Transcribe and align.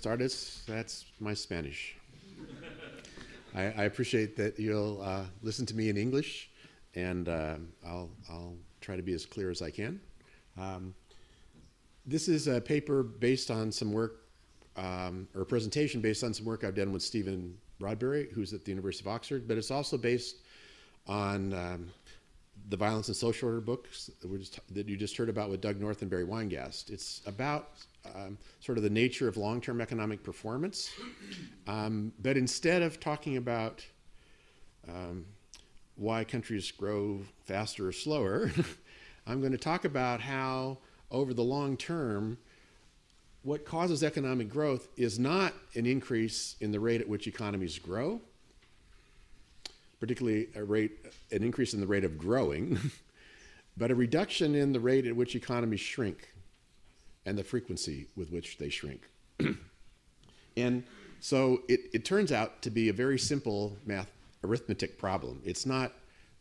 tardes. 0.00 0.62
That's 0.66 1.06
my 1.20 1.34
Spanish. 1.34 1.96
I, 3.54 3.62
I, 3.62 3.84
appreciate 3.84 4.36
that 4.36 4.58
you'll 4.58 5.00
uh, 5.02 5.24
listen 5.42 5.64
to 5.66 5.74
me 5.74 5.88
in 5.88 5.96
English, 5.96 6.50
and 6.94 7.28
uh, 7.28 7.56
I'll, 7.86 8.10
I'll 8.28 8.54
try 8.80 8.96
to 8.96 9.02
be 9.02 9.14
as 9.14 9.24
clear 9.24 9.50
as 9.50 9.62
I 9.62 9.70
can. 9.70 10.00
Um, 10.58 10.94
this 12.04 12.28
is 12.28 12.46
a 12.48 12.60
paper 12.60 13.02
based 13.02 13.50
on 13.50 13.72
some 13.72 13.92
work, 13.92 14.28
um, 14.76 15.26
or 15.34 15.42
a 15.42 15.46
presentation 15.46 16.00
based 16.00 16.22
on 16.22 16.34
some 16.34 16.44
work 16.44 16.64
I've 16.64 16.74
done 16.74 16.92
with 16.92 17.02
Stephen 17.02 17.56
Broadberry, 17.80 18.30
who's 18.32 18.52
at 18.52 18.64
the 18.64 18.70
University 18.70 19.08
of 19.08 19.14
Oxford, 19.14 19.48
but 19.48 19.56
it's 19.56 19.70
also 19.70 19.96
based 19.96 20.36
on 21.06 21.52
um, 21.52 21.90
the 22.68 22.76
Violence 22.76 23.08
and 23.08 23.16
Social 23.16 23.48
Order 23.48 23.60
books 23.60 24.10
that, 24.20 24.38
just, 24.38 24.74
that, 24.74 24.88
you 24.88 24.96
just 24.96 25.16
heard 25.16 25.28
about 25.28 25.50
with 25.50 25.60
Doug 25.60 25.80
North 25.80 26.02
and 26.02 26.10
Barry 26.10 26.24
Weingast. 26.24 26.90
It's 26.90 27.22
about 27.26 27.70
um, 28.14 28.38
sort 28.60 28.78
of 28.78 28.84
the 28.84 28.90
nature 28.90 29.28
of 29.28 29.36
long 29.36 29.60
term 29.60 29.80
economic 29.80 30.22
performance. 30.22 30.90
Um, 31.66 32.12
but 32.20 32.36
instead 32.36 32.82
of 32.82 33.00
talking 33.00 33.36
about 33.36 33.84
um, 34.88 35.26
why 35.96 36.24
countries 36.24 36.70
grow 36.70 37.20
faster 37.44 37.88
or 37.88 37.92
slower, 37.92 38.50
I'm 39.26 39.40
going 39.40 39.52
to 39.52 39.58
talk 39.58 39.84
about 39.84 40.20
how, 40.20 40.78
over 41.10 41.34
the 41.34 41.42
long 41.42 41.76
term, 41.76 42.38
what 43.42 43.64
causes 43.64 44.02
economic 44.02 44.48
growth 44.48 44.88
is 44.96 45.18
not 45.18 45.54
an 45.74 45.86
increase 45.86 46.56
in 46.60 46.72
the 46.72 46.80
rate 46.80 47.00
at 47.00 47.08
which 47.08 47.26
economies 47.26 47.78
grow, 47.78 48.20
particularly 50.00 50.48
a 50.54 50.64
rate, 50.64 51.06
an 51.30 51.42
increase 51.42 51.72
in 51.72 51.80
the 51.80 51.86
rate 51.86 52.04
of 52.04 52.18
growing, 52.18 52.78
but 53.76 53.90
a 53.90 53.94
reduction 53.94 54.54
in 54.54 54.72
the 54.72 54.80
rate 54.80 55.06
at 55.06 55.14
which 55.14 55.36
economies 55.36 55.80
shrink 55.80 56.28
and 57.26 57.36
the 57.36 57.44
frequency 57.44 58.06
with 58.16 58.30
which 58.30 58.56
they 58.56 58.70
shrink. 58.70 59.02
and 60.56 60.84
so 61.20 61.62
it, 61.68 61.80
it 61.92 62.04
turns 62.04 62.32
out 62.32 62.62
to 62.62 62.70
be 62.70 62.88
a 62.88 62.92
very 62.92 63.18
simple 63.18 63.76
math 63.84 64.10
arithmetic 64.44 64.96
problem. 64.96 65.42
It's 65.44 65.66
not, 65.66 65.92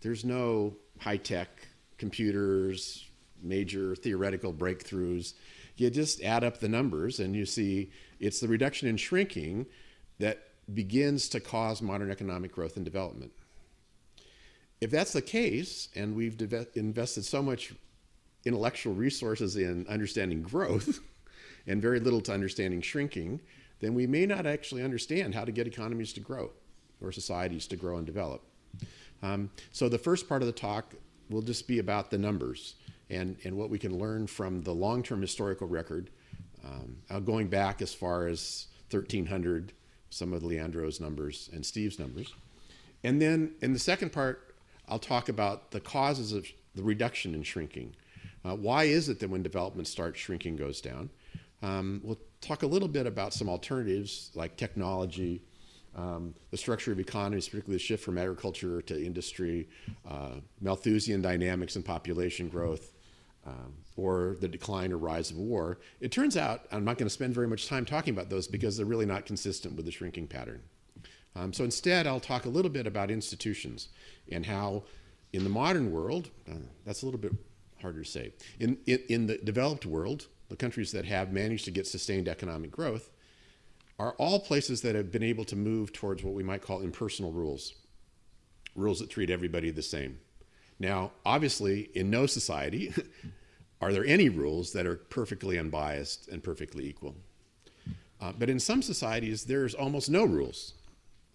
there's 0.01 0.23
no 0.23 0.75
high 0.99 1.17
tech 1.17 1.49
computers, 1.97 3.05
major 3.41 3.95
theoretical 3.95 4.53
breakthroughs. 4.53 5.33
You 5.75 5.89
just 5.89 6.21
add 6.23 6.43
up 6.43 6.59
the 6.59 6.69
numbers 6.69 7.19
and 7.19 7.35
you 7.35 7.45
see 7.45 7.91
it's 8.19 8.39
the 8.39 8.47
reduction 8.47 8.87
in 8.87 8.97
shrinking 8.97 9.65
that 10.19 10.43
begins 10.73 11.29
to 11.29 11.39
cause 11.39 11.81
modern 11.81 12.11
economic 12.11 12.51
growth 12.51 12.75
and 12.75 12.85
development. 12.85 13.31
If 14.81 14.91
that's 14.91 15.13
the 15.13 15.21
case, 15.21 15.89
and 15.95 16.15
we've 16.15 16.39
invested 16.75 17.25
so 17.25 17.41
much 17.41 17.73
intellectual 18.45 18.93
resources 18.93 19.55
in 19.55 19.85
understanding 19.87 20.41
growth 20.41 20.99
and 21.67 21.81
very 21.81 21.99
little 21.99 22.21
to 22.21 22.33
understanding 22.33 22.81
shrinking, 22.81 23.41
then 23.79 23.93
we 23.93 24.07
may 24.07 24.25
not 24.25 24.45
actually 24.45 24.83
understand 24.83 25.35
how 25.35 25.43
to 25.43 25.51
get 25.51 25.67
economies 25.67 26.13
to 26.13 26.19
grow 26.19 26.51
or 27.01 27.11
societies 27.11 27.67
to 27.67 27.75
grow 27.75 27.97
and 27.97 28.05
develop. 28.05 28.43
Um, 29.21 29.49
so 29.71 29.89
the 29.89 29.97
first 29.97 30.29
part 30.29 30.41
of 30.41 30.45
the 30.45 30.53
talk 30.53 30.93
will 31.29 31.41
just 31.41 31.67
be 31.67 31.79
about 31.79 32.11
the 32.11 32.17
numbers 32.17 32.75
and, 33.09 33.37
and 33.43 33.57
what 33.57 33.69
we 33.69 33.79
can 33.79 33.97
learn 33.97 34.27
from 34.27 34.61
the 34.61 34.73
long-term 34.73 35.21
historical 35.21 35.67
record, 35.67 36.09
um, 36.63 37.23
going 37.23 37.47
back 37.47 37.81
as 37.81 37.93
far 37.93 38.27
as 38.27 38.67
1300, 38.91 39.73
some 40.09 40.33
of 40.33 40.43
Leandro's 40.43 40.99
numbers 40.99 41.49
and 41.53 41.65
Steve's 41.65 41.99
numbers. 41.99 42.33
And 43.03 43.21
then 43.21 43.53
in 43.61 43.73
the 43.73 43.79
second 43.79 44.11
part, 44.11 44.55
I'll 44.87 44.99
talk 44.99 45.29
about 45.29 45.71
the 45.71 45.79
causes 45.79 46.31
of 46.31 46.47
the 46.73 46.83
reduction 46.83 47.33
in 47.33 47.43
shrinking. 47.43 47.95
Uh, 48.45 48.55
why 48.55 48.83
is 48.83 49.09
it 49.09 49.19
that 49.19 49.29
when 49.29 49.41
development 49.41 49.87
starts, 49.87 50.19
shrinking 50.19 50.55
goes 50.55 50.79
down? 50.81 51.09
Um, 51.63 52.01
we'll 52.03 52.19
talk 52.41 52.63
a 52.63 52.67
little 52.67 52.87
bit 52.87 53.07
about 53.07 53.33
some 53.33 53.49
alternatives 53.49 54.29
like 54.35 54.55
technology, 54.55 55.41
um, 55.95 56.35
the 56.51 56.57
structure 56.57 56.91
of 56.91 56.99
economies, 56.99 57.47
particularly 57.47 57.77
the 57.77 57.83
shift 57.83 58.03
from 58.03 58.17
agriculture 58.17 58.81
to 58.83 59.03
industry, 59.03 59.67
uh, 60.07 60.35
Malthusian 60.61 61.21
dynamics 61.21 61.75
and 61.75 61.83
population 61.83 62.49
growth, 62.49 62.91
um, 63.47 63.73
or 63.95 64.35
the 64.41 64.47
decline 64.47 64.91
or 64.91 64.97
rise 64.97 65.31
of 65.31 65.37
war. 65.37 65.79
It 65.99 66.11
turns 66.11 66.37
out, 66.37 66.65
I'm 66.71 66.83
not 66.83 66.97
going 66.97 67.07
to 67.07 67.13
spend 67.13 67.33
very 67.33 67.47
much 67.47 67.67
time 67.67 67.85
talking 67.85 68.13
about 68.13 68.29
those 68.29 68.47
because 68.47 68.77
they're 68.77 68.85
really 68.85 69.05
not 69.05 69.25
consistent 69.25 69.75
with 69.75 69.85
the 69.85 69.91
shrinking 69.91 70.27
pattern. 70.27 70.61
Um, 71.35 71.51
so 71.51 71.63
instead, 71.63 72.05
I'll 72.05 72.19
talk 72.19 72.45
a 72.45 72.49
little 72.49 72.71
bit 72.71 72.85
about 72.85 73.09
institutions 73.09 73.89
and 74.31 74.45
how, 74.45 74.83
in 75.33 75.43
the 75.43 75.49
modern 75.49 75.91
world, 75.91 76.29
uh, 76.49 76.55
that's 76.85 77.01
a 77.01 77.05
little 77.05 77.19
bit 77.19 77.33
harder 77.85 78.03
to 78.03 78.09
say. 78.09 78.33
In, 78.59 78.77
in, 78.87 78.99
in 79.09 79.27
the 79.27 79.37
developed 79.37 79.85
world, 79.85 80.27
the 80.49 80.55
countries 80.55 80.91
that 80.91 81.05
have 81.05 81.31
managed 81.31 81.65
to 81.65 81.71
get 81.71 81.85
sustained 81.85 82.27
economic 82.27 82.71
growth 82.71 83.11
are 83.99 84.13
all 84.17 84.39
places 84.39 84.81
that 84.81 84.95
have 84.95 85.11
been 85.11 85.23
able 85.23 85.45
to 85.45 85.55
move 85.55 85.93
towards 85.93 86.23
what 86.23 86.33
we 86.33 86.43
might 86.43 86.61
call 86.61 86.81
impersonal 86.81 87.31
rules, 87.31 87.75
rules 88.75 88.99
that 88.99 89.09
treat 89.09 89.29
everybody 89.29 89.69
the 89.69 89.83
same. 89.83 90.19
Now, 90.79 91.11
obviously, 91.25 91.89
in 91.93 92.09
no 92.09 92.25
society 92.25 92.91
are 93.81 93.93
there 93.93 94.05
any 94.05 94.29
rules 94.29 94.73
that 94.73 94.87
are 94.87 94.95
perfectly 94.95 95.59
unbiased 95.59 96.27
and 96.27 96.43
perfectly 96.43 96.87
equal. 96.87 97.15
Uh, 98.19 98.33
but 98.37 98.49
in 98.49 98.59
some 98.59 98.81
societies, 98.81 99.45
there's 99.45 99.75
almost 99.75 100.09
no 100.09 100.25
rules 100.25 100.73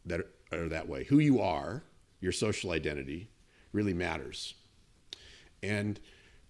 that 0.04 0.20
are 0.52 0.68
that 0.68 0.88
way. 0.88 1.04
Who 1.04 1.18
you 1.18 1.40
are, 1.40 1.84
your 2.20 2.32
social 2.32 2.72
identity, 2.72 3.30
really 3.72 3.94
matters. 3.94 4.54
And 5.62 6.00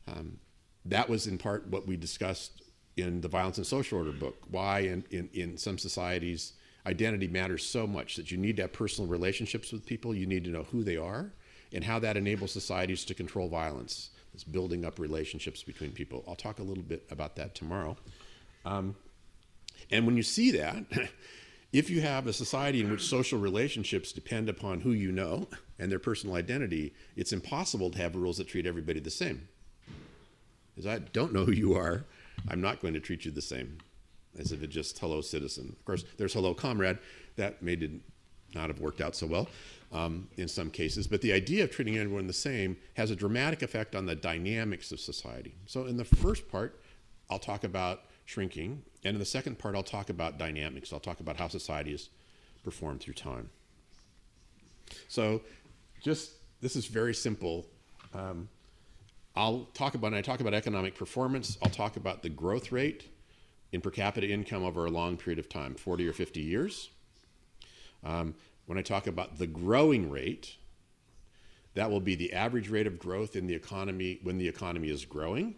um, 0.07 0.39
that 0.85 1.09
was 1.09 1.27
in 1.27 1.39
part 1.39 1.67
what 1.69 1.87
we 1.87 1.97
discussed 1.97 2.63
in 2.97 3.21
the 3.21 3.29
Violence 3.29 3.59
and 3.59 3.67
Social 3.67 3.99
Order 3.99 4.13
book. 4.13 4.37
Why, 4.51 4.81
in, 4.81 5.05
in, 5.11 5.29
in 5.33 5.59
some 5.59 5.79
societies, 5.79 6.55
identity 6.87 7.29
matters 7.29 7.65
so 7.65 7.87
much 7.87 8.17
that 8.17 8.31
you 8.31 8.39
need 8.39 8.57
to 8.57 8.63
have 8.63 8.73
personal 8.73 9.09
relationships 9.09 9.73
with 9.73 9.87
people, 9.87 10.15
you 10.15 10.27
need 10.27 10.45
to 10.45 10.51
know 10.51 10.65
who 10.65 10.83
they 10.83 10.97
are, 10.97 11.33
and 11.73 11.85
how 11.85 11.99
that 11.99 12.17
enables 12.17 12.53
societies 12.53 13.05
to 13.07 13.15
control 13.15 13.49
violence. 13.49 14.11
It's 14.35 14.45
building 14.45 14.85
up 14.85 14.99
relationships 14.99 15.63
between 15.63 15.93
people. 15.93 16.25
I'll 16.27 16.37
talk 16.37 16.59
a 16.59 16.63
little 16.63 16.83
bit 16.83 17.05
about 17.11 17.37
that 17.37 17.55
tomorrow. 17.55 17.97
Um, 18.65 18.97
and 19.91 20.07
when 20.07 20.17
you 20.17 20.23
see 20.23 20.53
that, 20.53 20.85
if 21.73 21.91
you 21.91 22.01
have 22.01 22.27
a 22.27 22.33
society 22.33 22.81
in 22.81 22.91
which 22.91 23.05
social 23.05 23.39
relationships 23.39 24.13
depend 24.13 24.49
upon 24.49 24.81
who 24.81 24.93
you 24.93 25.13
know 25.13 25.49
and 25.79 25.91
their 25.91 25.99
personal 25.99 26.37
identity, 26.37 26.95
it's 27.17 27.33
impossible 27.33 27.91
to 27.91 27.99
have 27.99 28.15
rules 28.15 28.39
that 28.39 28.49
treat 28.49 28.67
everybody 28.67 29.01
the 29.01 29.11
same. 29.11 29.49
I 30.87 30.99
don't 30.99 31.33
know 31.33 31.45
who 31.45 31.53
you 31.53 31.75
are, 31.75 32.05
I'm 32.49 32.61
not 32.61 32.81
going 32.81 32.95
to 32.95 33.01
treat 33.01 33.25
you 33.25 33.31
the 33.31 33.43
same 33.43 33.79
as 34.39 34.53
if 34.53 34.63
it's 34.63 34.73
just 34.73 34.99
hello 34.99 35.21
citizen. 35.21 35.75
Of 35.79 35.85
course, 35.85 36.05
there's 36.17 36.33
hello 36.33 36.55
comrade. 36.55 36.99
That 37.37 37.63
may 37.63 37.77
did 37.77 38.01
not 38.55 38.69
have 38.69 38.81
worked 38.81 39.01
out 39.01 39.15
so 39.15 39.27
well 39.27 39.49
um, 39.93 40.29
in 40.37 40.49
some 40.49 40.71
cases. 40.71 41.07
But 41.07 41.21
the 41.21 41.33
idea 41.33 41.65
of 41.65 41.71
treating 41.71 41.97
everyone 41.99 42.27
the 42.27 42.33
same 42.33 42.77
has 42.95 43.11
a 43.11 43.17
dramatic 43.17 43.63
effect 43.63 43.95
on 43.95 44.07
the 44.07 44.15
dynamics 44.15 44.93
of 44.93 45.01
society. 45.01 45.55
So 45.67 45.87
in 45.87 45.97
the 45.97 46.05
first 46.05 46.49
part, 46.49 46.81
I'll 47.29 47.39
talk 47.39 47.65
about 47.65 48.03
shrinking. 48.25 48.83
And 49.05 49.15
in 49.15 49.19
the 49.19 49.25
second 49.25 49.59
part, 49.59 49.75
I'll 49.75 49.83
talk 49.83 50.11
about 50.11 50.39
dynamics. 50.39 50.93
I'll 50.93 51.01
talk 51.01 51.21
about 51.21 51.37
how 51.37 51.49
societies 51.49 52.11
perform 52.65 52.99
through 52.99 53.15
time. 53.15 53.51
So 55.09 55.43
just, 56.03 56.33
this 56.61 56.77
is 56.77 56.87
very 56.87 57.15
simple. 57.15 57.67
Um, 58.13 58.49
I'll 59.37 59.69
talk 59.75 59.95
about, 59.95 60.13
I 60.13 60.23
talk 60.23 60.41
about 60.41 60.55
economic 60.55 60.95
performance, 60.95 61.57
I'll 61.63 61.71
talk 61.71 61.97
about 61.97 62.23
the 62.23 62.29
growth 62.29 62.73
rate 62.73 63.09
in 63.73 63.81
per 63.81 63.91
capita 63.91 64.29
income 64.29 64.65
over 64.65 64.87
a 64.87 64.91
long 64.91 65.17
period 65.17 65.39
of 65.39 65.49
time, 65.49 65.75
40 65.75 66.09
or 66.09 66.13
50 66.13 66.41
years. 66.41 66.91
Um, 68.03 68.35
when 68.67 68.79
I 68.79 68.83
talk 68.83 69.07
about 69.07 69.39
the 69.39 69.47
growing 69.47 70.11
rate, 70.11 70.57
that 71.75 71.91
will 71.91 72.01
be 72.01 72.15
the 72.15 72.33
average 72.33 72.69
rate 72.69 72.87
of 72.87 72.99
growth 72.99 73.37
in 73.37 73.47
the 73.47 73.55
economy 73.55 74.19
when 74.23 74.39
the 74.39 74.49
economy 74.49 74.89
is 74.89 75.05
growing, 75.05 75.55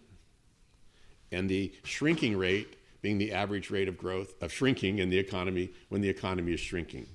and 1.31 1.49
the 1.49 1.73
shrinking 1.85 2.37
rate 2.37 2.77
being 3.01 3.19
the 3.19 3.33
average 3.33 3.71
rate 3.71 3.89
of 3.89 3.97
growth 3.97 4.35
of 4.43 4.53
shrinking 4.53 4.99
in 4.99 5.11
the 5.11 5.19
economy 5.19 5.71
when 5.89 6.01
the 6.01 6.09
economy 6.09 6.53
is 6.53 6.61
shrinking. 6.61 7.07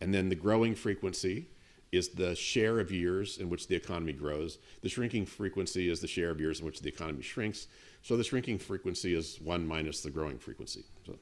And 0.00 0.12
then 0.12 0.28
the 0.28 0.34
growing 0.34 0.74
frequency 0.74 1.48
is 1.96 2.10
the 2.10 2.34
share 2.34 2.80
of 2.80 2.90
years 2.90 3.38
in 3.38 3.48
which 3.48 3.68
the 3.68 3.74
economy 3.74 4.12
grows. 4.12 4.58
The 4.82 4.88
shrinking 4.88 5.26
frequency 5.26 5.88
is 5.88 6.00
the 6.00 6.08
share 6.08 6.30
of 6.30 6.40
years 6.40 6.60
in 6.60 6.66
which 6.66 6.80
the 6.80 6.88
economy 6.88 7.22
shrinks. 7.22 7.66
So 8.02 8.16
the 8.16 8.24
shrinking 8.24 8.58
frequency 8.58 9.14
is 9.14 9.40
1 9.40 9.66
minus 9.66 10.02
the 10.02 10.10
growing 10.10 10.38
frequency. 10.38 10.84
So 11.06 11.16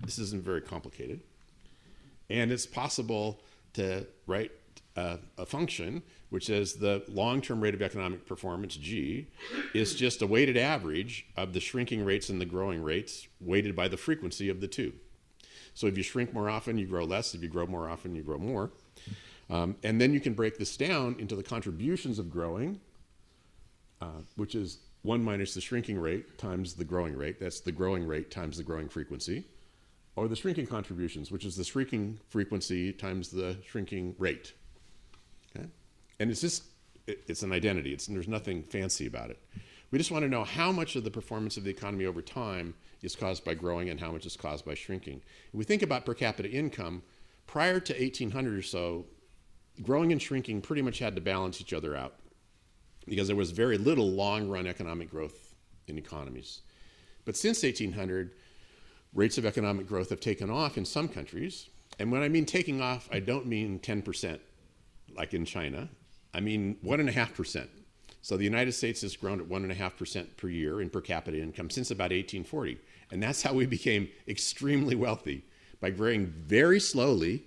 this 0.00 0.18
isn't 0.18 0.42
very 0.42 0.60
complicated. 0.60 1.20
And 2.28 2.50
it's 2.50 2.66
possible 2.66 3.40
to 3.74 4.06
write 4.26 4.52
a, 4.96 5.18
a 5.38 5.46
function 5.46 6.02
which 6.30 6.46
says 6.46 6.74
the 6.74 7.04
long-term 7.08 7.60
rate 7.60 7.74
of 7.74 7.82
economic 7.82 8.26
performance, 8.26 8.76
G, 8.76 9.28
is 9.74 9.94
just 9.94 10.22
a 10.22 10.26
weighted 10.26 10.56
average 10.56 11.26
of 11.36 11.52
the 11.52 11.60
shrinking 11.60 12.04
rates 12.04 12.28
and 12.28 12.40
the 12.40 12.46
growing 12.46 12.82
rates 12.82 13.28
weighted 13.40 13.76
by 13.76 13.88
the 13.88 13.96
frequency 13.96 14.48
of 14.48 14.60
the 14.60 14.68
two. 14.68 14.92
So 15.74 15.86
if 15.86 15.96
you 15.96 16.02
shrink 16.02 16.32
more 16.32 16.48
often, 16.48 16.78
you 16.78 16.86
grow 16.86 17.04
less. 17.04 17.34
If 17.34 17.42
you 17.42 17.48
grow 17.48 17.66
more 17.66 17.88
often, 17.88 18.14
you 18.14 18.22
grow 18.22 18.38
more. 18.38 18.70
Um, 19.48 19.76
and 19.84 20.00
then 20.00 20.12
you 20.12 20.20
can 20.20 20.34
break 20.34 20.58
this 20.58 20.76
down 20.76 21.16
into 21.18 21.36
the 21.36 21.42
contributions 21.42 22.18
of 22.18 22.30
growing, 22.30 22.80
uh, 24.00 24.22
which 24.36 24.54
is 24.54 24.78
1 25.02 25.22
minus 25.22 25.54
the 25.54 25.60
shrinking 25.60 25.98
rate 25.98 26.36
times 26.38 26.74
the 26.74 26.84
growing 26.84 27.16
rate. 27.16 27.38
That's 27.38 27.60
the 27.60 27.72
growing 27.72 28.06
rate 28.06 28.30
times 28.30 28.56
the 28.56 28.64
growing 28.64 28.88
frequency. 28.88 29.44
or 30.16 30.28
the 30.28 30.36
shrinking 30.36 30.66
contributions, 30.66 31.30
which 31.30 31.44
is 31.44 31.56
the 31.56 31.64
shrinking 31.64 32.18
frequency 32.28 32.92
times 32.92 33.28
the 33.28 33.56
shrinking 33.66 34.14
rate. 34.18 34.54
Okay? 35.54 35.66
And 36.18 36.30
it's 36.30 36.40
just, 36.40 36.64
it, 37.06 37.22
it's 37.28 37.42
an 37.42 37.52
identity. 37.52 37.92
It's, 37.92 38.06
there's 38.06 38.26
nothing 38.28 38.62
fancy 38.62 39.06
about 39.06 39.30
it. 39.30 39.38
We 39.90 39.98
just 39.98 40.10
want 40.10 40.24
to 40.24 40.28
know 40.28 40.42
how 40.42 40.72
much 40.72 40.96
of 40.96 41.04
the 41.04 41.10
performance 41.10 41.56
of 41.56 41.64
the 41.64 41.70
economy 41.70 42.06
over 42.06 42.22
time 42.22 42.74
is 43.02 43.14
caused 43.14 43.44
by 43.44 43.54
growing 43.54 43.90
and 43.90 44.00
how 44.00 44.10
much 44.10 44.26
is 44.26 44.36
caused 44.36 44.64
by 44.64 44.74
shrinking. 44.74 45.20
If 45.48 45.54
we 45.54 45.64
think 45.64 45.82
about 45.82 46.04
per 46.06 46.14
capita 46.14 46.50
income, 46.50 47.02
prior 47.46 47.78
to 47.78 47.92
1800 47.92 48.58
or 48.58 48.62
so, 48.62 49.04
growing 49.82 50.12
and 50.12 50.20
shrinking 50.20 50.60
pretty 50.60 50.82
much 50.82 50.98
had 50.98 51.14
to 51.14 51.20
balance 51.20 51.60
each 51.60 51.72
other 51.72 51.96
out 51.96 52.14
because 53.06 53.26
there 53.26 53.36
was 53.36 53.50
very 53.50 53.78
little 53.78 54.10
long 54.10 54.48
run 54.48 54.66
economic 54.66 55.10
growth 55.10 55.54
in 55.86 55.98
economies. 55.98 56.60
But 57.24 57.36
since 57.36 57.62
1800, 57.62 58.32
rates 59.14 59.38
of 59.38 59.46
economic 59.46 59.86
growth 59.86 60.10
have 60.10 60.20
taken 60.20 60.50
off 60.50 60.76
in 60.76 60.84
some 60.84 61.08
countries. 61.08 61.68
And 61.98 62.10
when 62.12 62.22
I 62.22 62.28
mean 62.28 62.46
taking 62.46 62.80
off, 62.80 63.08
I 63.12 63.20
don't 63.20 63.46
mean 63.46 63.78
10% 63.78 64.38
like 65.16 65.34
in 65.34 65.44
China. 65.44 65.88
I 66.34 66.40
mean 66.40 66.76
1.5%. 66.84 67.68
So 68.22 68.36
the 68.36 68.44
United 68.44 68.72
States 68.72 69.02
has 69.02 69.16
grown 69.16 69.40
at 69.40 69.48
1.5% 69.48 70.36
per 70.36 70.48
year 70.48 70.80
in 70.80 70.90
per 70.90 71.00
capita 71.00 71.40
income 71.40 71.70
since 71.70 71.90
about 71.90 72.10
1840. 72.10 72.78
And 73.10 73.22
that's 73.22 73.42
how 73.42 73.54
we 73.54 73.66
became 73.66 74.08
extremely 74.26 74.96
wealthy 74.96 75.44
by 75.80 75.90
growing 75.90 76.26
very 76.26 76.80
slowly 76.80 77.44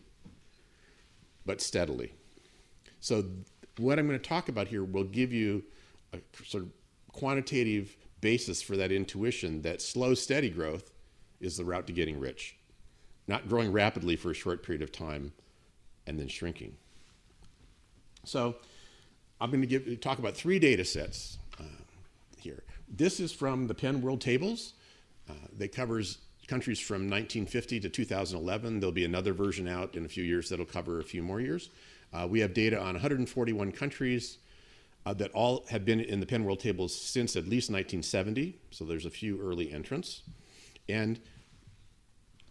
but 1.45 1.61
steadily. 1.61 2.13
So 2.99 3.23
what 3.77 3.99
I'm 3.99 4.07
going 4.07 4.19
to 4.19 4.29
talk 4.29 4.49
about 4.49 4.67
here 4.67 4.83
will 4.83 5.03
give 5.03 5.31
you 5.31 5.63
a 6.13 6.19
sort 6.45 6.63
of 6.63 6.69
quantitative 7.11 7.95
basis 8.21 8.61
for 8.61 8.75
that 8.77 8.91
intuition 8.91 9.61
that 9.61 9.81
slow, 9.81 10.13
steady 10.13 10.49
growth 10.49 10.91
is 11.39 11.57
the 11.57 11.65
route 11.65 11.87
to 11.87 11.93
getting 11.93 12.19
rich. 12.19 12.57
Not 13.27 13.47
growing 13.47 13.71
rapidly 13.71 14.15
for 14.15 14.31
a 14.31 14.33
short 14.33 14.63
period 14.63 14.81
of 14.81 14.91
time 14.91 15.31
and 16.07 16.19
then 16.19 16.27
shrinking. 16.27 16.75
So 18.25 18.57
I'm 19.39 19.51
going 19.51 19.61
to 19.61 19.67
give, 19.67 20.01
talk 20.01 20.19
about 20.19 20.35
three 20.35 20.59
data 20.59 20.83
sets 20.83 21.37
uh, 21.59 21.63
here. 22.37 22.63
This 22.89 23.19
is 23.19 23.31
from 23.31 23.67
the 23.67 23.73
Penn 23.73 24.01
World 24.01 24.21
Tables. 24.21 24.73
Uh, 25.29 25.33
that 25.59 25.71
covers 25.71 26.17
countries 26.49 26.79
from 26.79 27.03
1950 27.03 27.79
to 27.81 27.89
2011. 27.89 28.79
There'll 28.79 28.91
be 28.91 29.05
another 29.05 29.33
version 29.33 29.67
out 29.67 29.95
in 29.95 30.03
a 30.03 30.09
few 30.09 30.23
years 30.23 30.49
that'll 30.49 30.65
cover 30.65 30.99
a 30.99 31.03
few 31.03 31.21
more 31.21 31.39
years. 31.39 31.69
Uh, 32.11 32.27
we 32.29 32.39
have 32.39 32.55
data 32.55 32.77
on 32.77 32.93
141 32.93 33.71
countries 33.71 34.39
uh, 35.05 35.13
that 35.13 35.31
all 35.31 35.65
have 35.69 35.85
been 35.85 35.99
in 35.99 36.19
the 36.19 36.25
Penn 36.25 36.43
World 36.43 36.59
Tables 36.59 36.93
since 36.93 37.35
at 37.35 37.43
least 37.43 37.69
1970. 37.69 38.57
So 38.71 38.83
there's 38.83 39.05
a 39.05 39.11
few 39.11 39.39
early 39.39 39.71
entrants. 39.71 40.23
And 40.89 41.19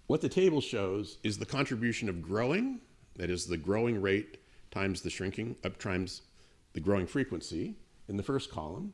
what 0.06 0.20
the 0.20 0.28
table 0.28 0.60
shows 0.60 1.18
is 1.24 1.36
the 1.36 1.44
contribution 1.44 2.08
of 2.08 2.22
growing, 2.22 2.80
that 3.16 3.30
is 3.30 3.46
the 3.46 3.56
growing 3.56 4.00
rate 4.00 4.38
times 4.70 5.02
the 5.02 5.10
shrinking, 5.10 5.56
up 5.64 5.76
times 5.78 6.22
the 6.72 6.80
growing 6.80 7.06
frequency 7.06 7.74
in 8.08 8.16
the 8.16 8.22
first 8.22 8.50
column, 8.50 8.92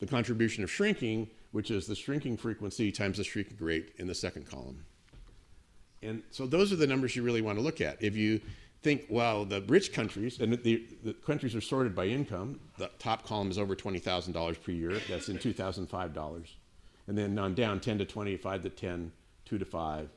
the 0.00 0.06
contribution 0.06 0.64
of 0.64 0.70
shrinking, 0.70 1.30
which 1.52 1.70
is 1.70 1.86
the 1.86 1.94
shrinking 1.94 2.36
frequency 2.36 2.90
times 2.90 3.18
the 3.18 3.24
shrinking 3.24 3.56
rate 3.60 3.92
in 3.98 4.06
the 4.06 4.14
second 4.14 4.46
column. 4.46 4.84
And 6.02 6.22
so 6.30 6.46
those 6.46 6.72
are 6.72 6.76
the 6.76 6.86
numbers 6.86 7.14
you 7.14 7.22
really 7.22 7.42
want 7.42 7.58
to 7.58 7.62
look 7.62 7.80
at. 7.80 8.02
If 8.02 8.16
you 8.16 8.40
think, 8.82 9.04
well, 9.08 9.44
the 9.44 9.62
rich 9.62 9.92
countries, 9.92 10.40
and 10.40 10.52
the, 10.52 10.84
the 11.04 11.12
countries 11.12 11.54
are 11.54 11.60
sorted 11.60 11.94
by 11.94 12.06
income, 12.06 12.58
the 12.78 12.90
top 12.98 13.24
column 13.24 13.50
is 13.50 13.58
over 13.58 13.76
$20,000 13.76 14.62
per 14.62 14.72
year, 14.72 15.00
that's 15.08 15.28
in 15.28 15.38
2005 15.38 16.12
dollars. 16.12 16.56
And 17.06 17.16
then 17.16 17.38
on 17.38 17.54
down, 17.54 17.80
10 17.80 17.98
to 17.98 18.04
20, 18.04 18.36
5 18.36 18.62
to 18.62 18.70
10, 18.70 19.12
2 19.44 19.58
to 19.58 19.64
5, 19.64 20.08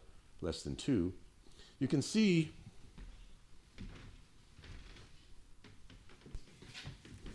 less 0.42 0.64
than 0.64 0.76
2. 0.76 1.14
You 1.80 1.88
can 1.88 2.02
see 2.02 2.52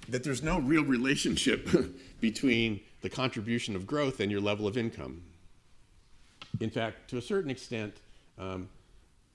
that 0.08 0.25
there's 0.25 0.43
no 0.43 0.61
real 0.61 0.85
relationship 0.85 1.69
between 2.20 2.81
the 3.00 3.08
contribution 3.08 3.76
of 3.76 3.87
growth 3.87 4.20
and 4.20 4.31
your 4.31 4.41
level 4.41 4.67
of 4.67 4.76
income. 4.76 5.23
In 6.61 6.70
fact, 6.70 7.08
to 7.11 7.19
a 7.19 7.23
certain 7.23 7.50
extent, 7.50 7.94
um, 8.38 8.69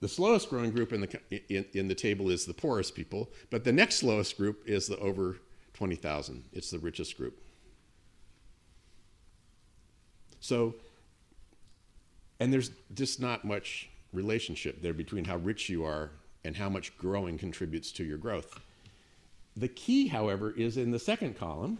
the 0.02 0.08
slowest 0.08 0.50
growing 0.50 0.72
group 0.72 0.94
in 0.94 1.02
the, 1.02 1.20
in, 1.50 1.66
in, 1.74 1.88
the 1.88 1.96
table 1.96 2.30
is 2.30 2.46
the 2.46 2.54
poorest 2.54 2.96
people, 2.96 3.30
but 3.50 3.64
the 3.64 3.72
next 3.72 3.96
slowest 3.96 4.38
group 4.38 4.62
is 4.66 4.88
the 4.88 4.98
over 5.00 5.38
20,000. 5.74 6.44
It's 6.54 6.70
the 6.70 6.80
richest 6.80 7.18
group. 7.18 7.42
So, 10.42 10.76
and 12.40 12.52
there's 12.52 12.72
just 12.94 13.20
not 13.20 13.46
much 13.46 13.90
relationship 14.14 14.82
there 14.82 14.94
between 14.94 15.26
how 15.26 15.38
rich 15.38 15.70
you 15.70 15.84
are 15.84 16.12
and 16.44 16.56
how 16.56 16.70
much 16.70 16.96
growing 16.98 17.38
contributes 17.38 17.92
to 17.94 18.04
your 18.04 18.18
growth. 18.18 18.60
The 19.58 19.68
key, 19.68 20.08
however, 20.08 20.52
is 20.52 20.78
in 20.78 20.92
the 20.92 21.00
second 21.00 21.38
column. 21.38 21.80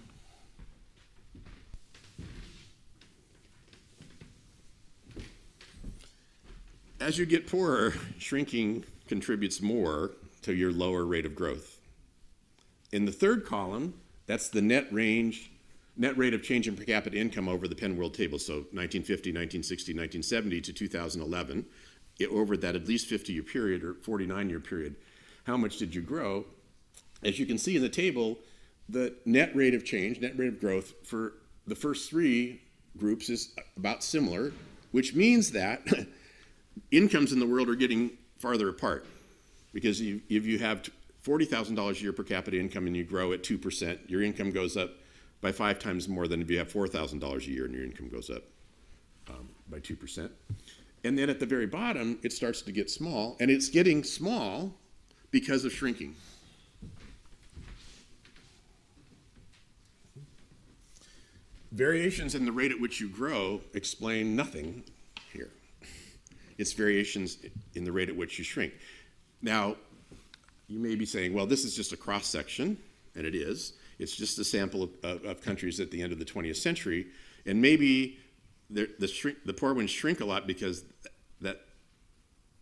As 7.00 7.18
you 7.18 7.26
get 7.26 7.46
poorer, 7.46 7.94
shrinking 8.18 8.86
contributes 9.08 9.62
more 9.62 10.12
to 10.44 10.54
your 10.54 10.72
lower 10.72 11.04
rate 11.04 11.26
of 11.26 11.36
growth. 11.36 11.78
In 12.94 13.04
the 13.04 13.12
third 13.12 13.46
column, 13.46 13.96
that's 14.28 14.48
the 14.48 14.62
net 14.62 14.88
range, 14.94 15.52
net 15.98 16.18
rate 16.18 16.34
of 16.34 16.42
change 16.42 16.70
in 16.70 16.76
per 16.78 16.86
capita 16.86 17.18
income 17.18 17.50
over 17.50 17.68
the 17.68 17.76
Penn 17.76 17.98
World 17.98 18.14
Table. 18.14 18.40
So 18.40 18.54
1950, 18.72 19.32
1960, 19.32 19.92
1970 19.92 20.62
to 20.62 20.74
2011, 20.74 21.66
it, 22.20 22.30
over 22.30 22.56
that 22.56 22.76
at 22.76 22.88
least 22.88 23.08
50 23.08 23.34
year 23.34 23.44
period 23.44 23.84
or 23.84 23.96
49 23.96 24.50
year 24.50 24.62
period, 24.62 24.96
how 25.44 25.58
much 25.58 25.78
did 25.78 25.94
you 25.94 26.02
grow? 26.02 26.46
As 27.24 27.38
you 27.38 27.46
can 27.46 27.58
see 27.58 27.76
in 27.76 27.82
the 27.82 27.90
table, 27.90 28.40
the 28.88 29.14
net 29.26 29.54
rate 29.54 29.76
of 29.76 29.84
change, 29.84 30.22
net 30.22 30.38
rate 30.38 30.48
of 30.48 30.62
growth 30.62 30.94
for 31.04 31.34
the 31.68 31.76
first 31.76 32.10
three 32.10 32.62
groups 32.98 33.30
is 33.30 33.54
about 33.76 34.02
similar, 34.02 34.54
which 34.92 35.14
means 35.14 35.52
that 35.52 35.86
incomes 36.92 37.32
in 37.32 37.40
the 37.40 37.48
world 37.48 37.70
are 37.70 37.76
getting 37.76 38.12
farther 38.38 38.70
apart. 38.70 39.06
Because 39.74 40.00
if 40.02 40.46
you 40.46 40.60
have 40.60 40.90
$40,000 41.24 41.92
a 41.92 42.02
year 42.02 42.14
per 42.14 42.24
capita 42.24 42.60
income 42.60 42.88
and 42.88 42.96
you 42.96 43.04
grow 43.04 43.34
at 43.34 43.44
2%, 43.44 44.10
your 44.10 44.22
income 44.22 44.52
goes 44.52 44.78
up 44.78 44.92
by 45.42 45.52
five 45.52 45.80
times 45.80 46.08
more 46.08 46.28
than 46.28 46.42
if 46.42 46.50
you 46.50 46.58
have 46.58 46.72
$4,000 46.72 47.22
a 47.22 47.52
year 47.52 47.66
and 47.66 47.74
your 47.74 47.84
income 47.84 48.10
goes 48.10 48.30
up 48.30 48.44
um, 49.30 49.50
by 49.70 49.80
2%. 49.80 50.30
And 51.04 51.18
then 51.18 51.30
at 51.30 51.40
the 51.40 51.46
very 51.46 51.68
bottom, 51.68 52.20
it 52.24 52.34
starts 52.34 52.62
to 52.64 52.72
get 52.72 52.90
small, 52.90 53.38
and 53.40 53.52
it's 53.52 53.70
getting 53.70 54.04
small 54.04 54.74
because 55.30 55.66
of 55.66 55.72
shrinking. 55.72 56.16
Variations 61.72 62.34
in 62.36 62.46
the 62.46 62.52
rate 62.52 62.72
at 62.72 62.80
which 62.80 63.02
you 63.02 63.10
grow 63.10 63.62
explain 63.74 64.36
nothing. 64.36 64.84
It's 66.58 66.74
variations 66.74 67.38
in 67.74 67.84
the 67.84 67.92
rate 67.92 68.10
at 68.10 68.16
which 68.16 68.38
you 68.38 68.44
shrink. 68.44 68.74
Now, 69.42 69.76
you 70.68 70.80
may 70.80 70.96
be 70.96 71.06
saying, 71.06 71.34
well, 71.34 71.46
this 71.46 71.64
is 71.66 71.76
just 71.76 71.92
a 71.92 71.98
cross 71.98 72.28
section, 72.28 72.78
and 73.16 73.26
it 73.26 73.36
is. 73.36 73.74
It's 74.00 74.16
just 74.16 74.40
a 74.40 74.44
sample 74.44 74.84
of, 74.84 74.90
of, 75.04 75.26
of 75.26 75.42
countries 75.42 75.80
at 75.80 75.92
the 75.92 76.02
end 76.02 76.12
of 76.12 76.20
the 76.20 76.26
20th 76.26 76.58
century, 76.58 77.08
and 77.46 77.62
maybe 77.62 78.18
the, 78.70 79.08
shrink, 79.08 79.38
the 79.46 79.54
poor 79.54 79.74
ones 79.74 79.92
shrink 79.92 80.22
a 80.22 80.26
lot 80.26 80.48
because 80.48 80.84
that, 81.42 81.62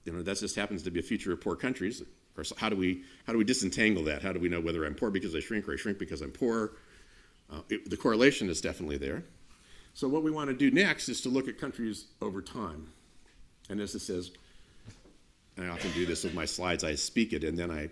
you 0.05 0.11
know, 0.11 0.21
that 0.21 0.37
just 0.37 0.55
happens 0.55 0.83
to 0.83 0.91
be 0.91 0.99
a 0.99 1.03
feature 1.03 1.31
of 1.31 1.41
poor 1.41 1.55
countries. 1.55 2.01
Of 2.01 2.07
course, 2.35 2.53
how 2.57 2.69
do 2.69 2.75
we 2.75 3.03
how 3.25 3.33
do 3.33 3.37
we 3.37 3.45
disentangle 3.45 4.03
that? 4.05 4.23
How 4.23 4.33
do 4.33 4.39
we 4.39 4.49
know 4.49 4.59
whether 4.59 4.85
I'm 4.85 4.95
poor 4.95 5.11
because 5.11 5.35
I 5.35 5.39
shrink 5.39 5.67
or 5.67 5.73
I 5.73 5.75
shrink 5.75 5.99
because 5.99 6.21
I'm 6.21 6.31
poor? 6.31 6.73
Uh, 7.49 7.61
it, 7.69 7.89
the 7.89 7.97
correlation 7.97 8.49
is 8.49 8.59
definitely 8.59 8.97
there. 8.97 9.23
So 9.93 10.07
what 10.07 10.23
we 10.23 10.31
want 10.31 10.49
to 10.49 10.55
do 10.55 10.71
next 10.71 11.09
is 11.09 11.21
to 11.21 11.29
look 11.29 11.47
at 11.47 11.59
countries 11.59 12.05
over 12.21 12.41
time. 12.41 12.87
And 13.69 13.79
as 13.79 13.95
it 13.95 13.99
says, 13.99 14.31
and 15.57 15.65
I 15.65 15.69
often 15.69 15.91
do 15.91 16.05
this 16.05 16.23
with 16.23 16.33
my 16.33 16.45
slides, 16.45 16.83
I 16.83 16.95
speak 16.95 17.33
it 17.33 17.43
and 17.43 17.57
then 17.57 17.71
I 17.71 17.89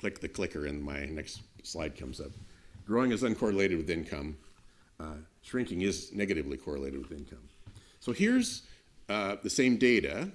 click 0.00 0.20
the 0.20 0.28
clicker 0.28 0.66
and 0.66 0.82
my 0.82 1.06
next 1.06 1.42
slide 1.62 1.96
comes 1.96 2.20
up. 2.20 2.30
Growing 2.86 3.12
is 3.12 3.22
uncorrelated 3.22 3.76
with 3.76 3.90
income. 3.90 4.36
Uh, 4.98 5.14
shrinking 5.42 5.82
is 5.82 6.12
negatively 6.12 6.56
correlated 6.56 7.00
with 7.00 7.12
income. 7.12 7.48
So 8.00 8.12
here's 8.12 8.62
uh, 9.08 9.36
the 9.42 9.50
same 9.50 9.76
data 9.76 10.30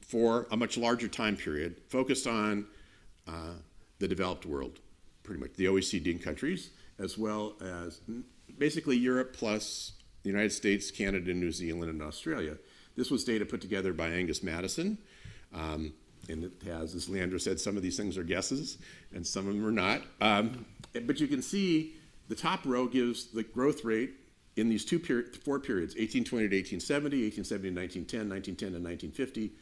for 0.00 0.46
a 0.50 0.56
much 0.56 0.76
larger 0.76 1.08
time 1.08 1.36
period 1.36 1.76
focused 1.88 2.26
on 2.26 2.66
uh, 3.26 3.54
the 3.98 4.06
developed 4.06 4.46
world, 4.46 4.78
pretty 5.22 5.40
much 5.40 5.54
the 5.54 5.64
OECD 5.66 6.22
countries 6.22 6.70
as 6.98 7.18
well 7.18 7.54
as 7.60 8.00
basically 8.58 8.96
Europe 8.96 9.34
plus 9.34 9.92
the 10.22 10.30
United 10.30 10.52
States, 10.52 10.90
Canada, 10.90 11.34
New 11.34 11.52
Zealand, 11.52 11.90
and 11.90 12.02
Australia. 12.02 12.56
This 12.96 13.10
was 13.10 13.24
data 13.24 13.44
put 13.44 13.60
together 13.60 13.92
by 13.92 14.08
Angus 14.08 14.42
Maddison. 14.42 14.98
Um, 15.52 15.92
and 16.28 16.44
it 16.44 16.52
has, 16.66 16.94
as 16.94 17.08
Leandro 17.08 17.38
said, 17.38 17.60
some 17.60 17.76
of 17.76 17.82
these 17.82 17.96
things 17.96 18.16
are 18.16 18.24
guesses 18.24 18.78
and 19.12 19.26
some 19.26 19.46
of 19.46 19.54
them 19.54 19.66
are 19.66 19.72
not. 19.72 20.02
Um, 20.20 20.64
but 21.06 21.20
you 21.20 21.26
can 21.26 21.42
see 21.42 21.94
the 22.28 22.34
top 22.34 22.60
row 22.64 22.86
gives 22.86 23.26
the 23.26 23.42
growth 23.42 23.84
rate 23.84 24.14
in 24.56 24.68
these 24.68 24.84
two 24.84 24.98
period, 24.98 25.36
four 25.36 25.58
periods 25.58 25.94
1820 25.94 26.48
to 26.48 26.56
1870, 26.56 27.24
1870 27.24 27.70
to 27.70 27.80
1910, 27.80 28.28
1910 28.30 28.72
to 28.72 28.80
1950, 28.80 29.52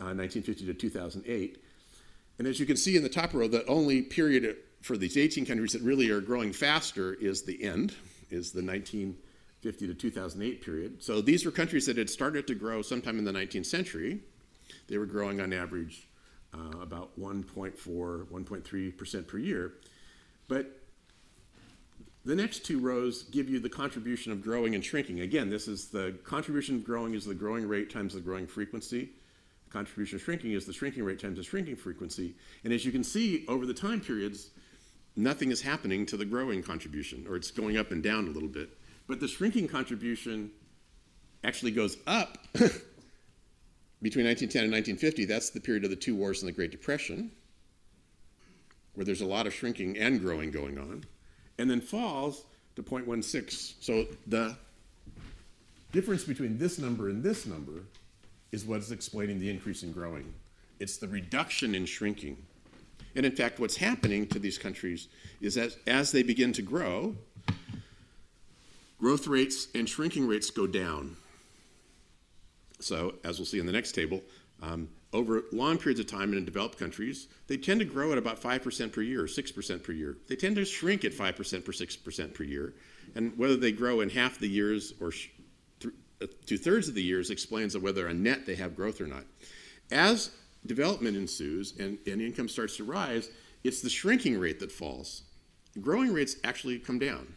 uh, 0.00 0.14
1950 0.14 0.66
to 0.66 0.74
2008. 0.74 1.64
And 2.38 2.46
as 2.46 2.60
you 2.60 2.66
can 2.66 2.76
see 2.76 2.96
in 2.96 3.02
the 3.02 3.08
top 3.08 3.34
row, 3.34 3.48
the 3.48 3.66
only 3.66 4.02
period 4.02 4.56
for 4.80 4.96
these 4.96 5.16
18 5.16 5.44
countries 5.44 5.72
that 5.72 5.82
really 5.82 6.10
are 6.10 6.20
growing 6.20 6.52
faster 6.52 7.14
is 7.14 7.42
the 7.42 7.62
end, 7.64 7.94
is 8.30 8.52
the 8.52 8.62
1950 9.64 9.88
to 9.88 9.94
2008 9.94 10.64
period. 10.64 11.02
So 11.02 11.20
these 11.20 11.44
were 11.44 11.50
countries 11.50 11.86
that 11.86 11.96
had 11.96 12.08
started 12.08 12.46
to 12.46 12.54
grow 12.54 12.82
sometime 12.82 13.18
in 13.18 13.24
the 13.24 13.32
19th 13.32 13.66
century. 13.66 14.20
They 14.86 14.98
were 14.98 15.06
growing 15.06 15.40
on 15.40 15.52
average 15.52 16.08
uh, 16.54 16.78
about 16.80 17.18
1.4, 17.18 17.74
1.3% 17.76 19.26
per 19.26 19.38
year. 19.38 19.74
But 20.46 20.80
the 22.24 22.36
next 22.36 22.64
two 22.64 22.78
rows 22.78 23.24
give 23.24 23.48
you 23.48 23.58
the 23.58 23.68
contribution 23.68 24.30
of 24.30 24.42
growing 24.42 24.74
and 24.74 24.84
shrinking. 24.84 25.20
Again, 25.20 25.50
this 25.50 25.66
is 25.66 25.88
the 25.88 26.16
contribution 26.24 26.76
of 26.76 26.84
growing 26.84 27.14
is 27.14 27.24
the 27.24 27.34
growing 27.34 27.66
rate 27.66 27.90
times 27.90 28.14
the 28.14 28.20
growing 28.20 28.46
frequency. 28.46 29.10
The 29.66 29.72
contribution 29.72 30.16
of 30.16 30.22
shrinking 30.22 30.52
is 30.52 30.66
the 30.66 30.72
shrinking 30.72 31.02
rate 31.02 31.18
times 31.18 31.38
the 31.38 31.42
shrinking 31.42 31.76
frequency. 31.76 32.34
And 32.62 32.72
as 32.72 32.84
you 32.84 32.92
can 32.92 33.02
see 33.02 33.44
over 33.48 33.66
the 33.66 33.74
time 33.74 34.00
periods, 34.00 34.50
nothing 35.16 35.50
is 35.50 35.60
happening 35.62 36.06
to 36.06 36.16
the 36.16 36.24
growing 36.24 36.62
contribution, 36.62 37.26
or 37.28 37.34
it's 37.34 37.50
going 37.50 37.76
up 37.76 37.90
and 37.90 38.02
down 38.02 38.28
a 38.28 38.30
little 38.30 38.48
bit. 38.48 38.70
But 39.08 39.20
the 39.20 39.26
shrinking 39.26 39.66
contribution 39.66 40.52
actually 41.42 41.72
goes 41.72 41.96
up 42.06 42.38
between 42.52 44.26
1910 44.26 44.64
and 44.64 44.72
1950. 44.72 45.24
That's 45.24 45.50
the 45.50 45.60
period 45.60 45.82
of 45.84 45.90
the 45.90 45.96
two 45.96 46.14
wars 46.14 46.42
and 46.42 46.48
the 46.48 46.52
Great 46.52 46.70
Depression, 46.70 47.32
where 48.94 49.04
there's 49.04 49.22
a 49.22 49.26
lot 49.26 49.46
of 49.46 49.54
shrinking 49.54 49.98
and 49.98 50.20
growing 50.20 50.50
going 50.50 50.78
on 50.78 51.04
and 51.58 51.68
then 51.70 51.80
falls 51.80 52.44
to 52.76 52.82
0.16. 52.82 53.74
So 53.80 54.06
the 54.26 54.56
difference 55.92 56.24
between 56.24 56.58
this 56.58 56.78
number 56.78 57.08
and 57.08 57.22
this 57.22 57.46
number 57.46 57.82
is 58.52 58.64
what's 58.64 58.90
explaining 58.90 59.40
the 59.40 59.50
increase 59.50 59.82
in 59.82 59.92
growing. 59.92 60.32
It's 60.78 60.96
the 60.96 61.08
reduction 61.08 61.74
in 61.74 61.86
shrinking. 61.86 62.36
And 63.16 63.26
in 63.26 63.34
fact, 63.34 63.58
what's 63.58 63.76
happening 63.76 64.26
to 64.28 64.38
these 64.38 64.58
countries 64.58 65.08
is 65.40 65.54
that 65.54 65.76
as 65.86 66.12
they 66.12 66.22
begin 66.22 66.52
to 66.52 66.62
grow, 66.62 67.16
growth 68.98 69.26
rates 69.26 69.68
and 69.74 69.88
shrinking 69.88 70.26
rates 70.26 70.50
go 70.50 70.66
down. 70.66 71.16
So, 72.80 73.14
as 73.24 73.38
we'll 73.38 73.46
see 73.46 73.58
in 73.58 73.66
the 73.66 73.72
next 73.72 73.92
table, 73.92 74.22
um, 74.62 74.88
over 75.12 75.44
long 75.52 75.78
periods 75.78 76.00
of 76.00 76.06
time 76.06 76.32
in 76.32 76.44
developed 76.44 76.78
countries, 76.78 77.28
they 77.46 77.56
tend 77.56 77.80
to 77.80 77.86
grow 77.86 78.12
at 78.12 78.18
about 78.18 78.40
5% 78.40 78.92
per 78.92 79.00
year, 79.00 79.22
or 79.22 79.26
6% 79.26 79.82
per 79.82 79.92
year. 79.92 80.16
They 80.28 80.36
tend 80.36 80.56
to 80.56 80.64
shrink 80.64 81.04
at 81.04 81.12
5% 81.12 81.64
per 81.64 81.72
6% 81.72 82.34
per 82.34 82.42
year. 82.44 82.74
And 83.14 83.36
whether 83.38 83.56
they 83.56 83.72
grow 83.72 84.00
in 84.00 84.10
half 84.10 84.38
the 84.38 84.48
years 84.48 84.92
or 85.00 85.10
th- 85.10 85.94
uh, 86.22 86.26
two 86.44 86.58
thirds 86.58 86.88
of 86.88 86.94
the 86.94 87.02
years 87.02 87.30
explains 87.30 87.76
whether 87.76 88.06
a 88.06 88.14
net 88.14 88.44
they 88.44 88.56
have 88.56 88.76
growth 88.76 89.00
or 89.00 89.06
not. 89.06 89.24
As 89.90 90.30
development 90.66 91.16
ensues 91.16 91.74
and, 91.78 91.98
and 92.06 92.20
income 92.20 92.48
starts 92.48 92.76
to 92.76 92.84
rise, 92.84 93.30
it's 93.64 93.80
the 93.80 93.88
shrinking 93.88 94.38
rate 94.38 94.60
that 94.60 94.70
falls. 94.70 95.22
Growing 95.80 96.12
rates 96.12 96.36
actually 96.44 96.78
come 96.78 96.98
down. 96.98 97.34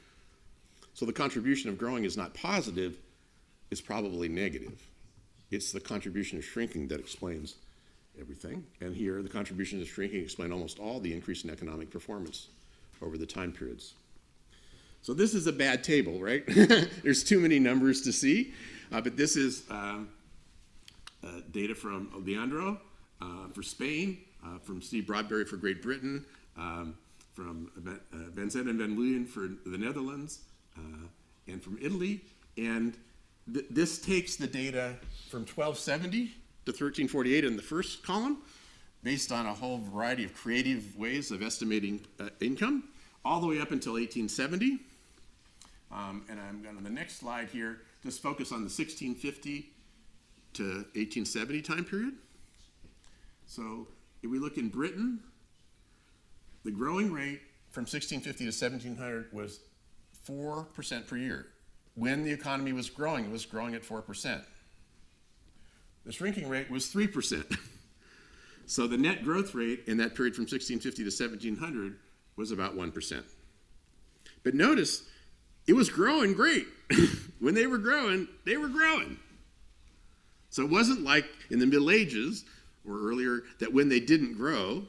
So 0.93 1.05
the 1.05 1.13
contribution 1.13 1.69
of 1.69 1.77
growing 1.77 2.03
is 2.03 2.17
not 2.17 2.33
positive, 2.33 2.97
it's 3.69 3.81
probably 3.81 4.27
negative. 4.27 4.81
It's 5.49 5.71
the 5.71 5.79
contribution 5.79 6.37
of 6.37 6.45
shrinking 6.45 6.87
that 6.89 6.99
explains 6.99 7.55
everything. 8.19 8.65
And 8.79 8.95
here, 8.95 9.21
the 9.21 9.29
contribution 9.29 9.81
of 9.81 9.87
shrinking 9.87 10.21
explain 10.21 10.51
almost 10.51 10.79
all 10.79 10.99
the 10.99 11.13
increase 11.13 11.43
in 11.43 11.49
economic 11.49 11.89
performance 11.89 12.47
over 13.01 13.17
the 13.17 13.25
time 13.25 13.51
periods. 13.51 13.93
So 15.01 15.13
this 15.13 15.33
is 15.33 15.47
a 15.47 15.51
bad 15.51 15.83
table, 15.83 16.19
right? 16.19 16.43
There's 17.03 17.23
too 17.23 17.39
many 17.39 17.59
numbers 17.59 18.01
to 18.03 18.13
see. 18.13 18.53
Uh, 18.91 19.01
but 19.01 19.17
this 19.17 19.35
is 19.35 19.63
um, 19.69 20.09
uh, 21.23 21.41
data 21.51 21.73
from 21.73 22.11
Leandro 22.25 22.79
uh, 23.21 23.47
for 23.53 23.63
Spain, 23.63 24.19
uh, 24.45 24.59
from 24.59 24.81
Steve 24.81 25.05
Broadberry 25.05 25.47
for 25.47 25.57
Great 25.57 25.81
Britain, 25.81 26.25
um, 26.57 26.95
from 27.33 27.71
Van 27.75 28.49
Zanden 28.49 28.71
and 28.71 28.79
Van 28.79 28.97
Leeuwen 28.97 29.27
for 29.27 29.47
the 29.69 29.77
Netherlands, 29.77 30.39
uh, 30.77 31.07
and 31.47 31.63
from 31.63 31.77
Italy. 31.81 32.21
And 32.57 32.97
th- 33.51 33.65
this 33.69 33.99
takes 33.99 34.35
the 34.35 34.47
data 34.47 34.95
from 35.29 35.41
1270 35.41 36.27
to 36.65 36.71
1348 36.71 37.45
in 37.45 37.55
the 37.55 37.61
first 37.61 38.03
column, 38.03 38.37
based 39.03 39.31
on 39.31 39.45
a 39.45 39.53
whole 39.53 39.79
variety 39.79 40.23
of 40.23 40.33
creative 40.33 40.97
ways 40.97 41.31
of 41.31 41.41
estimating 41.41 42.01
uh, 42.19 42.29
income, 42.39 42.83
all 43.25 43.41
the 43.41 43.47
way 43.47 43.59
up 43.59 43.71
until 43.71 43.93
1870. 43.93 44.79
Um, 45.91 46.23
and 46.29 46.39
I'm 46.39 46.61
going 46.61 46.77
to 46.77 46.83
the 46.83 46.89
next 46.89 47.19
slide 47.19 47.49
here, 47.49 47.81
just 48.03 48.21
focus 48.21 48.51
on 48.51 48.59
the 48.59 48.71
1650 48.71 49.69
to 50.53 50.63
1870 50.63 51.61
time 51.61 51.85
period. 51.85 52.13
So 53.45 53.87
if 54.23 54.29
we 54.29 54.39
look 54.39 54.57
in 54.57 54.69
Britain, 54.69 55.19
the 56.63 56.71
growing 56.71 57.11
rate 57.11 57.41
from 57.71 57.81
1650 57.81 58.45
to 58.45 58.51
1700 58.51 59.33
was 59.33 59.59
4% 60.27 61.07
per 61.07 61.17
year 61.17 61.47
when 61.95 62.23
the 62.23 62.31
economy 62.31 62.73
was 62.73 62.89
growing, 62.89 63.25
it 63.25 63.31
was 63.31 63.45
growing 63.45 63.75
at 63.75 63.83
4%. 63.83 64.41
The 66.05 66.11
shrinking 66.11 66.49
rate 66.49 66.69
was 66.69 66.85
3%. 66.91 67.57
so 68.65 68.87
the 68.87 68.97
net 68.97 69.23
growth 69.23 69.53
rate 69.53 69.83
in 69.87 69.97
that 69.97 70.15
period 70.15 70.35
from 70.35 70.43
1650 70.43 71.03
to 71.03 71.09
1700 71.09 71.97
was 72.37 72.51
about 72.51 72.75
1%. 72.75 73.23
But 74.43 74.55
notice, 74.55 75.03
it 75.67 75.73
was 75.73 75.89
growing 75.89 76.33
great. 76.33 76.65
when 77.39 77.53
they 77.53 77.67
were 77.67 77.77
growing, 77.77 78.27
they 78.45 78.57
were 78.57 78.69
growing. 78.69 79.17
So 80.49 80.63
it 80.63 80.71
wasn't 80.71 81.03
like 81.03 81.25
in 81.49 81.59
the 81.59 81.67
Middle 81.67 81.91
Ages 81.91 82.45
or 82.87 82.99
earlier 82.99 83.43
that 83.59 83.73
when 83.73 83.89
they 83.89 83.99
didn't 83.99 84.33
grow, 84.33 84.83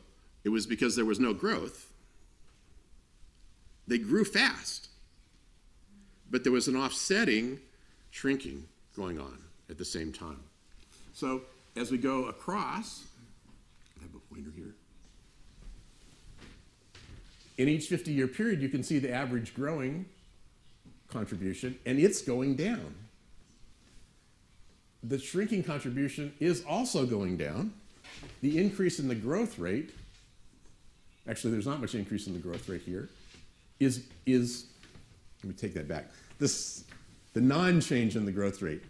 it 0.45 0.49
was 0.49 0.67
because 0.67 0.97
there 0.97 1.05
was 1.05 1.21
no 1.21 1.35
growth. 1.35 1.93
They 3.87 3.99
grew 3.99 4.25
fast 4.25 4.89
but 6.33 6.43
there 6.43 6.51
was 6.53 6.67
an 6.67 6.75
offsetting 6.75 7.61
shrinking 8.11 8.65
going 8.97 9.21
on 9.21 9.39
at 9.71 9.79
the 9.79 9.85
same 9.85 10.13
time. 10.13 10.41
So 11.13 11.43
as 11.77 11.93
we 11.93 11.99
go 11.99 12.25
across, 12.25 13.05
I 14.01 14.03
have 14.03 14.15
a 14.15 14.35
pointer 14.35 14.51
here. 14.57 14.75
In 17.59 17.69
each 17.69 17.87
50 17.87 18.13
year 18.13 18.27
period, 18.27 18.63
you 18.63 18.71
can 18.71 18.83
see 18.83 18.99
the 18.99 19.13
average 19.13 19.55
growing 19.55 20.07
contribution, 21.09 21.79
and 21.85 21.99
it's 21.99 22.23
going 22.23 22.57
down. 22.57 22.95
The 25.05 25.19
shrinking 25.19 25.65
contribution 25.65 26.33
is 26.41 26.65
also 26.65 27.05
going 27.05 27.37
down. 27.37 27.75
The 28.41 28.59
increase 28.59 28.99
in 28.99 29.09
the 29.09 29.15
growth 29.15 29.59
rate, 29.59 29.91
actually, 31.29 31.53
there's 31.53 31.67
not 31.67 31.81
much 31.81 31.95
increase 31.95 32.27
in 32.27 32.33
the 32.33 32.39
growth 32.39 32.69
rate 32.69 32.83
here, 32.83 33.11
is, 33.81 34.05
is 34.25 34.67
let 35.43 35.51
me 35.51 35.55
take 35.55 35.75
that 35.75 35.89
back 35.89 36.07
this, 36.43 36.85
the 37.35 37.41
non 37.41 37.81
change 37.81 38.17
in 38.17 38.27
the 38.27 38.33
growth 38.33 38.61
rate. 38.61 38.83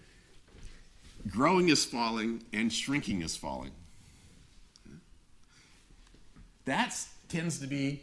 Growing 1.29 1.69
is 1.69 1.85
falling 1.85 2.43
and 2.53 2.73
shrinking 2.73 3.23
is 3.23 3.37
falling. 3.37 3.71
That 6.65 6.97
tends 7.29 7.59
to 7.61 7.67
be 7.67 8.03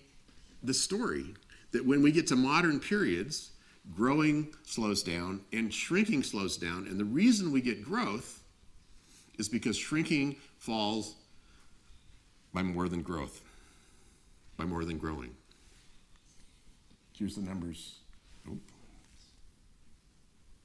the 0.63 0.73
story 0.73 1.33
that 1.71 1.85
when 1.85 2.01
we 2.01 2.11
get 2.11 2.27
to 2.27 2.35
modern 2.35 2.79
periods, 2.79 3.51
growing 3.95 4.53
slows 4.63 5.01
down 5.01 5.41
and 5.51 5.73
shrinking 5.73 6.23
slows 6.23 6.55
down. 6.55 6.87
And 6.87 6.99
the 6.99 7.05
reason 7.05 7.51
we 7.51 7.61
get 7.61 7.83
growth 7.83 8.43
is 9.37 9.49
because 9.49 9.75
shrinking 9.75 10.35
falls 10.59 11.15
by 12.53 12.61
more 12.61 12.87
than 12.87 13.01
growth, 13.01 13.41
by 14.57 14.65
more 14.65 14.85
than 14.85 14.97
growing. 14.97 15.35
Here's 17.13 17.35
the 17.35 17.41
numbers 17.41 17.99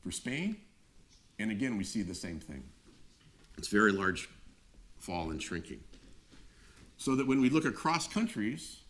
for 0.04 0.12
Spain, 0.12 0.58
and 1.38 1.50
again, 1.50 1.78
we 1.78 1.82
see 1.82 2.02
the 2.02 2.14
same 2.14 2.38
thing. 2.38 2.62
It's 3.56 3.68
very 3.68 3.90
large 3.90 4.28
fall 4.98 5.30
and 5.30 5.42
shrinking. 5.42 5.80
So 6.98 7.16
that 7.16 7.26
when 7.26 7.40
we 7.40 7.48
look 7.48 7.64
across 7.64 8.06
countries, 8.06 8.80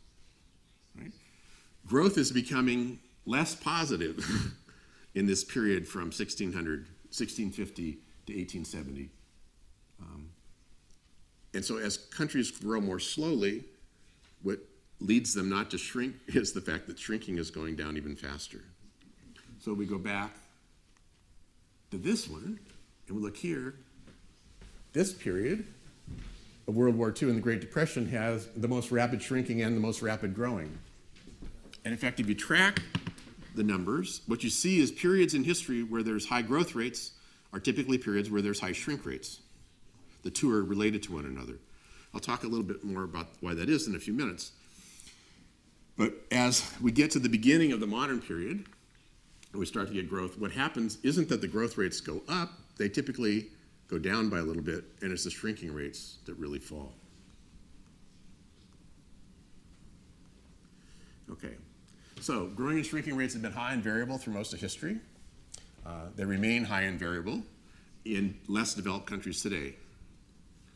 right, 0.99 1.13
growth 1.87 2.19
is 2.19 2.33
becoming 2.33 2.99
less 3.27 3.55
positive 3.55 4.23
in 5.15 5.27
this 5.27 5.45
period 5.45 5.87
from 5.87 6.07
1600, 6.07 6.53
1650 6.53 7.93
to 7.93 8.33
1870. 8.33 9.11
Um, 10.01 10.31
and 11.55 11.65
so 11.65 11.79
as 11.79 11.97
countries 11.97 12.51
grow 12.51 12.81
more 12.81 12.99
slowly, 12.99 13.65
what 14.43 14.59
leads 15.01 15.33
them 15.33 15.49
not 15.49 15.71
to 15.71 15.79
shrink 15.79 16.17
is 16.27 16.53
the 16.53 16.61
fact 16.61 16.89
that 16.89 16.99
shrinking 16.99 17.39
is 17.39 17.51
going 17.53 17.77
down 17.77 17.97
even 17.97 18.17
faster. 18.17 18.65
So 19.61 19.73
we 19.73 19.87
go 19.87 19.99
back 19.99 20.37
to 21.95 22.01
this 22.01 22.29
one, 22.29 22.59
and 23.07 23.17
we 23.17 23.23
look 23.23 23.37
here, 23.37 23.77
this 24.93 25.13
period 25.13 25.65
of 26.67 26.75
World 26.75 26.97
War 26.97 27.15
II 27.17 27.29
and 27.29 27.39
the 27.39 27.43
Great 27.43 27.61
Depression 27.61 28.09
has 28.09 28.49
the 28.57 28.67
most 28.67 28.91
rapid 28.91 29.23
shrinking 29.23 29.63
and 29.63 29.77
the 29.77 29.81
most 29.81 30.03
rapid 30.03 30.35
growing. 30.35 30.77
And 31.85 31.93
in 31.93 31.99
fact, 31.99 32.19
if 32.19 32.29
you 32.29 32.35
track 32.35 32.83
the 33.55 33.63
numbers, 33.63 34.23
what 34.27 34.43
you 34.43 34.51
see 34.51 34.81
is 34.81 34.91
periods 34.91 35.35
in 35.35 35.45
history 35.45 35.85
where 35.85 36.03
there's 36.03 36.27
high 36.27 36.43
growth 36.43 36.75
rates 36.75 37.13
are 37.53 37.61
typically 37.61 37.97
periods 37.97 38.29
where 38.29 38.43
there's 38.43 38.59
high 38.59 38.73
shrink 38.73 39.07
rates. 39.07 39.39
The 40.25 40.31
two 40.31 40.53
are 40.53 40.65
related 40.65 41.01
to 41.05 41.13
one 41.13 41.27
another. 41.27 41.59
I'll 42.13 42.19
talk 42.19 42.43
a 42.43 42.49
little 42.49 42.65
bit 42.65 42.83
more 42.83 43.05
about 43.05 43.29
why 43.41 43.55
that 43.55 43.69
is 43.69 43.87
in 43.87 43.95
a 43.95 44.01
few 44.01 44.15
minutes. 44.15 44.51
But 45.97 46.15
as 46.33 46.73
we 46.81 46.91
get 46.91 47.13
to 47.13 47.21
the 47.21 47.29
beginning 47.29 47.71
of 47.71 47.79
the 47.79 47.87
modern 47.87 48.21
period, 48.21 48.65
and 49.55 49.61
we 49.61 49.67
start 49.67 49.87
to 49.87 49.95
get 49.95 50.09
growth, 50.09 50.37
what 50.37 50.51
happens 50.51 50.99
isn't 51.05 51.29
that 51.29 51.41
the 51.41 51.47
growth 51.47 51.79
rates 51.79 52.01
go 52.01 52.23
up, 52.29 52.51
they 52.77 52.89
typically 52.89 53.47
go 53.87 53.99
down 53.99 54.29
by 54.29 54.41
a 54.41 54.43
little 54.43 54.63
bit, 54.63 54.83
and 55.01 55.13
it's 55.13 55.23
the 55.23 55.31
shrinking 55.31 55.73
rates 55.73 56.19
that 56.27 56.35
really 56.35 56.59
fall. 56.59 56.93
Okay, 61.31 61.55
so 62.21 62.49
growing 62.49 62.79
and 62.79 62.87
shrinking 62.87 63.17
rates 63.17 63.33
have 63.35 63.43
been 63.43 63.53
high 63.53 63.73
and 63.73 63.83
variable 63.83 64.19
through 64.19 64.33
most 64.33 64.53
of 64.53 64.61
history. 64.61 64.99
Uh, 65.87 66.07
they 66.17 66.25
remain 66.25 66.65
high 66.65 66.83
and 66.83 66.99
variable 66.99 67.41
in 68.05 68.37
less 68.49 68.75
developed 68.75 69.07
countries 69.07 69.41
today. 69.41 69.77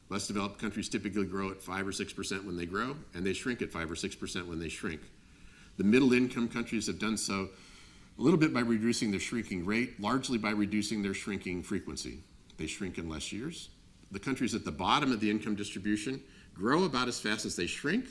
Less 0.09 0.29
developed 0.29 0.61
countries 0.61 0.89
typically 0.89 1.27
grow 1.27 1.51
at 1.51 1.61
5 1.61 1.89
or 1.89 1.91
6% 1.91 2.45
when 2.45 2.57
they 2.57 2.65
grow, 2.65 2.97
and 3.13 3.27
they 3.27 3.33
shrink 3.33 3.61
at 3.61 3.73
5 3.73 3.91
or 3.91 3.95
6% 3.97 4.47
when 4.47 4.61
they 4.61 4.69
shrink. 4.69 5.01
The 5.79 5.85
middle 5.85 6.13
income 6.13 6.47
countries 6.47 6.87
have 6.87 7.01
done 7.01 7.17
so 7.17 7.49
a 8.19 8.23
little 8.23 8.39
bit 8.39 8.53
by 8.53 8.61
reducing 8.61 9.11
their 9.11 9.21
shrinking 9.21 9.65
rate, 9.65 10.01
largely 10.01 10.39
by 10.39 10.51
reducing 10.51 11.03
their 11.03 11.15
shrinking 11.15 11.63
frequency. 11.63 12.19
They 12.57 12.67
shrink 12.67 12.99
in 12.99 13.09
less 13.09 13.33
years. 13.33 13.69
The 14.11 14.19
countries 14.19 14.55
at 14.55 14.65
the 14.65 14.73
bottom 14.73 15.13
of 15.13 15.21
the 15.21 15.31
income 15.31 15.55
distribution 15.55 16.21
grow 16.55 16.85
about 16.85 17.09
as 17.09 17.21
fast 17.21 17.45
as 17.45 17.55
they 17.55 17.67
shrink, 17.67 18.07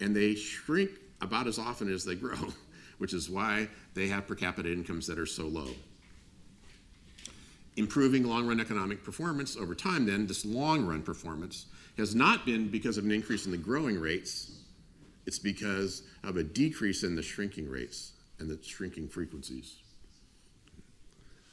and 0.00 0.14
they 0.14 0.34
shrink 0.34 0.90
about 1.20 1.46
as 1.46 1.58
often 1.58 1.92
as 1.92 2.04
they 2.04 2.14
grow, 2.14 2.36
which 2.98 3.12
is 3.12 3.28
why 3.28 3.68
they 3.94 4.06
have 4.08 4.26
per 4.26 4.34
capita 4.34 4.72
incomes 4.72 5.06
that 5.06 5.18
are 5.18 5.26
so 5.26 5.46
low 5.46 5.70
improving 7.78 8.24
long 8.24 8.46
run 8.46 8.60
economic 8.60 9.04
performance 9.04 9.56
over 9.56 9.74
time, 9.74 10.04
then, 10.04 10.26
this 10.26 10.44
long 10.44 10.84
run 10.84 11.00
performance, 11.00 11.66
has 11.96 12.14
not 12.14 12.44
been 12.44 12.68
because 12.68 12.98
of 12.98 13.04
an 13.04 13.12
increase 13.12 13.46
in 13.46 13.52
the 13.52 13.56
growing 13.56 13.98
rates, 13.98 14.50
it's 15.26 15.38
because 15.38 16.02
of 16.24 16.36
a 16.36 16.42
decrease 16.42 17.04
in 17.04 17.14
the 17.14 17.22
shrinking 17.22 17.70
rates 17.70 18.12
and 18.38 18.48
the 18.48 18.58
shrinking 18.62 19.08
frequencies. 19.08 19.76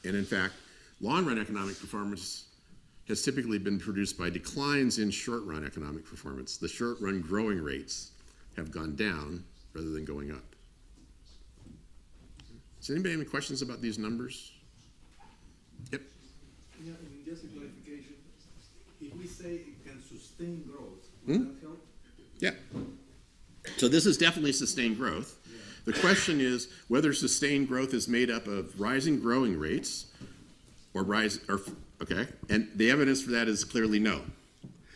And 0.04 0.14
in 0.14 0.24
fact, 0.24 0.54
long 1.00 1.26
run 1.26 1.38
economic 1.38 1.78
performance 1.80 2.44
has 3.08 3.22
typically 3.22 3.58
been 3.58 3.78
produced 3.78 4.18
by 4.18 4.30
declines 4.30 4.98
in 4.98 5.10
short 5.10 5.44
run 5.44 5.64
economic 5.64 6.04
performance. 6.04 6.56
The 6.56 6.68
short 6.68 7.00
run 7.00 7.20
growing 7.20 7.60
rates 7.60 8.12
have 8.56 8.70
gone 8.70 8.96
down 8.96 9.44
rather 9.74 9.90
than 9.90 10.04
going 10.04 10.30
up. 10.30 10.44
Does 12.80 12.90
anybody 12.90 13.12
have 13.12 13.20
any 13.20 13.28
questions 13.28 13.62
about 13.62 13.80
these 13.80 13.98
numbers? 13.98 14.52
Yep. 15.92 16.02
Yeah, 16.84 16.92
and 16.92 17.24
just 17.24 17.44
a 17.44 17.48
clarification, 17.48 18.14
if 19.00 19.14
we 19.16 19.26
say 19.26 19.54
it 19.54 19.84
can 19.84 20.00
sustain 20.02 20.62
growth, 20.70 21.06
Hmm? 21.26 21.32
that 21.32 21.60
help? 21.60 21.86
Yeah. 22.38 22.50
So 23.78 23.88
this 23.88 24.06
is 24.06 24.16
definitely 24.16 24.52
sustained 24.52 24.96
growth. 24.96 25.36
The 25.86 25.92
question 25.92 26.40
is 26.40 26.68
whether 26.88 27.12
sustained 27.12 27.68
growth 27.68 27.94
is 27.94 28.08
made 28.08 28.28
up 28.28 28.48
of 28.48 28.78
rising 28.78 29.20
growing 29.20 29.56
rates 29.56 30.06
or 30.94 31.04
rise 31.04 31.40
or 31.48 31.60
okay, 32.02 32.26
and 32.50 32.68
the 32.74 32.90
evidence 32.90 33.22
for 33.22 33.30
that 33.30 33.48
is 33.48 33.64
clearly 33.64 34.00
no. 34.00 34.22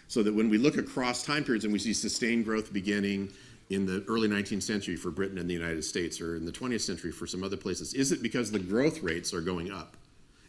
So 0.09 0.25
that 0.25 0.35
when 0.35 0.50
we 0.50 0.59
look 0.59 0.76
across 0.76 1.23
time 1.23 1.44
periods 1.44 1.64
and 1.64 1.73
we 1.73 1.78
see 1.78 1.92
sustained 1.92 2.44
growth 2.44 2.73
beginning 2.73 3.30
in 3.70 3.87
the 3.87 4.04
early 4.09 4.28
19th 4.28 4.64
century 4.64 4.97
for 4.97 5.12
Britain 5.12 5.38
and 5.38 5.49
the 5.49 5.54
United 5.54 5.85
States 5.85 6.20
or 6.20 6.35
in 6.35 6.44
the 6.44 6.50
20th 6.50 6.80
century 6.80 7.12
for 7.12 7.28
some 7.28 7.44
other 7.44 7.56
places, 7.56 7.94
is 7.94 8.11
it 8.11 8.20
because 8.20 8.50
the 8.50 8.59
growth 8.59 9.00
rates 9.00 9.32
are 9.32 9.40
going 9.40 9.70
up? 9.70 9.97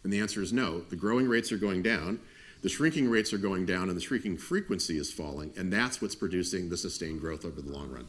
And 0.03 0.12
the 0.12 0.19
answer 0.19 0.41
is 0.41 0.51
no. 0.51 0.79
The 0.79 0.95
growing 0.95 1.27
rates 1.27 1.51
are 1.51 1.58
going 1.58 1.84
down, 1.84 2.19
the 2.63 2.69
shrinking 2.69 3.08
rates 3.08 3.32
are 3.32 3.38
going 3.38 3.67
down, 3.67 3.89
and 3.89 3.95
the 3.95 4.01
shrinking 4.01 4.38
frequency 4.38 4.97
is 4.97 5.13
falling, 5.13 5.54
and 5.56 5.71
that's 5.71 6.01
what's 6.01 6.15
producing 6.15 6.69
the 6.69 6.77
sustained 6.77 7.21
growth 7.21 7.45
over 7.45 7.62
the 7.62 7.71
long 7.71 7.91
run. 7.91 8.08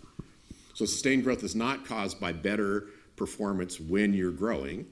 So, 0.75 0.85
sustained 0.87 1.25
growth 1.25 1.45
is 1.45 1.55
not 1.55 1.85
caused 1.85 2.21
by 2.21 2.33
better 2.33 2.87
performance 3.17 3.79
when 3.79 4.15
you're 4.15 4.33
growing, 4.33 4.87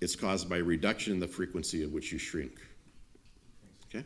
it's 0.00 0.16
caused 0.16 0.48
by 0.48 0.58
a 0.58 0.62
reduction 0.62 1.12
in 1.12 1.20
the 1.20 1.28
frequency 1.28 1.82
at 1.82 1.90
which 1.90 2.10
you 2.12 2.18
shrink. 2.18 2.58
Okay? 3.88 4.04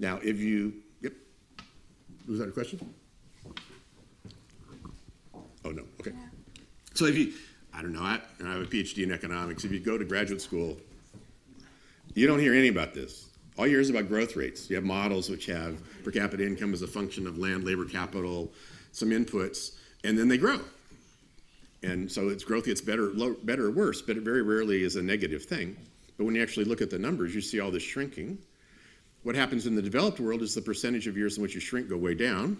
Now, 0.00 0.18
if 0.22 0.38
you, 0.40 0.74
yep. 1.00 1.12
Was 2.28 2.40
that 2.40 2.48
a 2.48 2.52
question? 2.52 2.94
Oh, 5.64 5.70
no. 5.70 5.84
Okay. 6.00 6.12
So, 6.94 7.04
if 7.04 7.16
you, 7.16 7.32
I 7.72 7.82
don't 7.82 7.92
know, 7.92 8.02
I, 8.02 8.20
I 8.44 8.52
have 8.52 8.62
a 8.62 8.66
PhD 8.66 9.04
in 9.04 9.12
economics. 9.12 9.64
If 9.64 9.70
you 9.70 9.78
go 9.78 9.96
to 9.96 10.04
graduate 10.04 10.42
school, 10.42 10.76
you 12.14 12.26
don't 12.26 12.40
hear 12.40 12.54
any 12.54 12.68
about 12.68 12.94
this. 12.94 13.28
All 13.56 13.66
you 13.66 13.72
hear 13.72 13.80
is 13.80 13.90
about 13.90 14.08
growth 14.08 14.36
rates. 14.36 14.68
You 14.68 14.76
have 14.76 14.84
models 14.84 15.30
which 15.30 15.46
have 15.46 15.80
per 16.02 16.10
capita 16.10 16.44
income 16.44 16.72
as 16.72 16.82
a 16.82 16.88
function 16.88 17.26
of 17.26 17.38
land, 17.38 17.64
labor, 17.64 17.84
capital, 17.84 18.50
some 18.92 19.10
inputs, 19.10 19.76
and 20.04 20.18
then 20.18 20.28
they 20.28 20.38
grow. 20.38 20.60
And 21.82 22.10
so 22.10 22.28
its 22.28 22.44
growth 22.44 22.66
gets 22.66 22.80
better, 22.80 23.10
low, 23.10 23.34
better 23.42 23.66
or 23.66 23.70
worse, 23.70 24.02
but 24.02 24.16
it 24.16 24.22
very 24.22 24.42
rarely 24.42 24.82
is 24.82 24.96
a 24.96 25.02
negative 25.02 25.44
thing. 25.44 25.76
But 26.18 26.24
when 26.24 26.34
you 26.34 26.42
actually 26.42 26.66
look 26.66 26.82
at 26.82 26.90
the 26.90 26.98
numbers, 26.98 27.34
you 27.34 27.40
see 27.40 27.60
all 27.60 27.70
this 27.70 27.82
shrinking. 27.82 28.38
What 29.22 29.34
happens 29.34 29.66
in 29.66 29.74
the 29.74 29.82
developed 29.82 30.20
world 30.20 30.42
is 30.42 30.54
the 30.54 30.62
percentage 30.62 31.06
of 31.06 31.16
years 31.16 31.36
in 31.36 31.42
which 31.42 31.54
you 31.54 31.60
shrink 31.60 31.88
go 31.88 31.96
way 31.96 32.14
down. 32.14 32.58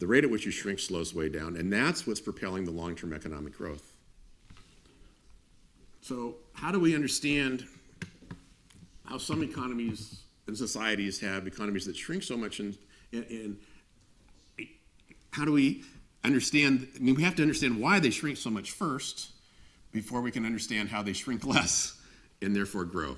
The 0.00 0.06
rate 0.06 0.24
at 0.24 0.30
which 0.30 0.46
you 0.46 0.50
shrink 0.50 0.78
slows 0.78 1.14
way 1.14 1.28
down, 1.28 1.56
and 1.56 1.72
that's 1.72 2.06
what's 2.06 2.20
propelling 2.20 2.64
the 2.64 2.70
long-term 2.70 3.12
economic 3.12 3.56
growth. 3.56 3.92
So, 6.00 6.36
how 6.54 6.72
do 6.72 6.80
we 6.80 6.94
understand 6.94 7.66
how 9.04 9.18
some 9.18 9.42
economies 9.42 10.22
and 10.46 10.56
societies 10.56 11.20
have 11.20 11.46
economies 11.46 11.84
that 11.86 11.96
shrink 11.96 12.22
so 12.22 12.36
much, 12.36 12.60
and, 12.60 12.76
and, 13.12 13.24
and 13.30 13.56
how 15.30 15.44
do 15.44 15.52
we 15.52 15.84
understand? 16.24 16.88
I 16.96 16.98
mean, 16.98 17.14
we 17.14 17.22
have 17.22 17.34
to 17.36 17.42
understand 17.42 17.80
why 17.80 18.00
they 18.00 18.10
shrink 18.10 18.36
so 18.36 18.50
much 18.50 18.70
first 18.70 19.30
before 19.92 20.20
we 20.20 20.30
can 20.30 20.44
understand 20.44 20.88
how 20.88 21.02
they 21.02 21.12
shrink 21.12 21.44
less 21.46 22.00
and 22.42 22.54
therefore 22.54 22.84
grow. 22.84 23.16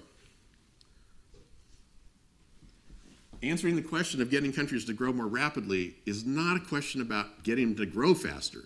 Answering 3.43 3.75
the 3.75 3.83
question 3.83 4.23
of 4.23 4.31
getting 4.31 4.53
countries 4.53 4.85
to 4.85 4.93
grow 4.93 5.13
more 5.13 5.27
rapidly 5.27 5.97
is 6.07 6.25
not 6.25 6.57
a 6.57 6.61
question 6.61 7.01
about 7.01 7.43
getting 7.43 7.75
them 7.75 7.87
to 7.87 7.87
grow 7.87 8.15
faster. 8.15 8.61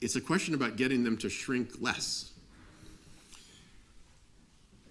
It's 0.00 0.16
a 0.16 0.20
question 0.20 0.54
about 0.54 0.76
getting 0.76 1.04
them 1.04 1.16
to 1.18 1.28
shrink 1.28 1.80
less 1.80 2.30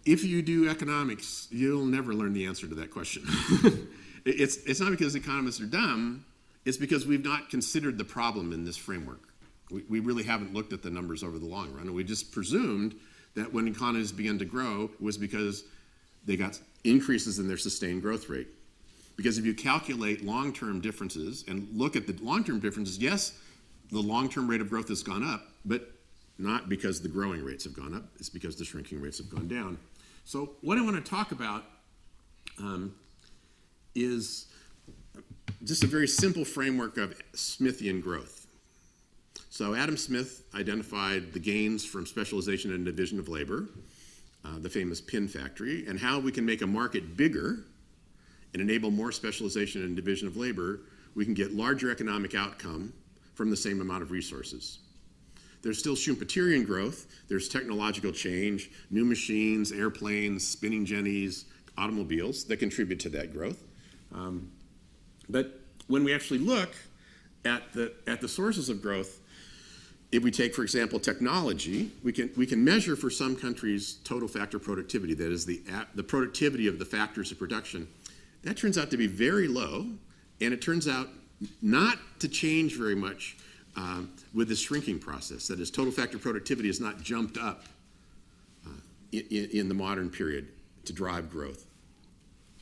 if 0.06 0.24
you 0.24 0.42
do 0.42 0.68
economics, 0.70 1.48
you'll 1.52 1.86
never 1.86 2.14
learn 2.14 2.34
the 2.34 2.46
answer 2.46 2.68
to 2.68 2.76
that 2.76 2.92
question. 2.92 3.24
it's, 4.26 4.58
it's 4.58 4.80
not 4.80 4.90
because 4.92 5.16
economists 5.16 5.62
are 5.62 5.68
dumb, 5.68 6.26
it's 6.70 6.78
because 6.78 7.08
we've 7.08 7.26
not 7.26 7.50
considered 7.50 7.98
the 7.98 8.04
problem 8.04 8.54
in 8.54 8.64
this 8.64 8.78
framework. 8.78 9.34
We, 9.72 9.84
we 9.90 10.00
really 10.02 10.22
haven't 10.22 10.54
looked 10.54 10.72
at 10.72 10.84
the 10.84 10.92
numbers 10.92 11.24
over 11.24 11.40
the 11.40 11.48
long 11.48 11.74
run, 11.74 11.88
and 11.88 11.96
we 11.96 12.04
just 12.04 12.32
presumed 12.32 12.94
that 13.34 13.52
when 13.52 13.68
economies 13.68 14.12
began 14.12 14.38
to 14.38 14.46
grow, 14.46 14.84
it 14.94 15.02
was 15.02 15.18
because 15.18 15.64
they 16.26 16.38
got 16.38 16.60
increases 16.84 17.40
in 17.40 17.48
their 17.48 17.58
sustained 17.58 18.04
growth 18.04 18.30
rate. 18.30 18.48
Because 19.18 19.40
if 19.40 19.46
you 19.46 19.56
calculate 19.56 20.24
long 20.24 20.54
term 20.54 20.80
differences 20.80 21.44
and 21.48 21.68
look 21.74 21.96
at 21.96 22.06
the 22.06 22.16
long 22.22 22.44
term 22.44 22.60
differences, 22.60 23.00
yes, 23.00 23.34
the 23.92 24.00
long 24.00 24.30
term 24.30 24.48
rate 24.48 24.62
of 24.62 24.70
growth 24.70 24.90
has 24.90 25.02
gone 25.02 25.24
up, 25.24 25.48
but 25.66 25.90
not 26.38 26.70
because 26.70 27.02
the 27.02 27.10
growing 27.10 27.44
rates 27.44 27.64
have 27.64 27.74
gone 27.74 27.96
up, 27.96 28.04
it's 28.20 28.30
because 28.30 28.56
the 28.56 28.64
shrinking 28.64 29.02
rates 29.02 29.18
have 29.18 29.30
gone 29.32 29.48
down. 29.48 29.80
So, 30.24 30.52
what 30.62 30.78
I 30.78 30.84
want 30.84 31.04
to 31.04 31.10
talk 31.10 31.32
about 31.32 31.66
um, 32.60 32.94
is 33.96 34.46
just 35.64 35.84
a 35.84 35.88
very 35.88 36.08
simple 36.08 36.46
framework 36.46 36.98
of 36.98 37.14
Smithian 37.34 38.02
growth. 38.02 38.48
So, 39.50 39.76
Adam 39.76 39.98
Smith 39.98 40.44
identified 40.56 41.34
the 41.34 41.40
gains 41.40 41.84
from 41.84 42.06
specialization 42.06 42.74
and 42.74 42.86
division 42.86 43.20
of 43.20 43.28
labor, 43.28 43.68
uh, 44.46 44.60
the 44.60 44.70
famous 44.70 45.02
pin 45.02 45.28
factory, 45.28 45.86
and 45.88 46.00
how 46.00 46.20
we 46.20 46.32
can 46.32 46.46
make 46.46 46.62
a 46.62 46.68
market 46.68 47.18
bigger 47.18 47.66
and 48.54 48.62
enable 48.62 48.90
more 48.92 49.12
specialization 49.12 49.84
and 49.84 49.96
division 49.96 50.28
of 50.28 50.38
labor, 50.38 50.82
we 51.16 51.26
can 51.26 51.34
get 51.34 51.54
larger 51.54 51.92
economic 51.92 52.36
outcome 52.36 52.94
from 53.34 53.50
the 53.50 53.58
same 53.58 53.82
amount 53.82 54.02
of 54.02 54.12
resources. 54.12 54.80
There's 55.62 55.78
still 55.78 55.96
Schumpeterian 55.96 56.66
growth. 56.66 57.08
There's 57.28 57.50
technological 57.50 58.12
change, 58.12 58.72
new 58.90 59.04
machines, 59.04 59.72
airplanes, 59.72 60.48
spinning 60.48 60.86
jennies, 60.86 61.46
automobiles 61.78 62.46
that 62.46 62.58
contribute 62.58 63.00
to 63.02 63.10
that 63.10 63.34
growth. 63.34 63.64
Um, 64.14 64.52
but 65.30 65.60
when 65.88 66.04
we 66.04 66.14
actually 66.14 66.40
look 66.40 66.74
at 67.46 67.74
the, 67.74 67.94
at 68.08 68.22
the 68.22 68.28
sources 68.28 68.70
of 68.70 68.82
growth, 68.82 69.20
if 70.12 70.24
we 70.24 70.32
take, 70.32 70.56
for 70.56 70.64
example, 70.64 71.00
technology, 71.00 71.92
we 72.04 72.12
can, 72.12 72.32
we 72.36 72.46
can 72.46 72.64
measure 72.64 72.96
for 72.96 73.10
some 73.10 73.36
countries 73.36 74.00
total 74.04 74.28
factor 74.28 74.58
productivity, 74.58 75.14
that 75.14 75.32
is, 75.32 75.46
the, 75.46 75.62
the 75.96 76.04
productivity 76.04 76.68
of 76.68 76.80
the 76.80 76.86
factors 76.86 77.32
of 77.32 77.38
production. 77.38 77.88
That 78.44 78.58
turns 78.58 78.78
out 78.78 78.90
to 78.92 78.98
be 78.98 79.08
very 79.08 79.48
low, 79.48 79.88
and 80.42 80.54
it 80.54 80.62
turns 80.62 80.88
out 80.88 81.10
not 81.62 81.98
to 82.20 82.28
change 82.28 82.76
very 82.76 82.96
much 82.96 83.38
um, 83.76 84.12
with 84.34 84.50
the 84.50 84.56
shrinking 84.56 85.00
process. 85.00 85.48
That 85.48 85.60
is, 85.60 85.70
total 85.70 85.92
factor 85.92 86.18
productivity 86.18 86.70
has 86.70 86.82
not 86.82 87.02
jumped 87.02 87.38
up 87.38 87.66
uh, 88.66 88.72
in, 89.12 89.50
in 89.54 89.68
the 89.68 89.76
modern 89.76 90.10
period 90.10 90.48
to 90.86 90.94
drive 90.94 91.30
growth. 91.30 91.69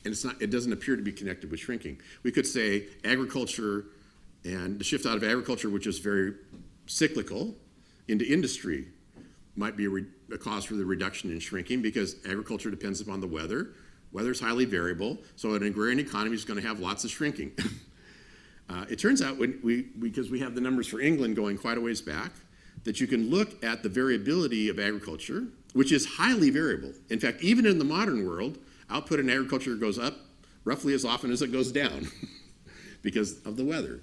And 0.04 0.12
it's 0.12 0.24
not, 0.24 0.40
it 0.40 0.50
doesn't 0.50 0.72
appear 0.72 0.96
to 0.96 1.02
be 1.02 1.12
connected 1.12 1.50
with 1.50 1.60
shrinking. 1.60 2.00
We 2.22 2.30
could 2.30 2.46
say 2.46 2.86
agriculture 3.04 3.86
and 4.44 4.78
the 4.78 4.84
shift 4.84 5.06
out 5.06 5.16
of 5.16 5.24
agriculture, 5.24 5.68
which 5.68 5.86
is 5.86 5.98
very 5.98 6.34
cyclical, 6.86 7.54
into 8.06 8.24
industry 8.24 8.88
might 9.56 9.76
be 9.76 9.86
a, 9.86 9.90
re, 9.90 10.06
a 10.32 10.38
cause 10.38 10.64
for 10.64 10.74
the 10.74 10.84
reduction 10.84 11.30
in 11.30 11.40
shrinking 11.40 11.82
because 11.82 12.16
agriculture 12.24 12.70
depends 12.70 13.00
upon 13.00 13.20
the 13.20 13.26
weather. 13.26 13.70
Weather 14.12 14.30
is 14.30 14.40
highly 14.40 14.64
variable, 14.64 15.18
so 15.36 15.54
an 15.54 15.62
agrarian 15.64 15.98
economy 15.98 16.34
is 16.34 16.44
going 16.44 16.60
to 16.60 16.66
have 16.66 16.80
lots 16.80 17.04
of 17.04 17.10
shrinking. 17.10 17.52
uh, 18.70 18.86
it 18.88 18.98
turns 18.98 19.20
out, 19.20 19.36
when 19.36 19.58
we, 19.62 19.82
because 19.82 20.30
we 20.30 20.38
have 20.38 20.54
the 20.54 20.60
numbers 20.60 20.86
for 20.86 21.00
England 21.00 21.36
going 21.36 21.58
quite 21.58 21.76
a 21.76 21.80
ways 21.80 22.00
back, 22.00 22.32
that 22.84 23.00
you 23.00 23.06
can 23.06 23.28
look 23.28 23.62
at 23.62 23.82
the 23.82 23.88
variability 23.88 24.70
of 24.70 24.78
agriculture, 24.78 25.48
which 25.74 25.92
is 25.92 26.06
highly 26.06 26.48
variable. 26.48 26.92
In 27.10 27.20
fact, 27.20 27.42
even 27.42 27.66
in 27.66 27.78
the 27.78 27.84
modern 27.84 28.26
world, 28.26 28.58
output 28.90 29.20
in 29.20 29.30
agriculture 29.30 29.74
goes 29.74 29.98
up 29.98 30.14
roughly 30.64 30.94
as 30.94 31.04
often 31.04 31.30
as 31.30 31.42
it 31.42 31.52
goes 31.52 31.72
down 31.72 32.08
because 33.02 33.44
of 33.46 33.56
the 33.56 33.64
weather. 33.64 34.00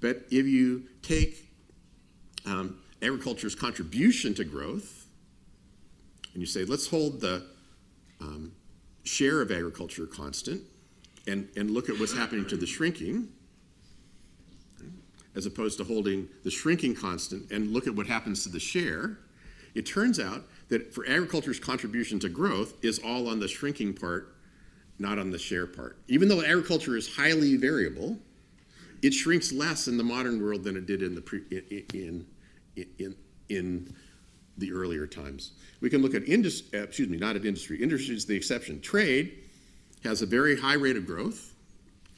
But 0.00 0.24
if 0.30 0.46
you 0.46 0.84
take 1.00 1.48
um, 2.44 2.78
agriculture's 3.00 3.54
contribution 3.54 4.34
to 4.34 4.44
growth, 4.44 5.06
and 6.34 6.40
you 6.40 6.46
say, 6.46 6.64
let's 6.64 6.86
hold 6.86 7.20
the 7.20 7.46
um, 8.20 8.52
share 9.04 9.40
of 9.40 9.50
agriculture 9.50 10.06
constant 10.06 10.62
and, 11.26 11.48
and 11.56 11.70
look 11.70 11.88
at 11.88 11.98
what's 11.98 12.16
happening 12.16 12.46
to 12.48 12.56
the 12.56 12.66
shrinking, 12.66 13.28
as 15.34 15.46
opposed 15.46 15.78
to 15.78 15.84
holding 15.84 16.28
the 16.44 16.50
shrinking 16.50 16.94
constant 16.94 17.50
and 17.50 17.72
look 17.72 17.86
at 17.86 17.94
what 17.94 18.06
happens 18.06 18.42
to 18.42 18.48
the 18.48 18.60
share, 18.60 19.18
it 19.74 19.86
turns 19.86 20.20
out 20.20 20.44
that 20.68 20.94
for 20.94 21.06
agriculture's 21.06 21.58
contribution 21.58 22.18
to 22.20 22.28
growth 22.28 22.74
is 22.82 22.98
all 22.98 23.28
on 23.28 23.40
the 23.40 23.48
shrinking 23.48 23.94
part, 23.94 24.34
not 24.98 25.18
on 25.18 25.30
the 25.30 25.38
share 25.38 25.66
part. 25.66 25.98
Even 26.08 26.28
though 26.28 26.42
agriculture 26.42 26.96
is 26.96 27.14
highly 27.14 27.56
variable, 27.56 28.18
it 29.02 29.12
shrinks 29.12 29.52
less 29.52 29.88
in 29.88 29.96
the 29.96 30.04
modern 30.04 30.42
world 30.42 30.64
than 30.64 30.76
it 30.76 30.86
did 30.86 31.02
in 31.02 31.14
the 31.14 31.20
pre, 31.20 31.40
in, 31.50 32.26
in, 32.76 32.86
in, 32.98 33.16
in 33.48 33.96
the 34.58 34.72
earlier 34.72 35.06
times. 35.06 35.52
We 35.80 35.90
can 35.90 36.02
look 36.02 36.14
at 36.14 36.28
industry, 36.28 36.78
uh, 36.78 36.84
excuse 36.84 37.08
me, 37.08 37.18
not 37.18 37.36
at 37.36 37.44
industry. 37.44 37.82
Industry 37.82 38.14
is 38.14 38.24
the 38.24 38.36
exception. 38.36 38.80
Trade 38.80 39.38
has 40.04 40.22
a 40.22 40.26
very 40.26 40.58
high 40.58 40.74
rate 40.74 40.96
of 40.96 41.06
growth, 41.06 41.54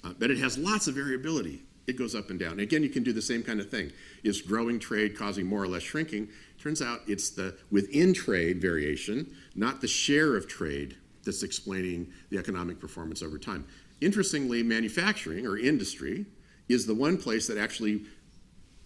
uh, 0.05 0.13
but 0.19 0.31
it 0.31 0.39
has 0.39 0.59
lots 0.59 0.87
of 0.87 0.95
variability. 0.95 1.63
It 1.87 1.99
goes 1.99 2.15
up 2.15 2.31
and 2.31 2.39
down. 2.39 2.61
again, 2.61 2.83
you 2.83 2.89
can 2.89 3.03
do 3.03 3.13
the 3.13 3.21
same 3.21 3.43
kind 3.43 3.61
of 3.61 3.71
thing. 3.71 3.93
Is 4.23 4.41
growing 4.41 4.79
trade 4.79 5.19
causing 5.19 5.47
more 5.47 5.63
or 5.63 5.69
less 5.69 5.83
shrinking? 5.83 6.29
Turns 6.59 6.81
out 6.81 7.01
it's 7.07 7.31
the 7.31 7.57
within 7.71 8.15
trade 8.15 8.61
variation, 8.61 9.35
not 9.55 9.81
the 9.81 9.89
share 9.89 10.37
of 10.37 10.49
trade, 10.49 10.97
that's 11.25 11.43
explaining 11.43 12.13
the 12.31 12.39
economic 12.39 12.79
performance 12.79 13.23
over 13.23 13.39
time. 13.39 13.67
Interestingly, 14.01 14.63
manufacturing 14.63 15.47
or 15.47 15.57
industry 15.57 16.27
is 16.69 16.87
the 16.87 16.95
one 16.95 17.17
place 17.17 17.47
that 17.47 17.59
actually 17.59 18.03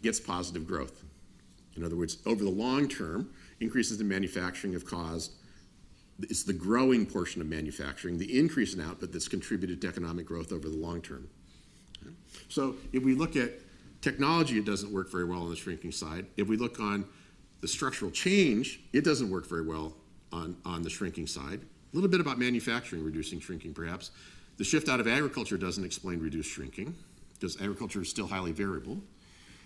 gets 0.03 0.21
positive 0.21 0.67
growth. 0.67 1.05
In 1.77 1.85
other 1.85 1.97
words, 1.97 2.19
over 2.27 2.45
the 2.45 2.51
long 2.51 2.89
term, 2.89 3.31
increases 3.61 4.01
in 4.01 4.09
manufacturing 4.09 4.73
have 4.73 4.85
caused 4.85 5.33
it's 6.21 6.43
the 6.43 6.53
growing 6.53 7.07
portion 7.07 7.41
of 7.41 7.47
manufacturing, 7.47 8.19
the 8.19 8.39
increase 8.39 8.75
in 8.75 8.81
output 8.81 9.13
that's 9.13 9.29
contributed 9.29 9.81
to 9.81 9.87
economic 9.87 10.27
growth 10.27 10.53
over 10.53 10.69
the 10.69 10.77
long 10.77 11.01
term. 11.01 11.29
So 12.49 12.77
if 12.93 13.03
we 13.03 13.15
look 13.15 13.37
at 13.37 13.53
technology, 14.01 14.59
it 14.59 14.65
doesn't 14.65 14.93
work 14.93 15.11
very 15.11 15.25
well 15.25 15.43
on 15.43 15.51
the 15.51 15.57
shrinking 15.57 15.93
side. 15.93 16.27
If 16.37 16.49
we 16.49 16.57
look 16.57 16.81
on 16.81 17.05
the 17.61 17.69
structural 17.69 18.11
change, 18.11 18.81
it 18.93 19.05
doesn't 19.05 19.31
work 19.31 19.49
very 19.49 19.63
well 19.63 19.95
on, 20.33 20.57
on 20.65 20.83
the 20.83 20.91
shrinking 20.91 21.27
side. 21.27 21.61
A 21.93 21.97
little 21.97 22.11
bit 22.11 22.21
about 22.21 22.39
manufacturing 22.39 23.05
reducing 23.05 23.41
shrinking, 23.41 23.75
perhaps. 23.75 24.11
The 24.59 24.65
shift 24.65 24.89
out 24.89 25.01
of 25.01 25.07
agriculture 25.07 25.57
doesn't 25.57 25.85
explain 25.85 26.21
reduced 26.21 26.51
shrinking 26.51 26.95
because 27.35 27.61
agriculture 27.61 28.03
is 28.03 28.11
still 28.11 28.27
highly 28.27 28.53
variable. 28.53 28.99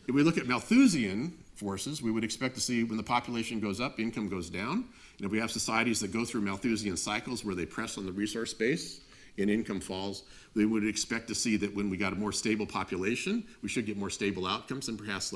If 0.06 0.14
we 0.14 0.22
look 0.22 0.36
at 0.36 0.46
Malthusian 0.46 1.32
forces, 1.54 2.02
we 2.02 2.10
would 2.10 2.24
expect 2.24 2.54
to 2.56 2.60
see 2.60 2.84
when 2.84 2.96
the 2.96 3.02
population 3.02 3.60
goes 3.60 3.80
up, 3.80 4.00
income 4.00 4.28
goes 4.28 4.50
down. 4.50 4.84
And 5.16 5.26
if 5.26 5.30
we 5.30 5.38
have 5.38 5.50
societies 5.50 6.00
that 6.00 6.12
go 6.12 6.24
through 6.24 6.42
Malthusian 6.42 6.96
cycles 6.96 7.44
where 7.44 7.54
they 7.54 7.66
press 7.66 7.96
on 7.98 8.06
the 8.06 8.12
resource 8.12 8.52
base 8.52 9.00
and 9.38 9.50
income 9.50 9.80
falls, 9.80 10.24
we 10.54 10.66
would 10.66 10.86
expect 10.86 11.28
to 11.28 11.34
see 11.34 11.56
that 11.56 11.74
when 11.74 11.88
we 11.88 11.96
got 11.96 12.12
a 12.12 12.16
more 12.16 12.32
stable 12.32 12.66
population, 12.66 13.44
we 13.62 13.68
should 13.68 13.86
get 13.86 13.96
more 13.96 14.10
stable 14.10 14.46
outcomes 14.46 14.88
and 14.88 14.98
perhaps 14.98 15.32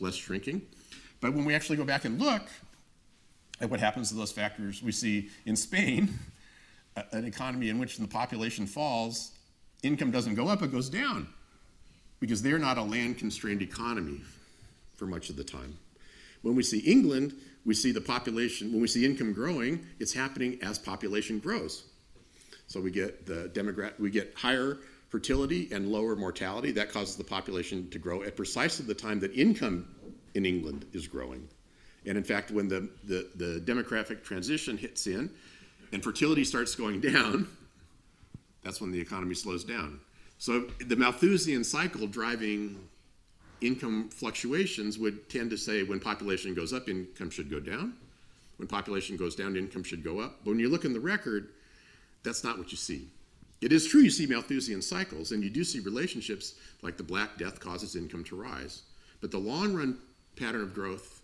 less 0.00 0.14
shrinking. 0.14 0.62
But 1.20 1.34
when 1.34 1.44
we 1.44 1.54
actually 1.54 1.76
go 1.76 1.84
back 1.84 2.04
and 2.04 2.20
look 2.20 2.42
at 3.60 3.70
what 3.70 3.80
happens 3.80 4.08
to 4.08 4.14
those 4.14 4.32
factors, 4.32 4.82
we 4.82 4.92
see 4.92 5.30
in 5.46 5.56
Spain, 5.56 6.18
an 7.12 7.24
economy 7.24 7.70
in 7.70 7.78
which 7.78 7.96
the 7.96 8.08
population 8.08 8.66
falls, 8.66 9.32
income 9.82 10.10
doesn't 10.10 10.34
go 10.34 10.48
up, 10.48 10.62
it 10.62 10.72
goes 10.72 10.90
down 10.90 11.28
because 12.20 12.42
they're 12.42 12.58
not 12.58 12.78
a 12.78 12.82
land 12.82 13.18
constrained 13.18 13.62
economy 13.62 14.20
for 14.94 15.06
much 15.06 15.30
of 15.30 15.36
the 15.36 15.44
time. 15.44 15.76
When 16.42 16.54
we 16.54 16.62
see 16.62 16.78
England, 16.78 17.34
we 17.64 17.74
see 17.74 17.92
the 17.92 18.00
population, 18.00 18.72
when 18.72 18.80
we 18.80 18.88
see 18.88 19.04
income 19.04 19.32
growing, 19.32 19.86
it's 19.98 20.12
happening 20.12 20.58
as 20.62 20.78
population 20.78 21.38
grows. 21.38 21.84
So 22.66 22.80
we 22.80 22.90
get 22.90 23.26
the 23.26 23.50
demographic, 23.54 23.98
we 23.98 24.10
get 24.10 24.32
higher 24.36 24.78
fertility 25.08 25.68
and 25.72 25.88
lower 25.88 26.16
mortality. 26.16 26.72
That 26.72 26.90
causes 26.90 27.16
the 27.16 27.24
population 27.24 27.88
to 27.90 27.98
grow 27.98 28.22
at 28.22 28.34
precisely 28.36 28.86
the 28.86 28.94
time 28.94 29.20
that 29.20 29.32
income 29.34 29.86
in 30.34 30.46
England 30.46 30.86
is 30.92 31.06
growing. 31.06 31.46
And 32.06 32.16
in 32.16 32.24
fact, 32.24 32.50
when 32.50 32.68
the, 32.68 32.88
the, 33.04 33.28
the 33.36 33.60
demographic 33.60 34.24
transition 34.24 34.76
hits 34.76 35.06
in 35.06 35.30
and 35.92 36.02
fertility 36.02 36.44
starts 36.44 36.74
going 36.74 37.00
down, 37.00 37.46
that's 38.64 38.80
when 38.80 38.90
the 38.90 39.00
economy 39.00 39.34
slows 39.34 39.64
down. 39.64 40.00
So 40.38 40.66
the 40.86 40.96
Malthusian 40.96 41.62
cycle 41.62 42.06
driving 42.06 42.88
income 43.60 44.08
fluctuations 44.08 44.98
would 44.98 45.28
tend 45.28 45.50
to 45.50 45.56
say 45.56 45.82
when 45.82 46.00
population 46.00 46.54
goes 46.54 46.72
up, 46.72 46.88
income 46.88 47.30
should 47.30 47.50
go 47.50 47.60
down. 47.60 47.94
When 48.56 48.66
population 48.66 49.16
goes 49.16 49.34
down, 49.34 49.56
income 49.56 49.84
should 49.84 50.02
go 50.02 50.20
up. 50.20 50.38
But 50.44 50.50
when 50.50 50.58
you 50.58 50.68
look 50.68 50.84
in 50.84 50.92
the 50.92 51.00
record, 51.00 51.50
that's 52.22 52.44
not 52.44 52.58
what 52.58 52.70
you 52.70 52.76
see. 52.76 53.08
It 53.60 53.72
is 53.72 53.86
true 53.86 54.00
you 54.00 54.10
see 54.10 54.26
Malthusian 54.26 54.82
cycles, 54.82 55.30
and 55.30 55.42
you 55.42 55.50
do 55.50 55.62
see 55.62 55.80
relationships 55.80 56.54
like 56.82 56.96
the 56.96 57.02
Black 57.02 57.38
Death 57.38 57.60
causes 57.60 57.94
income 57.94 58.24
to 58.24 58.36
rise. 58.36 58.82
But 59.20 59.30
the 59.30 59.38
long 59.38 59.72
run 59.72 59.98
pattern 60.36 60.62
of 60.62 60.74
growth 60.74 61.22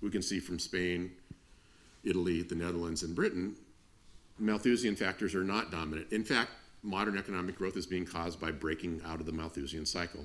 we 0.00 0.10
can 0.10 0.22
see 0.22 0.40
from 0.40 0.58
Spain, 0.58 1.10
Italy, 2.04 2.42
the 2.42 2.54
Netherlands, 2.54 3.02
and 3.02 3.14
Britain, 3.14 3.56
Malthusian 4.38 4.96
factors 4.96 5.34
are 5.34 5.44
not 5.44 5.70
dominant. 5.70 6.10
In 6.12 6.24
fact, 6.24 6.50
modern 6.82 7.18
economic 7.18 7.56
growth 7.56 7.76
is 7.76 7.86
being 7.86 8.06
caused 8.06 8.40
by 8.40 8.50
breaking 8.50 9.02
out 9.06 9.20
of 9.20 9.26
the 9.26 9.32
Malthusian 9.32 9.84
cycle. 9.84 10.24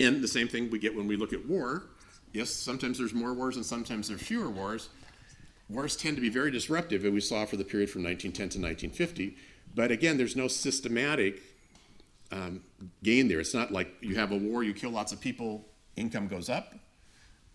And 0.00 0.22
the 0.22 0.28
same 0.28 0.48
thing 0.48 0.70
we 0.70 0.78
get 0.78 0.94
when 0.94 1.06
we 1.06 1.16
look 1.16 1.32
at 1.32 1.46
war. 1.46 1.84
Yes, 2.32 2.50
sometimes 2.50 2.98
there's 2.98 3.14
more 3.14 3.32
wars 3.32 3.56
and 3.56 3.64
sometimes 3.64 4.08
there's 4.08 4.22
fewer 4.22 4.50
wars. 4.50 4.88
Wars 5.74 5.96
tend 5.96 6.16
to 6.16 6.22
be 6.22 6.28
very 6.28 6.50
disruptive, 6.52 7.04
as 7.04 7.10
we 7.10 7.20
saw 7.20 7.44
for 7.44 7.56
the 7.56 7.64
period 7.64 7.90
from 7.90 8.04
1910 8.04 8.60
to 8.60 8.64
1950. 8.64 9.36
But 9.74 9.90
again, 9.90 10.16
there's 10.16 10.36
no 10.36 10.46
systematic 10.46 11.42
um, 12.30 12.62
gain 13.02 13.26
there. 13.26 13.40
It's 13.40 13.54
not 13.54 13.72
like 13.72 13.92
you 14.00 14.14
have 14.14 14.30
a 14.30 14.36
war, 14.36 14.62
you 14.62 14.72
kill 14.72 14.90
lots 14.90 15.12
of 15.12 15.20
people, 15.20 15.66
income 15.96 16.28
goes 16.28 16.48
up. 16.48 16.74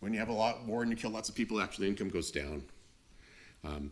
When 0.01 0.13
you 0.13 0.19
have 0.19 0.29
a 0.29 0.33
lot 0.33 0.65
war 0.65 0.81
and 0.81 0.91
you 0.91 0.97
kill 0.97 1.11
lots 1.11 1.29
of 1.29 1.35
people, 1.35 1.61
actually 1.61 1.87
income 1.87 2.09
goes 2.09 2.29
down. 2.29 2.63
Um, 3.63 3.91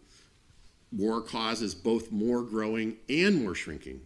war 0.92 1.22
causes 1.22 1.74
both 1.74 2.12
more 2.12 2.42
growing 2.42 2.98
and 3.10 3.42
more 3.42 3.56
shrinking. 3.56 4.02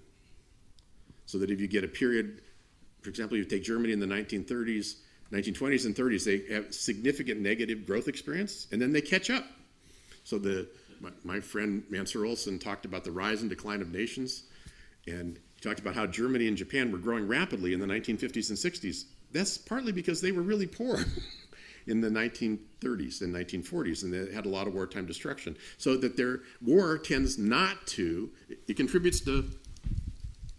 So 1.25 1.37
that 1.39 1.49
if 1.49 1.59
you 1.59 1.67
get 1.67 1.83
a 1.83 1.87
period, 1.87 2.41
for 3.01 3.09
example, 3.09 3.37
you 3.37 3.45
take 3.45 3.63
Germany 3.63 3.93
in 3.93 3.99
the 3.99 4.07
1930s, 4.07 4.95
1920s 5.31 5.85
and 5.85 5.95
30s, 5.95 6.25
they 6.25 6.53
have 6.53 6.73
significant 6.73 7.39
negative 7.39 7.85
growth 7.87 8.07
experience, 8.07 8.67
and 8.71 8.81
then 8.81 8.91
they 8.91 9.01
catch 9.01 9.29
up. 9.29 9.45
So 10.23 10.37
the 10.37 10.67
my, 10.99 11.09
my 11.23 11.39
friend 11.39 11.83
Mancur 11.91 12.27
Olson 12.27 12.59
talked 12.59 12.85
about 12.85 13.03
the 13.03 13.11
rise 13.11 13.41
and 13.41 13.49
decline 13.49 13.81
of 13.81 13.91
nations, 13.91 14.43
and 15.07 15.39
he 15.55 15.61
talked 15.61 15.79
about 15.79 15.95
how 15.95 16.05
Germany 16.05 16.47
and 16.47 16.55
Japan 16.55 16.91
were 16.91 16.99
growing 16.99 17.27
rapidly 17.27 17.73
in 17.73 17.79
the 17.79 17.87
1950s 17.87 18.49
and 18.49 18.57
60s. 18.57 19.05
That's 19.31 19.57
partly 19.57 19.91
because 19.91 20.21
they 20.21 20.31
were 20.31 20.43
really 20.43 20.67
poor. 20.67 20.99
in 21.87 22.01
the 22.01 22.09
1930s 22.09 23.21
and 23.21 23.33
1940s, 23.33 24.03
and 24.03 24.13
they 24.13 24.33
had 24.33 24.45
a 24.45 24.49
lot 24.49 24.67
of 24.67 24.73
wartime 24.73 25.05
destruction. 25.05 25.57
So 25.77 25.97
that 25.97 26.17
their 26.17 26.41
war 26.61 26.97
tends 26.97 27.37
not 27.37 27.87
to, 27.87 28.29
it 28.67 28.77
contributes 28.77 29.19
to 29.21 29.49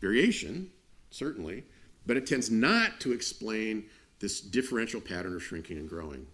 variation, 0.01 0.71
certainly, 1.11 1.65
but 2.07 2.17
it 2.17 2.27
tends 2.27 2.51
not 2.51 3.01
to 3.01 3.13
explain 3.13 3.85
this 4.19 4.41
differential 4.41 5.01
pattern 5.01 5.35
of 5.35 5.43
shrinking 5.43 5.79
and 5.79 5.89
growing. 5.89 6.27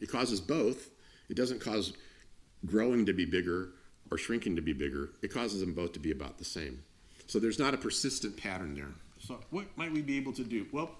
It 0.00 0.10
causes 0.10 0.40
both. 0.40 0.90
It 1.28 1.36
doesn't 1.36 1.60
cause 1.60 1.92
growing 2.66 3.06
to 3.06 3.12
be 3.12 3.24
bigger 3.24 3.70
or 4.10 4.18
shrinking 4.18 4.56
to 4.56 4.62
be 4.62 4.72
bigger. 4.72 5.10
It 5.22 5.32
causes 5.32 5.60
them 5.60 5.72
both 5.72 5.92
to 5.92 5.98
be 5.98 6.10
about 6.10 6.38
the 6.38 6.44
same. 6.44 6.82
So 7.26 7.38
there's 7.38 7.58
not 7.58 7.74
a 7.74 7.78
persistent 7.78 8.36
pattern 8.36 8.74
there. 8.74 8.90
So 9.18 9.40
what 9.50 9.66
might 9.76 9.92
we 9.92 10.02
be 10.02 10.16
able 10.16 10.32
to 10.34 10.44
do? 10.44 10.66
Well, 10.72 10.90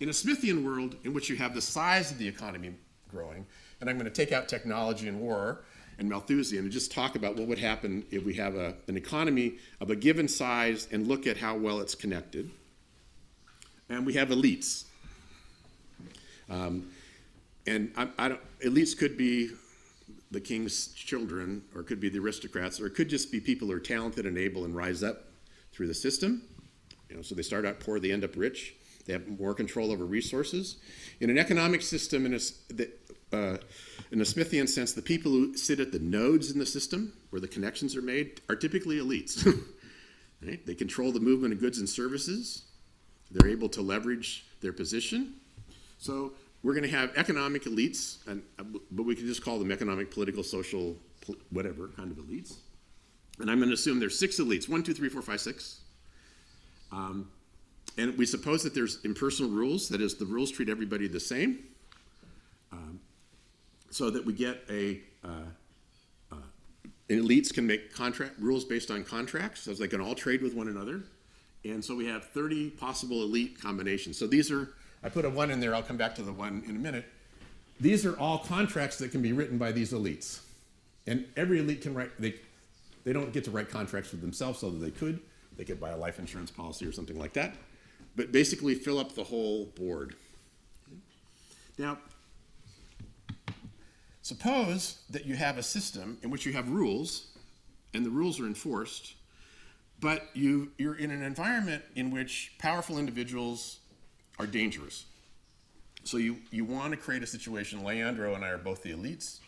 In 0.00 0.08
a 0.08 0.12
Smithian 0.12 0.64
world 0.64 0.96
in 1.04 1.12
which 1.12 1.28
you 1.28 1.36
have 1.36 1.54
the 1.54 1.60
size 1.60 2.12
of 2.12 2.18
the 2.18 2.28
economy 2.28 2.74
growing, 3.08 3.46
and 3.80 3.90
I'm 3.90 3.96
going 3.98 4.10
to 4.10 4.14
take 4.14 4.32
out 4.32 4.48
technology 4.48 5.08
and 5.08 5.20
war 5.20 5.64
and 5.98 6.08
Malthusian 6.08 6.60
and 6.60 6.70
just 6.70 6.92
talk 6.92 7.16
about 7.16 7.36
what 7.36 7.48
would 7.48 7.58
happen 7.58 8.04
if 8.10 8.24
we 8.24 8.34
have 8.34 8.54
a, 8.54 8.74
an 8.86 8.96
economy 8.96 9.54
of 9.80 9.90
a 9.90 9.96
given 9.96 10.28
size 10.28 10.86
and 10.92 11.08
look 11.08 11.26
at 11.26 11.36
how 11.36 11.56
well 11.56 11.80
it's 11.80 11.96
connected. 11.96 12.50
And 13.88 14.06
we 14.06 14.12
have 14.14 14.28
elites. 14.28 14.84
Um, 16.48 16.90
and 17.66 17.92
I, 17.96 18.08
I 18.18 18.38
elites 18.64 18.96
could 18.96 19.16
be 19.16 19.50
the 20.30 20.40
king's 20.40 20.88
children, 20.88 21.62
or 21.74 21.80
it 21.80 21.84
could 21.84 22.00
be 22.00 22.08
the 22.08 22.18
aristocrats, 22.18 22.80
or 22.80 22.86
it 22.86 22.94
could 22.94 23.08
just 23.08 23.32
be 23.32 23.40
people 23.40 23.68
who 23.68 23.74
are 23.74 23.80
talented 23.80 24.26
and 24.26 24.36
able 24.36 24.64
and 24.64 24.74
rise 24.74 25.02
up 25.02 25.24
through 25.72 25.86
the 25.86 25.94
system. 25.94 26.42
You 27.08 27.16
know, 27.16 27.22
so 27.22 27.34
they 27.34 27.42
start 27.42 27.64
out 27.64 27.80
poor, 27.80 27.98
they 27.98 28.12
end 28.12 28.24
up 28.24 28.36
rich. 28.36 28.74
They 29.06 29.14
have 29.14 29.26
more 29.26 29.54
control 29.54 29.90
over 29.90 30.04
resources. 30.04 30.76
In 31.20 31.30
an 31.30 31.38
economic 31.38 31.80
system, 31.80 32.26
in 32.26 32.34
a, 32.34 32.38
the, 32.68 32.90
uh, 33.32 33.56
in 34.10 34.20
a 34.20 34.24
Smithian 34.24 34.68
sense, 34.68 34.92
the 34.92 35.00
people 35.00 35.32
who 35.32 35.56
sit 35.56 35.80
at 35.80 35.92
the 35.92 35.98
nodes 35.98 36.50
in 36.50 36.58
the 36.58 36.66
system, 36.66 37.14
where 37.30 37.40
the 37.40 37.48
connections 37.48 37.96
are 37.96 38.02
made, 38.02 38.42
are 38.50 38.56
typically 38.56 38.98
elites. 38.98 39.46
right? 40.46 40.64
They 40.66 40.74
control 40.74 41.10
the 41.10 41.20
movement 41.20 41.54
of 41.54 41.60
goods 41.60 41.78
and 41.78 41.88
services. 41.88 42.64
They're 43.30 43.50
able 43.50 43.70
to 43.70 43.80
leverage 43.80 44.44
their 44.60 44.74
position. 44.74 45.34
So 45.96 46.32
we're 46.62 46.74
going 46.74 46.88
to 46.88 46.96
have 46.96 47.16
economic 47.16 47.64
elites, 47.64 48.26
and, 48.26 48.42
but 48.90 49.04
we 49.04 49.14
can 49.14 49.26
just 49.26 49.44
call 49.44 49.58
them 49.58 49.70
economic, 49.70 50.10
political, 50.10 50.42
social, 50.42 50.96
whatever 51.50 51.88
kind 51.88 52.10
of 52.10 52.18
elites. 52.18 52.56
And 53.40 53.50
I'm 53.50 53.58
going 53.58 53.68
to 53.68 53.74
assume 53.74 54.00
there's 54.00 54.18
six 54.18 54.38
elites 54.38 54.68
one, 54.68 54.82
two, 54.82 54.94
three, 54.94 55.08
four, 55.08 55.22
five, 55.22 55.40
six. 55.40 55.80
Um, 56.90 57.30
and 57.96 58.16
we 58.16 58.26
suppose 58.26 58.62
that 58.62 58.74
there's 58.74 59.04
impersonal 59.04 59.50
rules, 59.50 59.88
that 59.88 60.00
is, 60.00 60.14
the 60.16 60.24
rules 60.24 60.50
treat 60.50 60.68
everybody 60.68 61.08
the 61.08 61.20
same, 61.20 61.64
um, 62.72 63.00
so 63.90 64.10
that 64.10 64.24
we 64.24 64.32
get 64.32 64.62
a. 64.70 65.00
Uh, 65.24 65.28
uh, 66.30 66.36
elites 67.08 67.52
can 67.52 67.66
make 67.66 67.92
contract 67.92 68.34
rules 68.38 68.64
based 68.64 68.90
on 68.90 69.04
contracts, 69.04 69.62
so 69.62 69.72
they 69.74 69.88
can 69.88 70.00
all 70.00 70.14
trade 70.14 70.42
with 70.42 70.54
one 70.54 70.68
another. 70.68 71.02
And 71.64 71.84
so 71.84 71.94
we 71.94 72.06
have 72.06 72.24
30 72.26 72.70
possible 72.70 73.22
elite 73.22 73.60
combinations. 73.60 74.16
So 74.16 74.26
these 74.26 74.50
are, 74.50 74.68
I 75.02 75.08
put 75.08 75.24
a 75.24 75.30
one 75.30 75.50
in 75.50 75.60
there, 75.60 75.74
I'll 75.74 75.82
come 75.82 75.96
back 75.96 76.14
to 76.16 76.22
the 76.22 76.32
one 76.32 76.62
in 76.66 76.76
a 76.76 76.78
minute. 76.78 77.04
These 77.80 78.04
are 78.04 78.18
all 78.18 78.38
contracts 78.38 78.98
that 78.98 79.12
can 79.12 79.22
be 79.22 79.32
written 79.32 79.58
by 79.58 79.72
these 79.72 79.92
elites. 79.92 80.40
And 81.06 81.26
every 81.36 81.60
elite 81.60 81.82
can 81.82 81.94
write, 81.94 82.10
they, 82.20 82.34
they 83.04 83.12
don't 83.12 83.32
get 83.32 83.44
to 83.44 83.50
write 83.50 83.70
contracts 83.70 84.10
for 84.10 84.16
themselves, 84.16 84.62
although 84.64 84.78
they 84.78 84.90
could. 84.90 85.20
They 85.56 85.64
could 85.64 85.80
buy 85.80 85.90
a 85.90 85.96
life 85.96 86.18
insurance 86.18 86.50
policy 86.50 86.86
or 86.86 86.92
something 86.92 87.18
like 87.18 87.32
that. 87.34 87.54
But 88.16 88.32
basically, 88.32 88.74
fill 88.74 88.98
up 88.98 89.14
the 89.14 89.24
whole 89.24 89.66
board. 89.76 90.16
Now, 91.78 91.98
suppose 94.22 95.00
that 95.10 95.24
you 95.24 95.36
have 95.36 95.56
a 95.56 95.62
system 95.62 96.18
in 96.22 96.30
which 96.30 96.44
you 96.44 96.52
have 96.52 96.68
rules, 96.68 97.28
and 97.94 98.04
the 98.04 98.10
rules 98.10 98.40
are 98.40 98.46
enforced, 98.46 99.14
but 100.00 100.28
you, 100.34 100.72
you're 100.78 100.96
in 100.96 101.10
an 101.10 101.22
environment 101.22 101.82
in 101.94 102.10
which 102.10 102.52
powerful 102.58 102.98
individuals 102.98 103.78
are 104.38 104.46
dangerous. 104.46 105.06
So 106.04 106.16
you, 106.16 106.38
you 106.50 106.64
want 106.64 106.92
to 106.92 106.96
create 106.96 107.22
a 107.22 107.26
situation, 107.26 107.84
Leandro 107.84 108.34
and 108.34 108.44
I 108.44 108.48
are 108.48 108.58
both 108.58 108.82
the 108.82 108.92
elites. 108.92 109.40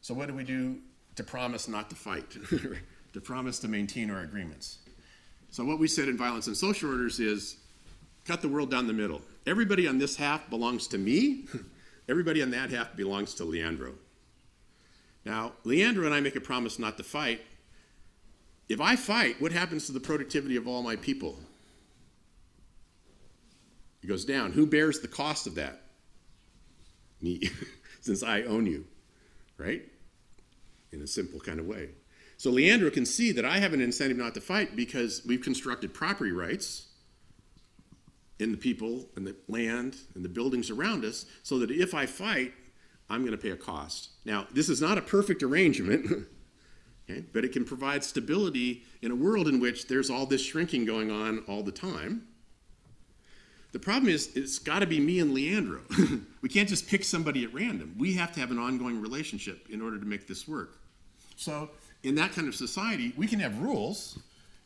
So 0.00 0.14
what 0.14 0.28
do 0.28 0.34
we 0.34 0.44
do 0.44 0.78
to 1.16 1.24
promise 1.24 1.68
not 1.68 1.90
to 1.90 1.96
fight, 1.96 2.30
to 3.12 3.20
promise 3.20 3.58
to 3.60 3.68
maintain 3.68 4.10
our 4.10 4.20
agreements? 4.20 4.78
So 5.50 5.64
what 5.64 5.78
we 5.78 5.88
said 5.88 6.08
in 6.08 6.16
Violence 6.16 6.46
and 6.46 6.56
Social 6.56 6.90
Orders 6.90 7.20
is 7.20 7.56
cut 8.24 8.42
the 8.42 8.48
world 8.48 8.70
down 8.70 8.86
the 8.86 8.92
middle. 8.92 9.22
Everybody 9.46 9.86
on 9.88 9.98
this 9.98 10.16
half 10.16 10.48
belongs 10.50 10.86
to 10.88 10.98
me. 10.98 11.46
Everybody 12.08 12.42
on 12.42 12.50
that 12.52 12.70
half 12.70 12.96
belongs 12.96 13.34
to 13.34 13.44
Leandro. 13.44 13.94
Now, 15.24 15.52
Leandro 15.64 16.06
and 16.06 16.14
I 16.14 16.20
make 16.20 16.36
a 16.36 16.40
promise 16.40 16.78
not 16.78 16.96
to 16.96 17.02
fight. 17.02 17.42
If 18.68 18.80
I 18.80 18.96
fight, 18.96 19.40
what 19.40 19.52
happens 19.52 19.86
to 19.86 19.92
the 19.92 20.00
productivity 20.00 20.56
of 20.56 20.68
all 20.68 20.82
my 20.82 20.96
people? 20.96 21.38
Goes 24.08 24.24
down. 24.24 24.52
Who 24.52 24.66
bears 24.66 25.00
the 25.00 25.08
cost 25.08 25.46
of 25.46 25.54
that? 25.56 25.82
Me, 27.20 27.50
since 28.00 28.22
I 28.22 28.42
own 28.42 28.64
you, 28.64 28.86
right? 29.58 29.82
In 30.92 31.02
a 31.02 31.06
simple 31.06 31.38
kind 31.40 31.60
of 31.60 31.66
way. 31.66 31.90
So 32.38 32.50
Leandro 32.50 32.88
can 32.90 33.04
see 33.04 33.32
that 33.32 33.44
I 33.44 33.58
have 33.58 33.74
an 33.74 33.82
incentive 33.82 34.16
not 34.16 34.32
to 34.34 34.40
fight 34.40 34.74
because 34.74 35.22
we've 35.26 35.42
constructed 35.42 35.92
property 35.92 36.32
rights 36.32 36.86
in 38.38 38.50
the 38.50 38.56
people 38.56 39.10
and 39.14 39.26
the 39.26 39.36
land 39.46 39.96
and 40.14 40.24
the 40.24 40.28
buildings 40.30 40.70
around 40.70 41.04
us 41.04 41.26
so 41.42 41.58
that 41.58 41.70
if 41.70 41.92
I 41.92 42.06
fight, 42.06 42.54
I'm 43.10 43.20
going 43.20 43.32
to 43.32 43.38
pay 43.38 43.50
a 43.50 43.56
cost. 43.56 44.10
Now, 44.24 44.46
this 44.54 44.70
is 44.70 44.80
not 44.80 44.96
a 44.96 45.02
perfect 45.02 45.42
arrangement, 45.42 46.06
okay, 47.10 47.24
but 47.34 47.44
it 47.44 47.52
can 47.52 47.64
provide 47.64 48.04
stability 48.04 48.84
in 49.02 49.10
a 49.10 49.16
world 49.16 49.48
in 49.48 49.60
which 49.60 49.88
there's 49.88 50.08
all 50.08 50.24
this 50.24 50.42
shrinking 50.42 50.86
going 50.86 51.10
on 51.10 51.40
all 51.48 51.62
the 51.62 51.72
time. 51.72 52.27
The 53.72 53.78
problem 53.78 54.08
is, 54.08 54.34
it's 54.34 54.58
got 54.58 54.78
to 54.78 54.86
be 54.86 54.98
me 54.98 55.20
and 55.20 55.34
Leandro. 55.34 55.80
we 56.42 56.48
can't 56.48 56.68
just 56.68 56.88
pick 56.88 57.04
somebody 57.04 57.44
at 57.44 57.52
random. 57.52 57.94
We 57.98 58.14
have 58.14 58.32
to 58.32 58.40
have 58.40 58.50
an 58.50 58.58
ongoing 58.58 59.00
relationship 59.00 59.66
in 59.68 59.82
order 59.82 59.98
to 59.98 60.06
make 60.06 60.26
this 60.26 60.48
work. 60.48 60.78
So, 61.36 61.70
in 62.02 62.14
that 62.14 62.32
kind 62.32 62.48
of 62.48 62.54
society, 62.54 63.12
we 63.16 63.26
can 63.26 63.40
have 63.40 63.58
rules. 63.60 64.18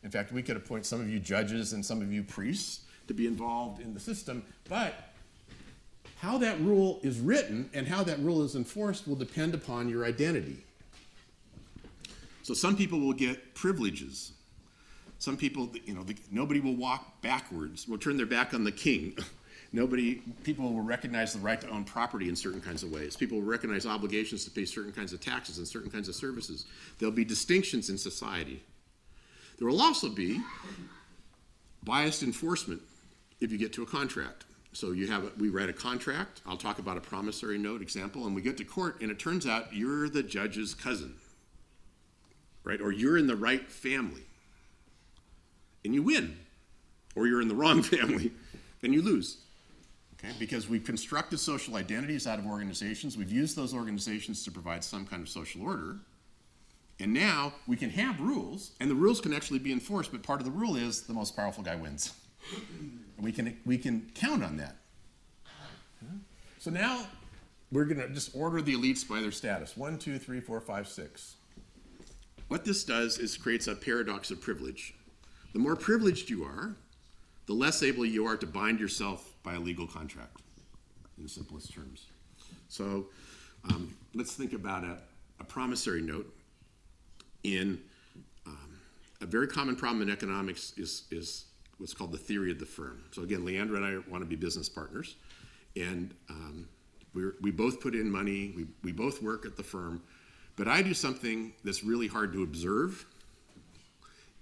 In 0.03 0.11
fact, 0.11 0.31
we 0.31 0.41
could 0.41 0.55
appoint 0.55 0.85
some 0.85 1.01
of 1.01 1.09
you 1.09 1.19
judges 1.19 1.73
and 1.73 1.85
some 1.85 2.01
of 2.01 2.11
you 2.13 2.23
priests 2.23 2.81
to 3.07 3.13
be 3.13 3.27
involved 3.27 3.81
in 3.81 3.93
the 3.93 3.99
system, 3.99 4.43
but 4.69 5.13
how 6.19 6.37
that 6.37 6.59
rule 6.61 7.01
is 7.03 7.19
written 7.19 7.69
and 7.73 7.85
how 7.85 8.03
that 8.03 8.17
rule 8.19 8.43
is 8.43 8.55
enforced 8.55 9.07
will 9.07 9.15
depend 9.15 9.53
upon 9.53 9.89
your 9.89 10.05
identity. 10.05 10.63
So 12.43 12.53
some 12.53 12.77
people 12.77 12.99
will 12.99 13.13
get 13.13 13.55
privileges. 13.55 14.31
Some 15.23 15.37
people, 15.37 15.69
you 15.85 15.93
know, 15.93 16.03
the, 16.03 16.17
nobody 16.31 16.59
will 16.59 16.75
walk 16.75 17.21
backwards, 17.21 17.87
will 17.87 17.97
turn 17.97 18.17
their 18.17 18.25
back 18.25 18.53
on 18.53 18.65
the 18.65 18.73
king. 18.73 19.17
Nobody, 19.71 20.15
people 20.43 20.73
will 20.73 20.81
recognize 20.81 21.31
the 21.31 21.39
right 21.39 21.61
to 21.61 21.69
own 21.69 21.85
property 21.85 22.27
in 22.27 22.35
certain 22.35 22.59
kinds 22.59 22.83
of 22.83 22.91
ways. 22.91 23.15
People 23.15 23.39
will 23.39 23.47
recognize 23.47 23.85
obligations 23.85 24.43
to 24.43 24.51
pay 24.51 24.65
certain 24.65 24.91
kinds 24.91 25.13
of 25.13 25.21
taxes 25.21 25.59
and 25.59 25.65
certain 25.65 25.89
kinds 25.89 26.09
of 26.09 26.15
services. 26.15 26.65
There'll 26.99 27.15
be 27.15 27.23
distinctions 27.23 27.89
in 27.89 27.97
society. 27.97 28.61
There 29.57 29.67
will 29.69 29.81
also 29.81 30.09
be 30.09 30.41
biased 31.85 32.21
enforcement 32.21 32.81
if 33.39 33.49
you 33.49 33.57
get 33.57 33.71
to 33.73 33.83
a 33.83 33.85
contract. 33.85 34.43
So 34.73 34.91
you 34.91 35.07
have, 35.07 35.23
a, 35.23 35.31
we 35.37 35.47
write 35.47 35.69
a 35.69 35.73
contract. 35.73 36.41
I'll 36.45 36.57
talk 36.57 36.79
about 36.79 36.97
a 36.97 37.01
promissory 37.01 37.57
note 37.57 37.81
example, 37.81 38.25
and 38.25 38.35
we 38.35 38.41
get 38.41 38.57
to 38.57 38.65
court, 38.65 38.99
and 38.99 39.09
it 39.09 39.19
turns 39.19 39.47
out 39.47 39.73
you're 39.73 40.09
the 40.09 40.21
judge's 40.21 40.73
cousin, 40.73 41.15
right? 42.65 42.81
Or 42.81 42.91
you're 42.91 43.17
in 43.17 43.27
the 43.27 43.37
right 43.37 43.71
family, 43.71 44.23
and 45.85 45.93
you 45.93 46.03
win, 46.03 46.37
or 47.15 47.27
you're 47.27 47.41
in 47.41 47.47
the 47.47 47.55
wrong 47.55 47.81
family, 47.83 48.31
and 48.81 48.93
you 48.93 49.01
lose. 49.01 49.37
Okay? 50.17 50.33
Because 50.39 50.69
we've 50.69 50.83
constructed 50.83 51.39
social 51.39 51.75
identities 51.75 52.27
out 52.27 52.39
of 52.39 52.45
organizations. 52.45 53.17
We've 53.17 53.31
used 53.31 53.55
those 53.55 53.73
organizations 53.73 54.43
to 54.45 54.51
provide 54.51 54.83
some 54.83 55.05
kind 55.05 55.21
of 55.21 55.29
social 55.29 55.63
order. 55.63 55.97
And 56.99 57.13
now 57.13 57.53
we 57.67 57.75
can 57.75 57.89
have 57.89 58.19
rules, 58.19 58.71
and 58.79 58.89
the 58.89 58.95
rules 58.95 59.19
can 59.19 59.33
actually 59.33 59.59
be 59.59 59.71
enforced, 59.71 60.11
but 60.11 60.23
part 60.23 60.39
of 60.39 60.45
the 60.45 60.51
rule 60.51 60.75
is 60.75 61.01
the 61.01 61.13
most 61.13 61.35
powerful 61.35 61.63
guy 61.63 61.75
wins. 61.75 62.13
And 63.17 63.25
we 63.25 63.31
can, 63.31 63.57
we 63.65 63.77
can 63.77 64.09
count 64.13 64.43
on 64.43 64.57
that. 64.57 64.75
So 66.59 66.71
now 66.71 67.05
we're 67.73 67.83
going 67.83 67.99
to 67.99 68.07
just 68.07 68.33
order 68.33 68.61
the 68.61 68.73
elites 68.73 69.05
by 69.05 69.19
their 69.19 69.31
status 69.31 69.75
one, 69.75 69.97
two, 69.97 70.17
three, 70.17 70.39
four, 70.39 70.61
five, 70.61 70.87
six. 70.87 71.35
What 72.47 72.63
this 72.63 72.85
does 72.85 73.17
is 73.17 73.35
creates 73.35 73.67
a 73.67 73.75
paradox 73.75 74.31
of 74.31 74.39
privilege. 74.39 74.93
The 75.53 75.59
more 75.59 75.75
privileged 75.75 76.29
you 76.29 76.43
are, 76.43 76.75
the 77.45 77.53
less 77.53 77.83
able 77.83 78.05
you 78.05 78.25
are 78.25 78.37
to 78.37 78.47
bind 78.47 78.79
yourself 78.79 79.33
by 79.43 79.53
a 79.53 79.59
legal 79.59 79.87
contract, 79.87 80.41
in 81.17 81.23
the 81.23 81.29
simplest 81.29 81.73
terms. 81.73 82.07
So 82.69 83.07
um, 83.69 83.95
let's 84.13 84.33
think 84.33 84.53
about 84.53 84.83
a, 84.83 84.97
a 85.39 85.43
promissory 85.43 86.01
note. 86.01 86.33
In 87.43 87.79
um, 88.47 88.79
a 89.21 89.25
very 89.25 89.47
common 89.47 89.75
problem 89.75 90.01
in 90.01 90.09
economics 90.09 90.73
is, 90.77 91.03
is 91.11 91.45
what's 91.77 91.93
called 91.93 92.11
the 92.11 92.17
theory 92.17 92.51
of 92.51 92.59
the 92.59 92.65
firm. 92.65 93.03
So 93.11 93.23
again, 93.23 93.45
Leandro 93.45 93.77
and 93.77 93.85
I 93.85 94.09
want 94.09 94.23
to 94.23 94.29
be 94.29 94.35
business 94.35 94.69
partners, 94.69 95.15
and 95.75 96.13
um, 96.29 96.67
we 97.13 97.25
we 97.41 97.51
both 97.51 97.81
put 97.81 97.95
in 97.95 98.09
money. 98.09 98.53
We 98.55 98.65
we 98.83 98.91
both 98.91 99.21
work 99.21 99.45
at 99.45 99.57
the 99.57 99.63
firm, 99.63 100.01
but 100.55 100.67
I 100.67 100.81
do 100.81 100.93
something 100.93 101.53
that's 101.63 101.83
really 101.83 102.07
hard 102.07 102.31
to 102.33 102.43
observe, 102.43 103.05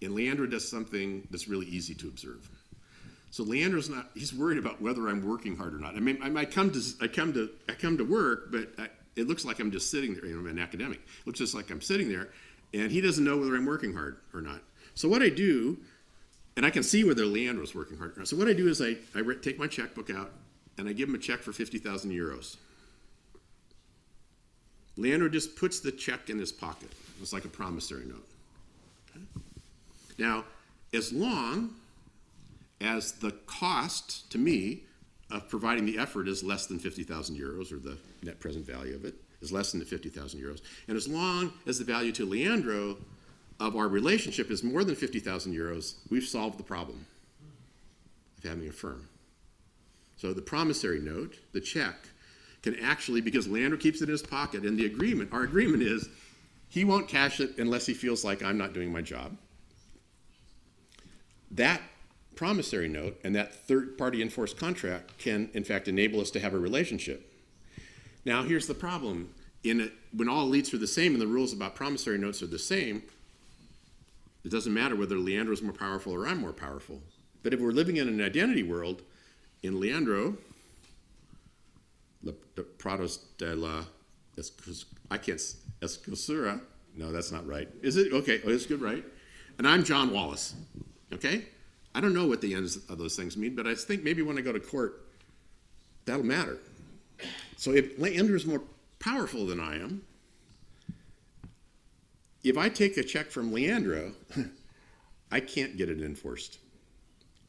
and 0.02 0.14
Leandro 0.14 0.48
does 0.48 0.68
something 0.68 1.28
that's 1.32 1.48
really 1.48 1.68
easy 1.68 1.94
to 1.96 2.08
observe. 2.08 2.50
So 3.30 3.44
Leandro's 3.44 3.90
not, 3.90 4.10
he's 4.14 4.34
worried 4.34 4.58
about 4.58 4.82
whether 4.82 5.08
I'm 5.08 5.26
working 5.26 5.56
hard 5.56 5.74
or 5.74 5.80
not. 5.80 5.96
I 5.96 6.00
mean, 6.00 6.18
I 6.22 6.30
might 6.30 6.52
come 6.52 6.72
to, 6.72 6.82
I 7.00 7.08
come 7.08 7.34
to, 7.34 7.50
I 7.70 7.74
come 7.74 7.98
to 7.98 8.04
work, 8.04 8.52
but 8.52 8.70
I, 8.78 8.90
it 9.16 9.28
looks 9.28 9.46
like 9.46 9.60
I'm 9.60 9.72
just 9.72 9.90
sitting 9.90 10.14
there, 10.14 10.26
you 10.26 10.34
know, 10.34 10.40
I'm 10.40 10.48
an 10.48 10.60
academic. 10.60 11.00
It 11.00 11.28
looks 11.28 11.40
just 11.40 11.56
like 11.56 11.70
I'm 11.70 11.82
sitting 11.82 12.10
there, 12.10 12.30
and 12.74 12.92
he 12.92 13.00
doesn't 13.00 13.24
know 13.24 13.38
whether 13.38 13.56
I'm 13.56 13.66
working 13.66 13.94
hard 13.94 14.18
or 14.34 14.42
not. 14.42 14.62
So 14.96 15.08
what 15.08 15.22
I 15.22 15.30
do 15.30 15.78
and 16.56 16.66
I 16.66 16.70
can 16.70 16.84
see 16.84 17.04
whether 17.04 17.26
Leandro's 17.26 17.74
working 17.74 17.98
hard. 17.98 18.16
Or 18.16 18.20
not. 18.20 18.28
So 18.28 18.36
what 18.36 18.48
I 18.48 18.54
do 18.54 18.68
is 18.68 18.82
I, 18.82 18.98
I 19.16 19.22
take 19.42 19.58
my 19.58 19.68
checkbook 19.68 20.10
out 20.10 20.32
and 20.78 20.88
I 20.88 20.94
give 20.94 21.10
him 21.10 21.16
a 21.16 21.20
check 21.20 21.40
for 21.42 21.54
50,000 21.54 22.12
euros. 22.12 22.58
Leandro 24.98 25.30
just 25.30 25.56
puts 25.56 25.80
the 25.80 25.92
check 25.92 26.30
in 26.30 26.38
his 26.38 26.52
pocket. 26.52 26.92
It's 27.22 27.32
like 27.32 27.46
a 27.46 27.50
promissory 27.50 28.06
note. 28.06 28.28
Now, 30.22 30.46
as 30.94 31.12
long 31.12 31.72
as 32.80 33.14
the 33.14 33.32
cost 33.48 34.30
to 34.32 34.38
me 34.38 34.84
of 35.32 35.50
providing 35.50 35.88
the 35.88 35.98
effort 35.98 36.28
is 36.28 36.44
less 36.44 36.68
than 36.68 36.78
50,000 36.78 37.36
euros, 37.36 37.72
or 37.72 37.80
the 37.80 37.98
net 38.22 38.40
present 38.40 38.64
value 38.64 38.94
of 38.94 39.04
it 39.04 39.16
is 39.42 39.52
less 39.52 39.72
than 39.72 39.80
the 39.80 39.86
50,000 39.86 40.40
euros, 40.40 40.62
and 40.88 40.96
as 40.96 41.08
long 41.08 41.52
as 41.66 41.80
the 41.80 41.86
value 41.86 42.12
to 42.12 42.26
Leandro 42.26 42.98
of 43.60 43.76
our 43.76 43.88
relationship 43.88 44.52
is 44.52 44.64
more 44.64 44.84
than 44.84 44.94
50,000 44.94 45.54
euros, 45.56 45.96
we've 46.12 46.24
solved 46.24 46.60
the 46.60 46.64
problem 46.64 47.04
of 48.38 48.44
having 48.44 48.70
a 48.70 48.72
firm. 48.72 49.08
So 50.18 50.34
the 50.34 50.42
promissory 50.44 51.00
note, 51.00 51.40
the 51.52 51.62
check, 51.62 51.96
can 52.62 52.76
actually, 52.80 53.22
because 53.22 53.48
Leandro 53.48 53.80
keeps 53.80 54.02
it 54.02 54.04
in 54.04 54.12
his 54.12 54.22
pocket, 54.22 54.66
and 54.66 54.78
the 54.78 54.86
agreement, 54.86 55.34
our 55.34 55.42
agreement 55.42 55.82
is 55.82 56.10
he 56.70 56.86
won't 56.86 57.08
cash 57.08 57.40
it 57.40 57.58
unless 57.58 57.88
he 57.88 57.96
feels 57.96 58.24
like 58.24 58.44
I'm 58.44 58.60
not 58.60 58.74
doing 58.74 58.92
my 58.92 59.02
job. 59.02 59.36
That 61.52 61.82
promissory 62.36 62.88
note 62.88 63.20
and 63.24 63.36
that 63.36 63.54
third 63.54 63.98
party 63.98 64.22
enforced 64.22 64.58
contract 64.58 65.18
can, 65.18 65.50
in 65.54 65.64
fact, 65.64 65.88
enable 65.88 66.22
us 66.22 66.32
to 66.32 66.40
have 66.40 66.54
a 66.54 66.60
relationship. 66.60 67.32
Now, 68.26 68.44
here's 68.44 68.68
the 68.68 68.74
problem. 68.74 69.34
In 69.64 69.82
a, 69.82 69.88
when 70.16 70.28
all 70.28 70.50
elites 70.50 70.74
are 70.74 70.78
the 70.78 70.88
same 70.88 71.14
and 71.14 71.22
the 71.22 71.28
rules 71.28 71.54
about 71.54 71.76
promissory 71.76 72.18
notes 72.18 72.42
are 72.42 72.48
the 72.48 72.58
same, 72.58 73.04
it 74.44 74.50
doesn't 74.50 74.74
matter 74.74 74.96
whether 74.96 75.18
Leandro 75.18 75.54
is 75.54 75.62
more 75.62 75.74
powerful 75.74 76.14
or 76.14 76.28
I'm 76.28 76.40
more 76.40 76.54
powerful. 76.54 77.02
But 77.44 77.54
if 77.54 77.60
we're 77.60 77.72
living 77.72 77.98
in 77.98 78.08
an 78.08 78.22
identity 78.22 78.64
world, 78.64 79.04
in 79.64 79.80
Leandro, 79.80 80.38
the, 82.24 82.36
the 82.56 82.64
Prados 82.64 83.20
de 83.38 83.56
la 83.56 83.84
I 85.12 85.18
can't 85.18 85.42
Escosura. 85.82 86.62
No, 86.96 87.12
that's 87.12 87.32
not 87.32 87.46
right. 87.46 87.70
Is 87.82 87.98
it? 87.98 88.12
Okay, 88.12 88.42
oh, 88.46 88.50
it's 88.50 88.66
good, 88.66 88.82
right? 88.82 89.04
And 89.58 89.68
I'm 89.68 89.84
John 89.84 90.12
Wallis. 90.12 90.56
Okay? 91.13 91.45
I 91.93 92.02
don't 92.02 92.13
know 92.13 92.26
what 92.26 92.41
the 92.41 92.54
ends 92.54 92.78
of 92.89 92.97
those 92.97 93.15
things 93.15 93.36
mean, 93.36 93.56
but 93.56 93.67
I 93.67 93.76
think 93.76 94.04
maybe 94.04 94.21
when 94.21 94.38
I 94.38 94.41
go 94.41 94.54
to 94.54 94.60
court, 94.60 95.06
that'll 96.06 96.24
matter. 96.24 96.58
So 97.58 97.71
if 97.71 98.00
Leandro 98.00 98.36
is 98.36 98.45
more 98.45 98.63
powerful 99.00 99.45
than 99.45 99.60
I 99.60 99.76
am, 99.76 100.04
if 102.43 102.58
I 102.58 102.69
take 102.69 102.97
a 102.97 103.04
check 103.04 103.30
from 103.30 103.52
Leandro, 103.52 104.13
I 105.32 105.39
can't 105.39 105.78
get 105.78 105.89
it 105.89 106.02
enforced. 106.02 106.60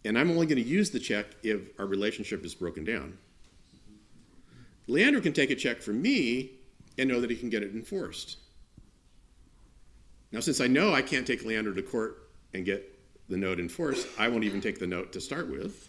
And 0.04 0.18
I'm 0.18 0.30
only 0.30 0.46
going 0.46 0.62
to 0.62 0.68
use 0.68 0.90
the 0.90 0.98
check 0.98 1.26
if 1.42 1.60
our 1.78 1.86
relationship 1.86 2.44
is 2.44 2.54
broken 2.54 2.84
down. 2.84 3.16
Leandro 4.88 5.20
can 5.20 5.32
take 5.32 5.50
a 5.50 5.54
check 5.54 5.80
from 5.80 6.02
me 6.02 6.50
and 6.98 7.08
know 7.08 7.20
that 7.20 7.30
he 7.30 7.36
can 7.36 7.48
get 7.48 7.62
it 7.62 7.72
enforced. 7.72 8.38
Now, 10.32 10.40
since 10.40 10.60
I 10.60 10.66
know 10.66 10.92
I 10.92 11.02
can't 11.02 11.26
take 11.26 11.44
Leandro 11.44 11.72
to 11.74 11.82
court 11.82 12.28
and 12.52 12.64
get 12.64 12.91
the 13.28 13.36
note 13.36 13.58
enforced, 13.58 14.06
I 14.18 14.28
won't 14.28 14.44
even 14.44 14.60
take 14.60 14.78
the 14.78 14.86
note 14.86 15.12
to 15.12 15.20
start 15.20 15.48
with. 15.48 15.88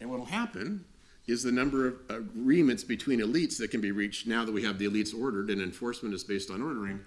And 0.00 0.10
what 0.10 0.18
will 0.18 0.26
happen 0.26 0.84
is 1.26 1.42
the 1.42 1.52
number 1.52 1.86
of 1.86 1.94
agreements 2.10 2.84
between 2.84 3.20
elites 3.20 3.56
that 3.58 3.70
can 3.70 3.80
be 3.80 3.92
reached 3.92 4.26
now 4.26 4.44
that 4.44 4.52
we 4.52 4.62
have 4.62 4.78
the 4.78 4.86
elites 4.86 5.18
ordered 5.18 5.48
and 5.48 5.62
enforcement 5.62 6.14
is 6.14 6.22
based 6.24 6.50
on 6.50 6.60
ordering 6.60 7.00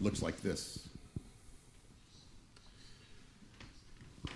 looks 0.00 0.22
like 0.22 0.40
this. 0.42 0.88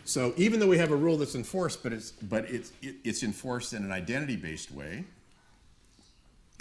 So 0.05 0.35
even 0.37 0.61
though 0.61 0.67
we 0.67 0.79
have 0.79 0.91
a 0.91 0.97
rule 0.97 1.17
that's 1.17 1.35
enforced, 1.35 1.83
but 1.83 1.93
it's 1.93 2.11
but 2.11 2.45
it's 2.51 2.73
it, 2.83 2.97
it's 3.05 3.23
enforced 3.23 3.73
in 3.73 3.85
an 3.85 3.93
identity-based 3.93 4.71
way, 4.71 5.05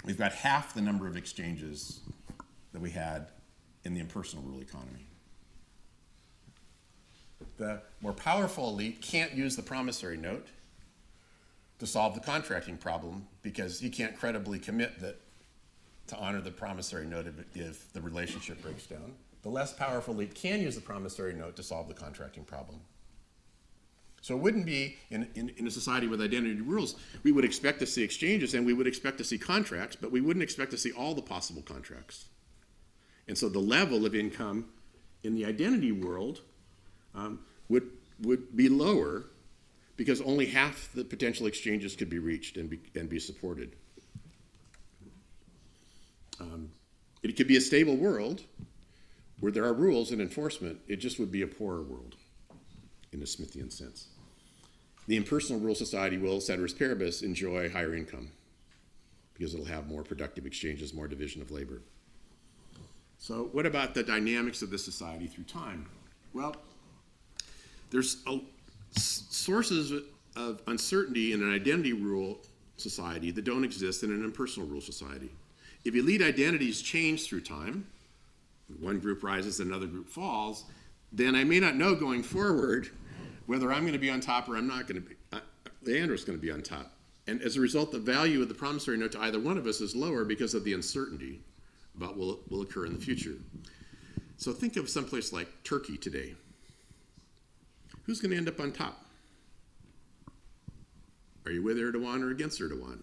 we've 0.04 0.16
got 0.16 0.32
half 0.32 0.72
the 0.72 0.80
number 0.80 1.06
of 1.06 1.16
exchanges 1.16 2.00
that 2.72 2.80
we 2.80 2.90
had 2.90 3.26
in 3.84 3.94
the 3.94 4.00
impersonal 4.00 4.44
rule 4.44 4.60
economy. 4.60 5.06
The 7.56 7.82
more 8.00 8.12
powerful 8.12 8.70
elite 8.70 9.00
can't 9.00 9.32
use 9.32 9.56
the 9.56 9.62
promissory 9.62 10.16
note 10.16 10.48
to 11.78 11.86
solve 11.86 12.14
the 12.14 12.20
contracting 12.20 12.76
problem 12.76 13.26
because 13.42 13.80
he 13.80 13.90
can't 13.90 14.16
credibly 14.16 14.58
commit 14.58 15.00
that 15.00 15.20
to 16.06 16.16
honor 16.16 16.40
the 16.40 16.50
promissory 16.50 17.06
note 17.06 17.26
if, 17.54 17.92
the 17.92 18.00
relationship 18.00 18.60
breaks 18.62 18.86
down. 18.86 19.14
The 19.42 19.48
less 19.48 19.72
powerful 19.72 20.14
elite 20.14 20.34
can 20.34 20.60
use 20.60 20.74
the 20.74 20.80
promissory 20.80 21.34
note 21.34 21.56
to 21.56 21.62
solve 21.62 21.88
the 21.88 21.94
contracting 21.94 22.44
problem. 22.44 22.80
So 24.20 24.34
it 24.34 24.40
wouldn't 24.40 24.64
be 24.64 24.96
in, 25.10 25.28
in, 25.34 25.50
in, 25.58 25.66
a 25.66 25.70
society 25.70 26.06
with 26.06 26.22
identity 26.22 26.62
rules, 26.62 26.96
we 27.24 27.32
would 27.32 27.44
expect 27.44 27.78
to 27.80 27.86
see 27.86 28.02
exchanges 28.02 28.54
and 28.54 28.64
we 28.64 28.72
would 28.72 28.86
expect 28.86 29.18
to 29.18 29.24
see 29.24 29.36
contracts, 29.36 29.96
but 29.96 30.10
we 30.10 30.22
wouldn't 30.22 30.42
expect 30.42 30.70
to 30.70 30.78
see 30.78 30.92
all 30.92 31.14
the 31.14 31.20
possible 31.20 31.60
contracts. 31.60 32.24
And 33.28 33.36
so 33.36 33.48
the 33.48 33.58
level 33.58 34.04
of 34.06 34.14
income 34.14 34.66
in 35.22 35.34
the 35.34 35.44
identity 35.46 35.92
world 35.92 36.40
um, 37.14 37.40
would, 37.68 37.88
would 38.20 38.54
be 38.56 38.68
lower 38.68 39.24
because 39.96 40.20
only 40.20 40.46
half 40.46 40.90
the 40.94 41.04
potential 41.04 41.46
exchanges 41.46 41.96
could 41.96 42.10
be 42.10 42.18
reached 42.18 42.56
and 42.56 42.68
be, 42.68 42.80
and 42.94 43.08
be 43.08 43.18
supported. 43.18 43.76
Um, 46.40 46.70
it 47.22 47.36
could 47.36 47.48
be 47.48 47.56
a 47.56 47.60
stable 47.60 47.96
world 47.96 48.42
where 49.40 49.52
there 49.52 49.64
are 49.64 49.72
rules 49.72 50.10
and 50.10 50.20
enforcement, 50.20 50.80
it 50.88 50.96
just 50.96 51.18
would 51.18 51.30
be 51.30 51.42
a 51.42 51.46
poorer 51.46 51.82
world 51.82 52.16
in 53.12 53.20
a 53.20 53.24
Smithian 53.24 53.72
sense. 53.72 54.08
The 55.06 55.16
impersonal 55.16 55.60
rule 55.60 55.74
society 55.74 56.18
will, 56.18 56.40
ceteris 56.40 56.72
paribus, 56.72 57.22
enjoy 57.22 57.70
higher 57.70 57.94
income 57.94 58.30
because 59.34 59.54
it'll 59.54 59.66
have 59.66 59.88
more 59.88 60.02
productive 60.02 60.46
exchanges, 60.46 60.94
more 60.94 61.08
division 61.08 61.42
of 61.42 61.50
labor. 61.50 61.82
So, 63.24 63.48
what 63.52 63.64
about 63.64 63.94
the 63.94 64.02
dynamics 64.02 64.60
of 64.60 64.68
this 64.68 64.84
society 64.84 65.26
through 65.26 65.44
time? 65.44 65.86
Well, 66.34 66.54
there's 67.88 68.18
a, 68.26 68.38
sources 68.98 69.94
of 70.36 70.60
uncertainty 70.66 71.32
in 71.32 71.42
an 71.42 71.50
identity 71.50 71.94
rule 71.94 72.40
society 72.76 73.30
that 73.30 73.46
don't 73.46 73.64
exist 73.64 74.02
in 74.02 74.12
an 74.12 74.22
impersonal 74.22 74.68
rule 74.68 74.82
society. 74.82 75.30
If 75.86 75.94
elite 75.94 76.20
identities 76.20 76.82
change 76.82 77.26
through 77.26 77.40
time, 77.40 77.86
one 78.78 78.98
group 78.98 79.22
rises, 79.22 79.58
and 79.58 79.70
another 79.70 79.86
group 79.86 80.10
falls, 80.10 80.64
then 81.10 81.34
I 81.34 81.44
may 81.44 81.60
not 81.60 81.76
know 81.76 81.94
going 81.94 82.22
forward 82.22 82.90
whether 83.46 83.72
I'm 83.72 83.84
going 83.84 83.94
to 83.94 83.98
be 83.98 84.10
on 84.10 84.20
top 84.20 84.50
or 84.50 84.58
I'm 84.58 84.68
not 84.68 84.86
going 84.86 85.02
to 85.02 85.08
be. 85.08 85.14
Uh, 85.32 85.40
Leandro's 85.82 86.26
going 86.26 86.38
to 86.38 86.42
be 86.42 86.50
on 86.50 86.60
top. 86.60 86.92
And 87.26 87.40
as 87.40 87.56
a 87.56 87.60
result, 87.62 87.90
the 87.90 87.98
value 87.98 88.42
of 88.42 88.48
the 88.48 88.54
promissory 88.54 88.98
note 88.98 89.12
to 89.12 89.20
either 89.22 89.40
one 89.40 89.56
of 89.56 89.66
us 89.66 89.80
is 89.80 89.96
lower 89.96 90.26
because 90.26 90.52
of 90.52 90.62
the 90.64 90.74
uncertainty 90.74 91.40
about 91.96 92.16
will, 92.16 92.40
will 92.48 92.62
occur 92.62 92.86
in 92.86 92.92
the 92.92 93.00
future. 93.00 93.34
So 94.36 94.52
think 94.52 94.76
of 94.76 94.88
someplace 94.88 95.32
like 95.32 95.48
Turkey 95.64 95.96
today. 95.96 96.34
Who's 98.04 98.20
going 98.20 98.32
to 98.32 98.36
end 98.36 98.48
up 98.48 98.60
on 98.60 98.72
top? 98.72 99.04
Are 101.46 101.52
you 101.52 101.62
with 101.62 101.76
Erdogan 101.76 102.22
or 102.22 102.30
against 102.30 102.60
Erdogan? 102.60 103.02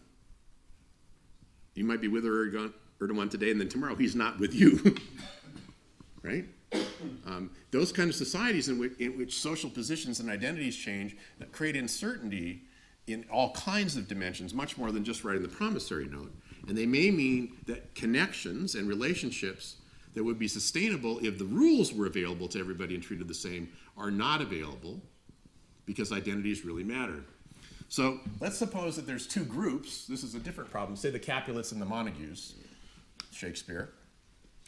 You 1.75 1.83
might 1.83 2.01
be 2.01 2.07
with 2.07 2.25
Erdogan, 2.25 3.31
today, 3.31 3.51
and 3.51 3.59
then 3.59 3.69
tomorrow 3.69 3.95
he's 3.95 4.15
not 4.15 4.39
with 4.39 4.53
you. 4.53 4.95
right? 6.23 6.45
Um, 7.25 7.51
those 7.71 7.91
kind 7.91 8.09
of 8.09 8.15
societies 8.15 8.69
in 8.69 8.77
which, 8.77 8.97
in 8.99 9.17
which, 9.17 9.39
social 9.39 9.69
positions 9.69 10.19
and 10.19 10.29
identities 10.29 10.75
change 10.75 11.15
that 11.39 11.51
create 11.51 11.75
uncertainty 11.75 12.63
in 13.07 13.25
all 13.31 13.51
kinds 13.51 13.97
of 13.97 14.07
dimensions, 14.07 14.53
much 14.53 14.77
more 14.77 14.91
than 14.91 15.03
just 15.03 15.23
writing 15.23 15.41
the 15.41 15.49
promissory 15.49 16.07
note. 16.07 16.31
And 16.67 16.77
they 16.77 16.85
may 16.85 17.11
mean 17.11 17.57
that 17.65 17.95
connections 17.95 18.75
and 18.75 18.87
relationships 18.87 19.77
that 20.13 20.23
would 20.23 20.37
be 20.37 20.47
sustainable 20.47 21.19
if 21.19 21.37
the 21.37 21.45
rules 21.45 21.93
were 21.93 22.05
available 22.05 22.47
to 22.49 22.59
everybody 22.59 22.95
and 22.95 23.03
treated 23.03 23.27
the 23.27 23.33
same 23.33 23.69
are 23.97 24.11
not 24.11 24.41
available 24.41 25.01
because 25.85 26.11
identities 26.11 26.63
really 26.65 26.83
matter. 26.83 27.23
So 27.89 28.19
let's 28.39 28.57
suppose 28.57 28.95
that 28.95 29.05
there's 29.05 29.27
two 29.27 29.43
groups. 29.43 30.05
This 30.05 30.23
is 30.23 30.35
a 30.35 30.39
different 30.39 30.69
problem. 30.69 30.95
Say 30.95 31.09
the 31.09 31.19
Capulets 31.19 31.71
and 31.71 31.81
the 31.81 31.85
Montagues, 31.85 32.53
Shakespeare. 33.31 33.89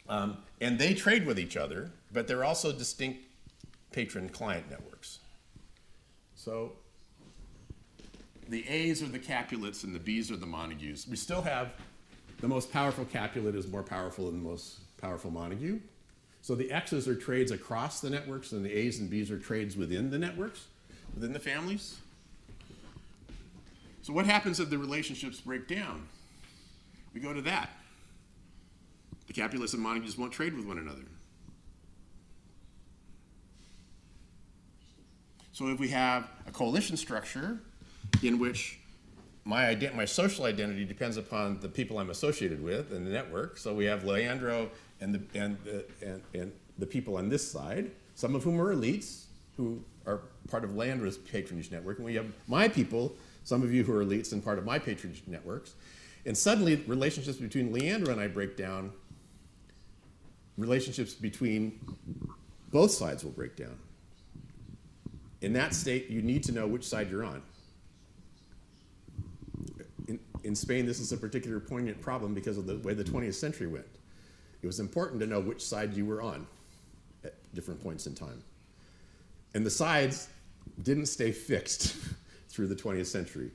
Um, 0.08 0.38
and 0.60 0.78
they 0.78 0.92
trade 0.92 1.26
with 1.26 1.38
each 1.38 1.56
other, 1.56 1.90
but 2.12 2.28
they're 2.28 2.44
also 2.44 2.72
distinct 2.72 3.20
patron 3.92 4.28
client 4.28 4.68
networks. 4.68 5.20
So 6.34 6.72
the 8.48 8.68
A's 8.68 9.02
are 9.02 9.08
the 9.08 9.18
Capulets 9.18 9.84
and 9.84 9.94
the 9.94 9.98
B's 9.98 10.30
are 10.30 10.36
the 10.36 10.46
Montagues. 10.46 11.08
We 11.08 11.16
still 11.16 11.42
have 11.42 11.72
the 12.44 12.48
most 12.48 12.70
powerful 12.70 13.06
Capulet 13.06 13.54
is 13.54 13.66
more 13.66 13.82
powerful 13.82 14.26
than 14.26 14.42
the 14.42 14.50
most 14.50 14.76
powerful 15.00 15.30
Montague. 15.30 15.80
So 16.42 16.54
the 16.54 16.70
X's 16.70 17.08
are 17.08 17.14
trades 17.14 17.50
across 17.50 18.02
the 18.02 18.10
networks, 18.10 18.52
and 18.52 18.62
the 18.62 18.70
A's 18.70 18.98
and 18.98 19.08
B's 19.08 19.30
are 19.30 19.38
trades 19.38 19.78
within 19.78 20.10
the 20.10 20.18
networks, 20.18 20.66
within 21.14 21.32
the 21.32 21.38
families. 21.38 21.96
So 24.02 24.12
what 24.12 24.26
happens 24.26 24.60
if 24.60 24.68
the 24.68 24.76
relationships 24.76 25.40
break 25.40 25.66
down? 25.66 26.06
We 27.14 27.20
go 27.22 27.32
to 27.32 27.40
that. 27.40 27.70
The 29.26 29.32
Capulets 29.32 29.72
and 29.72 29.82
Montagues 29.82 30.18
won't 30.18 30.32
trade 30.34 30.54
with 30.54 30.66
one 30.66 30.76
another. 30.76 31.06
So 35.52 35.68
if 35.68 35.80
we 35.80 35.88
have 35.88 36.28
a 36.46 36.50
coalition 36.50 36.98
structure 36.98 37.58
in 38.22 38.38
which 38.38 38.80
my 39.44 39.74
ident- 39.74 39.94
my 39.94 40.04
social 40.04 40.46
identity 40.46 40.84
depends 40.84 41.16
upon 41.16 41.60
the 41.60 41.68
people 41.68 41.98
I'm 41.98 42.10
associated 42.10 42.62
with 42.62 42.92
and 42.92 43.06
the 43.06 43.10
network. 43.10 43.58
So 43.58 43.74
we 43.74 43.84
have 43.84 44.04
Leandro 44.04 44.70
and 45.00 45.14
the 45.14 45.38
and 45.38 45.58
the, 45.64 45.84
and, 46.02 46.22
and 46.32 46.52
the 46.78 46.86
people 46.86 47.16
on 47.16 47.28
this 47.28 47.46
side, 47.46 47.90
some 48.14 48.34
of 48.34 48.42
whom 48.42 48.60
are 48.60 48.74
elites 48.74 49.24
who 49.56 49.82
are 50.06 50.22
part 50.48 50.64
of 50.64 50.74
Leandro's 50.74 51.16
patronage 51.16 51.70
network, 51.70 51.98
and 51.98 52.04
we 52.04 52.14
have 52.14 52.26
my 52.48 52.68
people, 52.68 53.14
some 53.44 53.62
of 53.62 53.72
you 53.72 53.84
who 53.84 53.92
are 53.92 54.04
elites 54.04 54.32
and 54.32 54.42
part 54.42 54.58
of 54.58 54.64
my 54.64 54.78
patronage 54.78 55.22
networks. 55.26 55.74
And 56.26 56.36
suddenly 56.36 56.76
relationships 56.86 57.38
between 57.38 57.72
Leandro 57.72 58.12
and 58.12 58.20
I 58.20 58.26
break 58.28 58.56
down. 58.56 58.92
Relationships 60.56 61.12
between 61.14 61.78
both 62.70 62.90
sides 62.90 63.22
will 63.22 63.32
break 63.32 63.56
down. 63.56 63.76
In 65.42 65.52
that 65.52 65.74
state, 65.74 66.08
you 66.08 66.22
need 66.22 66.42
to 66.44 66.52
know 66.52 66.66
which 66.66 66.84
side 66.84 67.10
you're 67.10 67.24
on 67.24 67.42
in, 70.44 70.48
in 70.48 70.54
Spain, 70.54 70.86
this 70.86 71.00
is 71.00 71.12
a 71.12 71.16
particular 71.16 71.60
poignant 71.60 72.00
problem 72.00 72.34
because 72.34 72.58
of 72.58 72.66
the 72.66 72.78
way 72.78 72.94
the 72.94 73.04
20th 73.04 73.34
century 73.34 73.66
went. 73.66 73.86
It 74.62 74.66
was 74.66 74.80
important 74.80 75.20
to 75.20 75.26
know 75.26 75.40
which 75.40 75.64
side 75.64 75.94
you 75.94 76.06
were 76.06 76.22
on 76.22 76.46
at 77.24 77.34
different 77.54 77.82
points 77.82 78.06
in 78.06 78.14
time. 78.14 78.42
And 79.54 79.64
the 79.64 79.70
sides 79.70 80.28
didn't 80.82 81.06
stay 81.06 81.32
fixed 81.32 81.96
through 82.48 82.68
the 82.68 82.74
20th 82.74 83.06
century, 83.06 83.50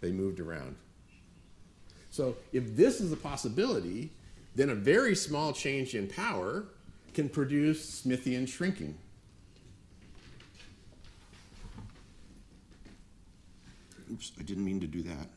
they 0.00 0.10
moved 0.10 0.40
around. 0.40 0.76
So, 2.10 2.36
if 2.52 2.76
this 2.76 3.00
is 3.00 3.10
a 3.10 3.16
possibility, 3.16 4.12
then 4.54 4.68
a 4.68 4.74
very 4.74 5.14
small 5.14 5.54
change 5.54 5.94
in 5.94 6.06
power 6.06 6.66
can 7.14 7.30
produce 7.30 8.02
Smithian 8.02 8.46
shrinking. 8.46 8.98
Oops, 14.12 14.32
I 14.38 14.42
didn't 14.42 14.64
mean 14.64 14.80
to 14.80 14.86
do 14.86 15.02
that. 15.04 15.28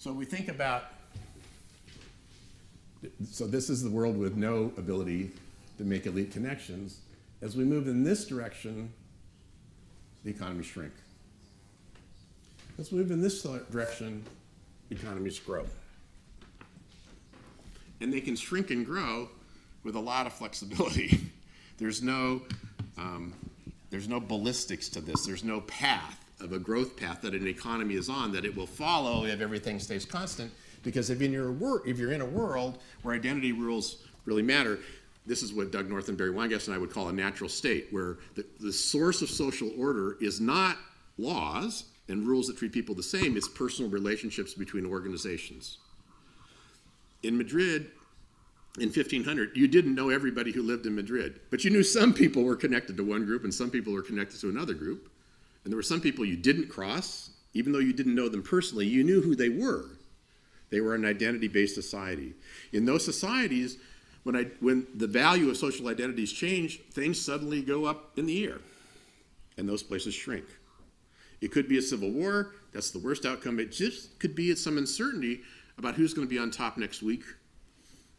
So 0.00 0.14
we 0.14 0.24
think 0.24 0.48
about, 0.48 0.84
so 3.30 3.46
this 3.46 3.68
is 3.68 3.82
the 3.82 3.90
world 3.90 4.16
with 4.16 4.34
no 4.34 4.72
ability 4.78 5.30
to 5.76 5.84
make 5.84 6.06
elite 6.06 6.32
connections. 6.32 7.00
As 7.42 7.54
we 7.54 7.64
move 7.64 7.86
in 7.86 8.02
this 8.02 8.24
direction, 8.24 8.94
the 10.24 10.30
economies 10.30 10.64
shrink. 10.64 10.94
As 12.78 12.90
we 12.90 13.00
move 13.00 13.10
in 13.10 13.20
this 13.20 13.42
direction, 13.42 14.24
economies 14.90 15.38
grow. 15.38 15.66
And 18.00 18.10
they 18.10 18.22
can 18.22 18.36
shrink 18.36 18.70
and 18.70 18.86
grow 18.86 19.28
with 19.84 19.96
a 19.96 20.00
lot 20.00 20.26
of 20.26 20.32
flexibility. 20.32 21.20
There's 21.76 22.02
no, 22.02 22.40
um, 22.96 23.34
there's 23.90 24.08
no 24.08 24.18
ballistics 24.18 24.88
to 24.90 25.02
this. 25.02 25.26
There's 25.26 25.44
no 25.44 25.60
path 25.62 26.19
of 26.40 26.52
a 26.52 26.58
growth 26.58 26.96
path 26.96 27.22
that 27.22 27.34
an 27.34 27.46
economy 27.46 27.94
is 27.94 28.08
on 28.08 28.32
that 28.32 28.44
it 28.44 28.56
will 28.56 28.66
follow 28.66 29.24
if 29.24 29.40
everything 29.40 29.78
stays 29.78 30.04
constant. 30.04 30.50
Because 30.82 31.10
if, 31.10 31.20
in 31.20 31.32
your 31.32 31.52
wor- 31.52 31.86
if 31.86 31.98
you're 31.98 32.12
in 32.12 32.20
a 32.20 32.26
world 32.26 32.78
where 33.02 33.14
identity 33.14 33.52
rules 33.52 34.02
really 34.24 34.42
matter, 34.42 34.78
this 35.26 35.42
is 35.42 35.52
what 35.52 35.70
Doug 35.70 35.88
North 35.88 36.08
and 36.08 36.16
Barry 36.16 36.32
Weingast 36.32 36.66
and 36.66 36.74
I 36.74 36.78
would 36.78 36.90
call 36.90 37.08
a 37.08 37.12
natural 37.12 37.50
state, 37.50 37.88
where 37.90 38.18
the, 38.34 38.44
the 38.58 38.72
source 38.72 39.22
of 39.22 39.28
social 39.28 39.70
order 39.78 40.16
is 40.20 40.40
not 40.40 40.78
laws 41.18 41.84
and 42.08 42.26
rules 42.26 42.46
that 42.46 42.56
treat 42.56 42.72
people 42.72 42.94
the 42.94 43.02
same, 43.02 43.36
it's 43.36 43.48
personal 43.48 43.90
relationships 43.90 44.54
between 44.54 44.86
organizations. 44.86 45.78
In 47.22 47.36
Madrid, 47.36 47.90
in 48.78 48.88
1500, 48.88 49.56
you 49.56 49.68
didn't 49.68 49.94
know 49.94 50.08
everybody 50.08 50.52
who 50.52 50.62
lived 50.62 50.86
in 50.86 50.94
Madrid, 50.94 51.40
but 51.50 51.64
you 51.64 51.70
knew 51.70 51.82
some 51.82 52.14
people 52.14 52.42
were 52.42 52.56
connected 52.56 52.96
to 52.96 53.04
one 53.04 53.24
group 53.24 53.44
and 53.44 53.52
some 53.52 53.70
people 53.70 53.92
were 53.92 54.02
connected 54.02 54.40
to 54.40 54.48
another 54.48 54.74
group. 54.74 55.09
And 55.64 55.72
there 55.72 55.76
were 55.76 55.82
some 55.82 56.00
people 56.00 56.24
you 56.24 56.36
didn't 56.36 56.68
cross, 56.68 57.30
even 57.52 57.72
though 57.72 57.78
you 57.78 57.92
didn't 57.92 58.14
know 58.14 58.28
them 58.28 58.42
personally, 58.42 58.86
you 58.86 59.04
knew 59.04 59.20
who 59.20 59.34
they 59.34 59.48
were. 59.48 59.86
They 60.70 60.80
were 60.80 60.94
an 60.94 61.04
identity 61.04 61.48
based 61.48 61.74
society. 61.74 62.34
In 62.72 62.84
those 62.84 63.04
societies, 63.04 63.78
when, 64.22 64.36
I, 64.36 64.44
when 64.60 64.86
the 64.94 65.06
value 65.06 65.50
of 65.50 65.56
social 65.56 65.88
identities 65.88 66.32
change, 66.32 66.80
things 66.92 67.20
suddenly 67.20 67.62
go 67.62 67.86
up 67.86 68.18
in 68.18 68.26
the 68.26 68.44
air, 68.44 68.58
and 69.56 69.68
those 69.68 69.82
places 69.82 70.14
shrink. 70.14 70.44
It 71.40 71.52
could 71.52 71.68
be 71.68 71.78
a 71.78 71.82
civil 71.82 72.10
war, 72.10 72.52
that's 72.72 72.90
the 72.90 72.98
worst 72.98 73.24
outcome. 73.24 73.58
It 73.58 73.72
just 73.72 74.18
could 74.18 74.34
be 74.34 74.54
some 74.54 74.78
uncertainty 74.78 75.40
about 75.78 75.94
who's 75.94 76.14
going 76.14 76.26
to 76.26 76.30
be 76.30 76.38
on 76.38 76.50
top 76.50 76.76
next 76.76 77.02
week 77.02 77.24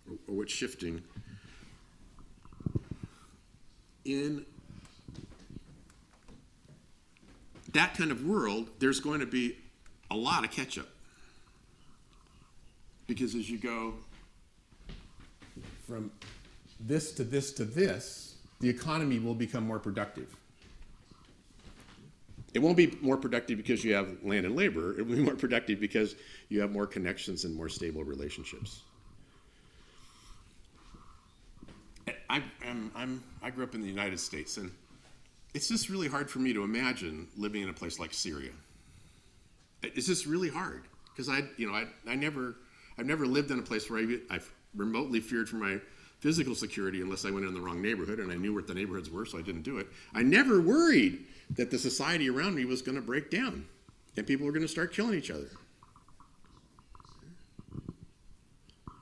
or, 0.10 0.18
or 0.28 0.38
what's 0.40 0.52
shifting. 0.52 1.02
In 4.04 4.46
that 7.74 7.96
kind 7.96 8.12
of 8.12 8.26
world, 8.26 8.70
there's 8.80 9.00
going 9.00 9.20
to 9.20 9.26
be 9.26 9.58
a 10.10 10.16
lot 10.16 10.44
of 10.44 10.52
catch 10.52 10.78
up. 10.78 10.88
Because 13.08 13.36
as 13.36 13.50
you 13.50 13.58
go 13.58 13.94
from 15.88 16.12
this 16.80 17.12
to 17.14 17.24
this 17.24 17.52
to 17.54 17.66
this, 17.66 18.36
the 18.60 18.70
economy 18.70 19.20
will 19.20 19.36
become 19.36 19.66
more 19.66 19.80
productive. 19.80 20.36
It 22.54 22.60
won't 22.60 22.76
be 22.76 22.98
more 23.02 23.18
productive 23.18 23.58
because 23.58 23.84
you 23.84 23.94
have 23.94 24.18
land 24.24 24.46
and 24.46 24.56
labor. 24.56 24.98
It 25.00 25.08
will 25.08 25.16
be 25.16 25.22
more 25.22 25.36
productive 25.36 25.80
because 25.80 26.16
you 26.50 26.60
have 26.62 26.72
more 26.72 26.86
connections 26.86 27.46
and 27.46 27.56
more 27.56 27.70
stable 27.70 28.04
relationships. 28.04 28.82
I, 32.30 32.42
I'm, 32.96 33.24
I 33.42 33.50
grew 33.50 33.64
up 33.64 33.76
in 33.76 33.82
the 33.82 33.88
United 33.88 34.20
States, 34.20 34.58
and 34.58 34.72
it's 35.54 35.68
just 35.68 35.90
really 35.90 36.08
hard 36.08 36.30
for 36.30 36.40
me 36.40 36.54
to 36.54 36.64
imagine 36.64 37.28
living 37.38 37.62
in 37.62 37.70
a 37.70 37.74
place 37.74 38.00
like 38.00 38.14
Syria. 38.14 38.52
It's 39.84 40.08
just 40.08 40.26
really 40.26 40.50
hard 40.50 40.84
because 41.08 41.28
I, 41.28 41.42
you 41.58 41.70
know, 41.70 41.74
I, 41.74 41.88
I 42.08 42.16
never, 42.16 42.56
I've 42.98 43.06
never 43.06 43.26
lived 43.26 43.52
in 43.52 43.60
a 43.60 43.64
place 43.64 43.90
where 43.90 44.00
I, 44.00 44.18
I've 44.30 44.52
remotely 44.76 45.20
feared 45.20 45.50
for 45.50 45.58
my 45.58 45.80
physical 46.20 46.54
security 46.54 47.02
unless 47.02 47.26
I 47.26 47.32
went 47.32 47.46
in 47.46 47.54
the 47.54 47.60
wrong 47.60 47.82
neighborhood, 47.82 48.20
and 48.20 48.32
I 48.32 48.36
knew 48.36 48.54
what 48.54 48.68
the 48.68 48.76
neighborhoods 48.76 49.10
were, 49.10 49.26
so 49.26 49.40
I 49.40 49.42
didn't 49.42 49.64
do 49.64 49.80
it. 49.80 49.88
I 50.14 50.22
never 50.22 50.62
worried 50.62 51.26
that 51.56 51.72
the 51.72 51.80
society 51.80 52.30
around 52.30 52.56
me 52.56 52.64
was 52.66 52.82
going 52.82 52.96
to 52.96 53.02
break 53.02 53.32
down 53.32 53.66
and 54.18 54.28
people 54.28 54.46
were 54.46 54.52
going 54.52 54.62
to 54.62 54.68
start 54.68 54.94
killing 54.94 55.18
each 55.18 55.32
other. 55.32 55.50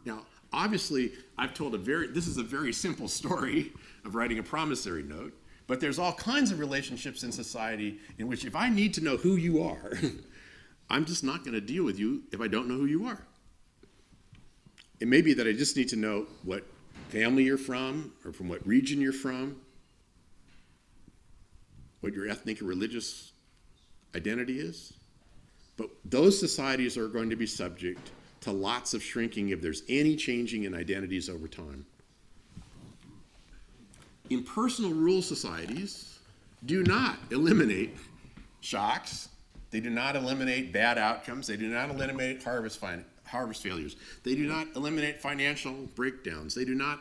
Now, 0.05 0.25
obviously, 0.53 1.11
I've 1.37 1.53
told 1.53 1.75
a 1.75 1.77
very, 1.77 2.07
this 2.07 2.27
is 2.27 2.37
a 2.37 2.43
very 2.43 2.73
simple 2.73 3.07
story 3.07 3.71
of 4.05 4.15
writing 4.15 4.39
a 4.39 4.43
promissory 4.43 5.03
note, 5.03 5.33
but 5.69 5.79
there's 5.79 5.99
all 5.99 6.13
kinds 6.13 6.49
of 6.49 6.57
relationships 6.57 7.21
in 7.21 7.31
society 7.31 7.99
in 8.17 8.27
which 8.27 8.43
if 8.43 8.55
I 8.55 8.69
need 8.69 8.91
to 8.95 9.01
know 9.01 9.17
who 9.17 9.35
you 9.35 9.61
are, 9.61 9.93
I'm 10.89 11.05
just 11.05 11.23
not 11.23 11.43
going 11.43 11.53
to 11.53 11.61
deal 11.61 11.83
with 11.83 11.99
you 11.99 12.23
if 12.31 12.41
I 12.41 12.47
don't 12.47 12.67
know 12.67 12.73
who 12.73 12.87
you 12.87 13.05
are. 13.05 13.23
It 14.99 15.07
may 15.07 15.21
be 15.21 15.35
that 15.35 15.45
I 15.45 15.53
just 15.53 15.77
need 15.77 15.87
to 15.89 15.95
know 15.95 16.25
what 16.43 16.65
family 17.09 17.43
you're 17.43 17.59
from, 17.59 18.13
or 18.25 18.33
from 18.33 18.49
what 18.49 18.65
region 18.65 18.99
you're 18.99 19.13
from, 19.13 19.61
what 21.99 22.13
your 22.13 22.27
ethnic 22.27 22.63
or 22.63 22.65
religious 22.65 23.31
identity 24.15 24.59
is. 24.59 24.93
But 25.77 25.91
those 26.03 26.39
societies 26.39 26.97
are 26.97 27.07
going 27.07 27.29
to 27.29 27.35
be 27.35 27.45
subject 27.45 28.09
to 28.41 28.51
lots 28.51 28.95
of 28.95 29.03
shrinking 29.03 29.49
if 29.49 29.61
there's 29.61 29.83
any 29.87 30.15
changing 30.15 30.63
in 30.63 30.73
identities 30.73 31.29
over 31.29 31.47
time. 31.47 31.85
Impersonal 34.29 34.91
rule 34.91 35.21
societies 35.21 36.19
do 36.65 36.83
not 36.83 37.17
eliminate 37.31 37.97
shocks, 38.61 39.29
they 39.71 39.79
do 39.79 39.89
not 39.89 40.15
eliminate 40.15 40.71
bad 40.73 40.97
outcomes, 40.97 41.47
they 41.47 41.57
do 41.57 41.67
not 41.67 41.89
eliminate 41.89 42.43
harvest, 42.43 42.79
harvest 43.25 43.63
failures, 43.63 43.95
they 44.23 44.35
do 44.35 44.47
not 44.47 44.67
eliminate 44.75 45.21
financial 45.21 45.73
breakdowns, 45.95 46.53
they 46.53 46.65
do 46.65 46.75
not 46.75 46.99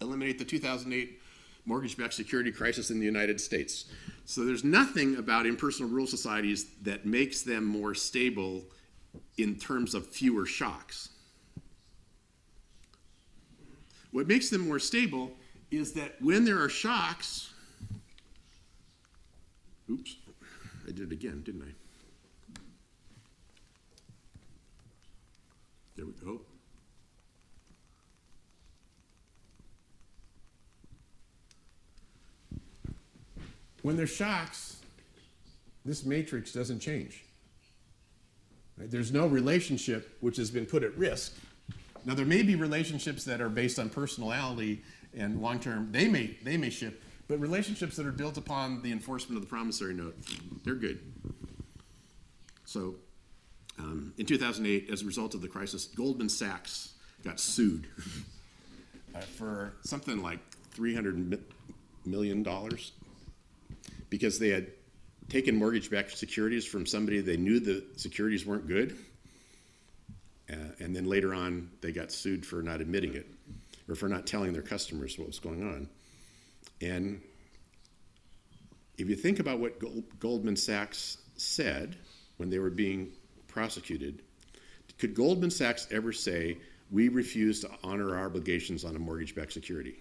eliminate 0.00 0.38
the 0.38 0.44
2008 0.44 1.20
mortgage 1.66 1.96
backed 1.96 2.14
security 2.14 2.50
crisis 2.50 2.90
in 2.90 2.98
the 2.98 3.04
United 3.04 3.40
States. 3.40 3.86
So 4.24 4.44
there's 4.44 4.64
nothing 4.64 5.16
about 5.16 5.46
impersonal 5.46 5.90
rule 5.90 6.06
societies 6.06 6.66
that 6.82 7.04
makes 7.04 7.42
them 7.42 7.64
more 7.64 7.94
stable 7.94 8.64
in 9.36 9.56
terms 9.56 9.94
of 9.94 10.06
fewer 10.06 10.46
shocks. 10.46 11.10
What 14.12 14.26
makes 14.26 14.50
them 14.50 14.66
more 14.66 14.78
stable 14.78 15.32
is 15.70 15.92
that 15.92 16.20
when 16.20 16.44
there 16.44 16.60
are 16.60 16.68
shocks, 16.68 17.52
oops, 19.90 20.16
I 20.86 20.92
did 20.92 21.00
it 21.00 21.12
again, 21.12 21.42
didn't 21.44 21.62
I? 21.62 21.72
There 25.96 26.06
we 26.06 26.12
go. 26.12 26.40
When 33.82 33.96
there's 33.96 34.10
shocks, 34.10 34.76
this 35.84 36.04
matrix 36.04 36.52
doesn't 36.52 36.80
change. 36.80 37.24
Right? 38.76 38.90
There's 38.90 39.12
no 39.12 39.26
relationship 39.26 40.16
which 40.20 40.36
has 40.36 40.50
been 40.50 40.66
put 40.66 40.82
at 40.82 40.96
risk. 40.96 41.34
Now 42.04 42.14
there 42.14 42.26
may 42.26 42.42
be 42.42 42.56
relationships 42.56 43.24
that 43.24 43.40
are 43.40 43.48
based 43.48 43.78
on 43.78 43.90
personality 43.90 44.82
and 45.16 45.40
long 45.40 45.60
term, 45.60 45.90
they 45.92 46.08
may 46.08 46.36
they 46.42 46.56
may 46.56 46.70
shift, 46.70 47.02
But 47.28 47.40
relationships 47.40 47.96
that 47.96 48.06
are 48.06 48.12
built 48.12 48.36
upon 48.36 48.82
the 48.82 48.92
enforcement 48.92 49.36
of 49.36 49.42
the 49.42 49.48
promissory 49.48 49.94
note, 49.94 50.16
they're 50.64 50.74
good. 50.74 51.00
So, 52.64 52.96
um, 53.78 54.14
in 54.18 54.26
2008, 54.26 54.90
as 54.90 55.02
a 55.02 55.04
result 55.06 55.34
of 55.34 55.40
the 55.40 55.48
crisis, 55.48 55.86
Goldman 55.86 56.28
Sachs 56.28 56.94
got 57.24 57.40
sued 57.40 57.86
uh, 59.14 59.20
for 59.20 59.74
something 59.82 60.22
like 60.22 60.38
300 60.72 61.42
million 62.06 62.42
dollars 62.42 62.92
because 64.08 64.38
they 64.38 64.48
had 64.48 64.68
taken 65.28 65.56
mortgage-backed 65.56 66.16
securities 66.16 66.66
from 66.66 66.84
somebody 66.86 67.20
they 67.20 67.36
knew 67.36 67.60
the 67.60 67.84
securities 67.96 68.44
weren't 68.44 68.66
good, 68.66 68.96
uh, 70.52 70.56
and 70.80 70.94
then 70.94 71.04
later 71.04 71.34
on 71.34 71.70
they 71.80 71.92
got 71.92 72.10
sued 72.10 72.44
for 72.44 72.62
not 72.62 72.80
admitting 72.80 73.14
it 73.14 73.26
or 73.90 73.94
for 73.94 74.08
not 74.08 74.26
telling 74.26 74.52
their 74.52 74.62
customers 74.62 75.18
what 75.18 75.26
was 75.26 75.38
going 75.38 75.62
on. 75.62 75.88
And 76.80 77.20
if 78.98 79.08
you 79.08 79.16
think 79.16 79.40
about 79.40 79.58
what 79.58 79.78
Gold- 79.78 80.18
Goldman 80.18 80.56
Sachs 80.56 81.18
said 81.36 81.96
when 82.36 82.50
they 82.50 82.58
were 82.58 82.70
being 82.70 83.12
prosecuted, 83.48 84.22
could 84.98 85.14
Goldman 85.14 85.50
Sachs 85.50 85.88
ever 85.90 86.12
say, 86.12 86.58
we 86.90 87.08
refuse 87.08 87.60
to 87.60 87.70
honor 87.82 88.16
our 88.16 88.26
obligations 88.26 88.84
on 88.84 88.96
a 88.96 88.98
mortgage 88.98 89.34
backed 89.34 89.52
security? 89.52 89.94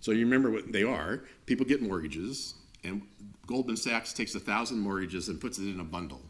So 0.00 0.10
you 0.10 0.24
remember 0.24 0.50
what 0.50 0.72
they 0.72 0.82
are. 0.82 1.22
People 1.46 1.64
get 1.64 1.80
mortgages, 1.80 2.54
and 2.82 3.02
Goldman 3.46 3.76
Sachs 3.76 4.12
takes 4.12 4.34
a 4.34 4.40
thousand 4.40 4.80
mortgages 4.80 5.28
and 5.28 5.40
puts 5.40 5.58
it 5.58 5.68
in 5.68 5.78
a 5.78 5.84
bundle. 5.84 6.22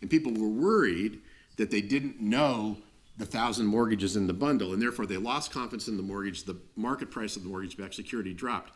And 0.00 0.08
people 0.08 0.32
were 0.32 0.48
worried 0.48 1.20
that 1.56 1.70
they 1.70 1.80
didn't 1.80 2.20
know 2.20 2.76
the 3.18 3.26
thousand 3.26 3.66
mortgages 3.66 4.16
in 4.16 4.26
the 4.26 4.32
bundle, 4.32 4.72
and 4.72 4.82
therefore 4.82 5.06
they 5.06 5.16
lost 5.16 5.50
confidence 5.50 5.88
in 5.88 5.96
the 5.96 6.02
mortgage. 6.02 6.44
The 6.44 6.56
market 6.76 7.10
price 7.10 7.36
of 7.36 7.42
the 7.42 7.48
mortgage 7.48 7.76
backed 7.76 7.94
security 7.94 8.34
dropped. 8.34 8.72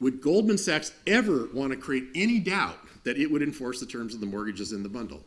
Would 0.00 0.20
Goldman 0.20 0.58
Sachs 0.58 0.92
ever 1.06 1.48
want 1.52 1.72
to 1.72 1.76
create 1.76 2.08
any 2.14 2.38
doubt 2.38 2.78
that 3.04 3.18
it 3.18 3.30
would 3.30 3.42
enforce 3.42 3.80
the 3.80 3.86
terms 3.86 4.14
of 4.14 4.20
the 4.20 4.26
mortgages 4.26 4.72
in 4.72 4.82
the 4.82 4.88
bundle? 4.88 5.22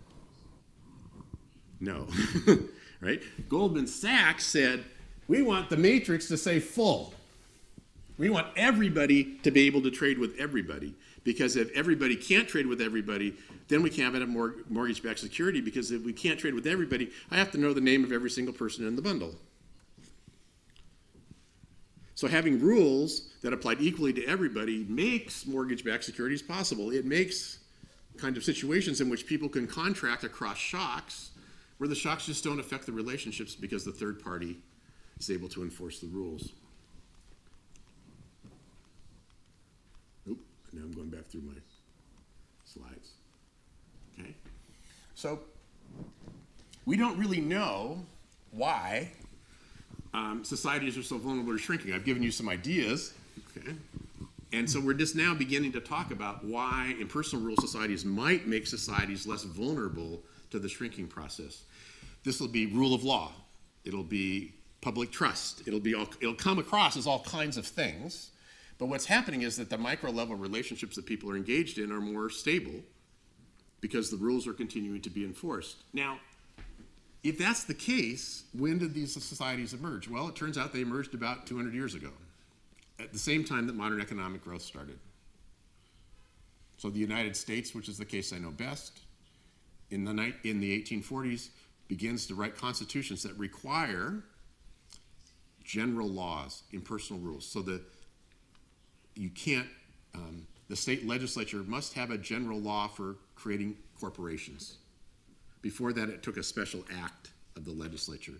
No. 1.79 2.07
right? 3.01 3.21
Goldman 3.49 3.87
Sachs 3.87 4.45
said, 4.45 4.83
we 5.27 5.41
want 5.41 5.69
the 5.69 5.77
matrix 5.77 6.27
to 6.29 6.37
say 6.37 6.59
full. 6.59 7.13
We 8.17 8.29
want 8.29 8.47
everybody 8.55 9.37
to 9.43 9.51
be 9.51 9.67
able 9.67 9.81
to 9.83 9.91
trade 9.91 10.17
with 10.17 10.35
everybody. 10.39 10.95
Because 11.23 11.55
if 11.55 11.71
everybody 11.71 12.15
can't 12.15 12.47
trade 12.47 12.67
with 12.67 12.81
everybody, 12.81 13.33
then 13.69 13.81
we 13.81 13.89
can't 13.89 14.13
have 14.13 14.21
a 14.21 14.27
mor- 14.27 14.55
mortgage 14.69 15.01
backed 15.01 15.19
security. 15.19 15.61
Because 15.61 15.91
if 15.91 16.03
we 16.03 16.13
can't 16.13 16.39
trade 16.39 16.53
with 16.53 16.67
everybody, 16.67 17.11
I 17.31 17.37
have 17.37 17.51
to 17.51 17.57
know 17.57 17.73
the 17.73 17.81
name 17.81 18.03
of 18.03 18.11
every 18.11 18.29
single 18.29 18.53
person 18.53 18.85
in 18.85 18.95
the 18.95 19.01
bundle. 19.01 19.35
So 22.15 22.27
having 22.27 22.59
rules 22.59 23.29
that 23.41 23.53
applied 23.53 23.81
equally 23.81 24.13
to 24.13 24.25
everybody 24.25 24.85
makes 24.87 25.45
mortgage 25.45 25.83
backed 25.83 26.03
securities 26.03 26.41
possible. 26.41 26.91
It 26.91 27.05
makes 27.05 27.59
kind 28.17 28.37
of 28.37 28.43
situations 28.43 29.01
in 29.01 29.09
which 29.09 29.25
people 29.25 29.49
can 29.49 29.67
contract 29.67 30.23
across 30.23 30.57
shocks 30.57 31.31
where 31.77 31.87
the 31.87 31.95
shocks 31.95 32.25
just 32.25 32.43
don't 32.43 32.59
affect 32.59 32.85
the 32.85 32.91
relationships 32.91 33.55
because 33.55 33.83
the 33.83 33.91
third 33.91 34.23
party 34.23 34.57
is 35.19 35.29
able 35.29 35.49
to 35.49 35.63
enforce 35.63 35.99
the 35.99 36.07
rules. 36.07 36.51
Oop, 40.29 40.39
now 40.71 40.83
I'm 40.83 40.91
going 40.91 41.09
through 41.27 41.41
my 41.41 41.53
slides. 42.65 43.11
Okay. 44.19 44.35
So 45.15 45.39
we 46.85 46.97
don't 46.97 47.17
really 47.17 47.41
know 47.41 48.05
why 48.51 49.11
um, 50.13 50.43
societies 50.43 50.97
are 50.97 51.03
so 51.03 51.17
vulnerable 51.17 51.53
to 51.53 51.59
shrinking. 51.59 51.93
I've 51.93 52.05
given 52.05 52.21
you 52.23 52.31
some 52.31 52.49
ideas. 52.49 53.13
Okay. 53.57 53.73
And 54.51 54.69
so 54.69 54.79
we're 54.79 54.93
just 54.93 55.15
now 55.15 55.33
beginning 55.33 55.71
to 55.71 55.79
talk 55.79 56.11
about 56.11 56.43
why 56.43 56.95
impersonal 56.99 57.43
rule 57.43 57.57
societies 57.57 58.05
might 58.05 58.47
make 58.47 58.67
societies 58.67 59.25
less 59.25 59.43
vulnerable 59.43 60.21
to 60.51 60.59
the 60.59 60.69
shrinking 60.69 61.07
process. 61.07 61.63
This 62.23 62.39
will 62.39 62.47
be 62.47 62.67
rule 62.67 62.93
of 62.93 63.03
law. 63.03 63.31
It'll 63.83 64.03
be 64.03 64.53
public 64.81 65.11
trust. 65.11 65.67
It'll 65.67 65.79
be 65.79 65.95
all, 65.95 66.07
it'll 66.21 66.35
come 66.35 66.59
across 66.59 66.95
as 66.97 67.07
all 67.07 67.21
kinds 67.21 67.57
of 67.57 67.65
things. 67.65 68.29
But 68.77 68.87
what's 68.87 69.05
happening 69.05 69.43
is 69.43 69.57
that 69.57 69.69
the 69.69 69.77
micro 69.77 70.11
level 70.11 70.35
relationships 70.35 70.95
that 70.95 71.05
people 71.05 71.29
are 71.29 71.37
engaged 71.37 71.77
in 71.77 71.91
are 71.91 72.01
more 72.01 72.29
stable 72.29 72.81
because 73.81 74.09
the 74.09 74.17
rules 74.17 74.47
are 74.47 74.53
continuing 74.53 75.01
to 75.01 75.09
be 75.09 75.23
enforced. 75.25 75.83
Now, 75.93 76.19
if 77.23 77.37
that's 77.37 77.63
the 77.63 77.73
case, 77.73 78.43
when 78.53 78.79
did 78.79 78.93
these 78.93 79.13
societies 79.13 79.73
emerge? 79.73 80.09
Well, 80.09 80.27
it 80.27 80.35
turns 80.35 80.57
out 80.57 80.73
they 80.73 80.81
emerged 80.81 81.13
about 81.13 81.47
200 81.47 81.73
years 81.73 81.95
ago, 81.95 82.09
at 82.99 83.13
the 83.13 83.19
same 83.19 83.43
time 83.43 83.67
that 83.67 83.75
modern 83.75 84.01
economic 84.01 84.43
growth 84.43 84.61
started. 84.61 84.99
So 86.77 86.89
the 86.89 86.99
United 86.99 87.37
States, 87.37 87.73
which 87.73 87.87
is 87.87 87.97
the 87.97 88.05
case 88.05 88.33
I 88.33 88.39
know 88.39 88.51
best, 88.51 88.99
in 89.89 90.03
the, 90.03 90.13
night, 90.13 90.35
in 90.43 90.59
the 90.59 90.81
1840s 90.81 91.49
begins 91.87 92.25
to 92.27 92.35
write 92.35 92.57
constitutions 92.57 93.23
that 93.23 93.37
require 93.37 94.23
general 95.63 96.09
laws, 96.09 96.63
impersonal 96.71 97.21
rules, 97.21 97.45
so 97.45 97.61
that 97.61 97.81
you 99.15 99.29
can't, 99.29 99.67
um, 100.15 100.45
the 100.69 100.75
state 100.75 101.07
legislature 101.07 101.63
must 101.67 101.93
have 101.93 102.11
a 102.11 102.17
general 102.17 102.59
law 102.59 102.87
for 102.87 103.17
creating 103.35 103.75
corporations. 103.99 104.77
Before 105.61 105.93
that, 105.93 106.09
it 106.09 106.23
took 106.23 106.37
a 106.37 106.43
special 106.43 106.83
act 107.01 107.31
of 107.55 107.65
the 107.65 107.71
legislature. 107.71 108.39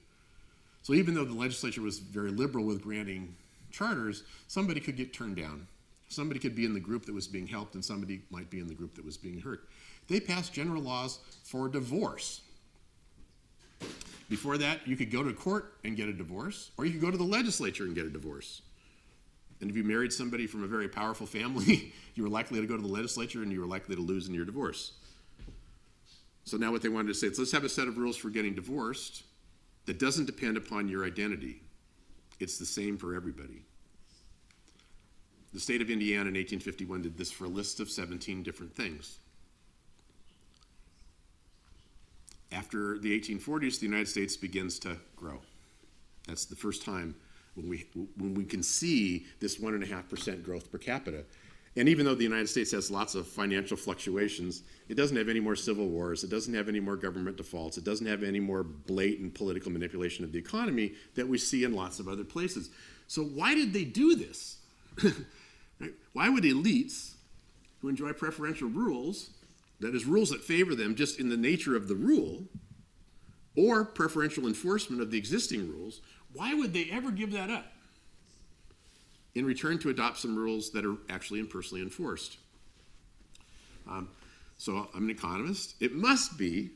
So 0.82 0.94
even 0.94 1.14
though 1.14 1.26
the 1.26 1.34
legislature 1.34 1.82
was 1.82 2.00
very 2.00 2.32
liberal 2.32 2.66
with 2.66 2.82
granting 2.82 3.36
charters, 3.72 4.24
somebody 4.48 4.80
could 4.80 4.98
get 4.98 5.14
turned 5.14 5.38
down. 5.38 5.68
Somebody 6.10 6.40
could 6.40 6.56
be 6.56 6.66
in 6.66 6.74
the 6.74 6.80
group 6.80 7.06
that 7.06 7.16
was 7.16 7.28
being 7.28 7.48
helped, 7.48 7.76
and 7.76 7.84
somebody 7.84 8.22
might 8.30 8.50
be 8.50 8.60
in 8.60 8.68
the 8.68 8.74
group 8.74 8.94
that 8.96 9.06
was 9.06 9.18
being 9.18 9.40
hurt. 9.40 9.68
They 10.08 10.20
passed 10.20 10.54
general 10.54 10.82
laws 10.82 11.20
for 11.44 11.70
divorce. 11.70 12.42
Before 14.30 14.58
that, 14.58 14.88
you 14.88 14.96
could 14.96 15.12
go 15.12 15.24
to 15.24 15.34
court 15.34 15.76
and 15.84 15.96
get 15.96 16.10
a 16.10 16.14
divorce, 16.14 16.72
or 16.78 16.86
you 16.86 16.92
could 16.92 17.02
go 17.02 17.12
to 17.12 17.18
the 17.18 17.24
legislature 17.24 17.86
and 17.86 17.96
get 17.96 18.06
a 18.06 18.10
divorce. 18.10 18.62
And 19.64 19.72
if 19.72 19.78
you 19.78 19.84
married 19.86 20.12
somebody 20.12 20.46
from 20.46 20.62
a 20.66 20.68
very 20.68 20.90
powerful 20.90 21.26
family, 21.26 21.94
you 22.16 22.24
were 22.24 22.30
likely 22.30 22.60
to 22.60 22.68
go 22.68 22.76
to 22.76 22.82
the 22.82 22.88
legislature 22.90 23.44
and 23.44 23.50
you 23.50 23.62
were 23.62 23.66
likely 23.66 23.96
to 23.96 24.02
lose 24.02 24.28
in 24.28 24.34
your 24.34 24.44
divorce. 24.44 24.92
So 26.44 26.58
now 26.58 26.74
what 26.74 26.82
they 26.82 26.90
wanted 26.90 27.08
to 27.08 27.14
say 27.14 27.28
is 27.28 27.40
let's 27.40 27.54
have 27.54 27.64
a 27.64 27.70
set 27.70 27.88
of 27.88 27.98
rules 27.98 28.18
for 28.18 28.30
getting 28.30 28.56
divorced 28.56 29.24
that 29.86 30.00
doesn't 30.00 30.26
depend 30.26 30.58
upon 30.58 30.90
your 30.90 31.06
identity. 31.06 31.62
It's 32.42 32.58
the 32.58 32.66
same 32.66 32.98
for 32.98 33.16
everybody. 33.16 33.64
The 35.54 35.62
state 35.62 35.82
of 35.82 35.90
Indiana 35.90 36.28
in 36.28 36.36
1851 36.36 37.04
did 37.04 37.18
this 37.18 37.32
for 37.32 37.46
a 37.46 37.48
list 37.48 37.80
of 37.80 37.90
17 37.90 38.44
different 38.44 38.76
things. 38.76 39.20
After 42.52 42.98
the 42.98 43.18
1840s, 43.18 43.80
the 43.80 43.86
United 43.86 44.10
States 44.10 44.36
begins 44.36 44.78
to 44.80 44.98
grow. 45.16 45.40
That's 46.28 46.44
the 46.44 46.58
first 46.58 46.84
time 46.84 47.16
when 47.56 47.70
we, 47.70 47.86
when 48.18 48.34
we 48.34 48.44
can 48.44 48.64
see 48.64 49.26
this 49.40 49.58
1.5% 49.58 50.44
growth 50.44 50.72
per 50.72 50.78
capita. 50.78 51.24
And 51.76 51.90
even 51.90 52.06
though 52.06 52.14
the 52.14 52.24
United 52.24 52.48
States 52.48 52.72
has 52.72 52.92
lots 52.92 53.16
of 53.16 53.28
financial 53.28 53.76
fluctuations, 53.76 54.62
it 54.90 54.94
doesn't 54.94 55.18
have 55.18 55.28
any 55.28 55.40
more 55.40 55.56
civil 55.56 55.88
wars, 55.88 56.24
it 56.24 56.30
doesn't 56.30 56.54
have 56.54 56.70
any 56.70 56.80
more 56.80 56.96
government 56.96 57.38
defaults, 57.38 57.78
it 57.78 57.84
doesn't 57.84 58.06
have 58.06 58.22
any 58.22 58.40
more 58.40 58.64
blatant 58.64 59.34
political 59.34 59.72
manipulation 59.72 60.24
of 60.24 60.32
the 60.32 60.38
economy 60.38 60.94
that 61.16 61.28
we 61.28 61.38
see 61.40 61.64
in 61.64 61.74
lots 61.74 62.00
of 62.00 62.08
other 62.08 62.24
places. 62.24 62.70
So, 63.08 63.24
why 63.24 63.56
did 63.56 63.74
they 63.74 63.86
do 63.86 64.16
this? 64.16 64.58
Why 66.14 66.30
would 66.30 66.44
elites 66.44 67.16
who 67.82 67.90
enjoy 67.90 68.14
preferential 68.14 68.70
rules, 68.70 69.32
that 69.80 69.96
is, 69.96 70.06
rules 70.06 70.30
that 70.30 70.42
favor 70.42 70.76
them 70.76 70.96
just 70.96 71.20
in 71.20 71.30
the 71.30 71.36
nature 71.36 71.76
of 71.76 71.88
the 71.88 71.96
rule, 71.96 72.44
or 73.58 73.84
preferential 73.84 74.48
enforcement 74.48 75.02
of 75.02 75.12
the 75.12 75.18
existing 75.18 75.70
rules, 75.70 76.02
why 76.34 76.54
would 76.54 76.74
they 76.74 76.90
ever 76.92 77.12
give 77.12 77.32
that 77.32 77.50
up? 77.50 77.66
in 79.36 79.46
return 79.46 79.80
to 79.80 79.90
adopt 79.90 80.18
some 80.18 80.36
rules 80.36 80.72
that 80.72 80.86
are 80.86 80.96
actually 81.10 81.40
impersonally 81.40 81.82
enforced. 81.82 82.38
Um, 83.90 84.10
so 84.58 84.88
I'm 84.94 85.06
an 85.06 85.10
economist. 85.10 85.76
It 85.80 85.94
must 85.94 86.38
be 86.38 86.70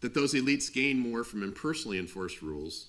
that 0.00 0.14
those 0.14 0.34
elites 0.34 0.72
gain 0.72 0.98
more 0.98 1.24
from 1.24 1.42
impersonally 1.42 1.98
enforced 1.98 2.42
rules 2.42 2.86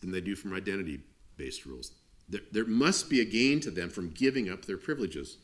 than 0.00 0.10
they 0.10 0.20
do 0.20 0.34
from 0.34 0.54
identity 0.54 1.00
based 1.36 1.66
rules. 1.66 1.92
There, 2.28 2.40
there 2.52 2.64
must 2.64 3.10
be 3.10 3.20
a 3.20 3.24
gain 3.24 3.60
to 3.60 3.70
them 3.70 3.90
from 3.90 4.10
giving 4.10 4.48
up 4.48 4.64
their 4.64 4.76
privileges. 4.76 5.36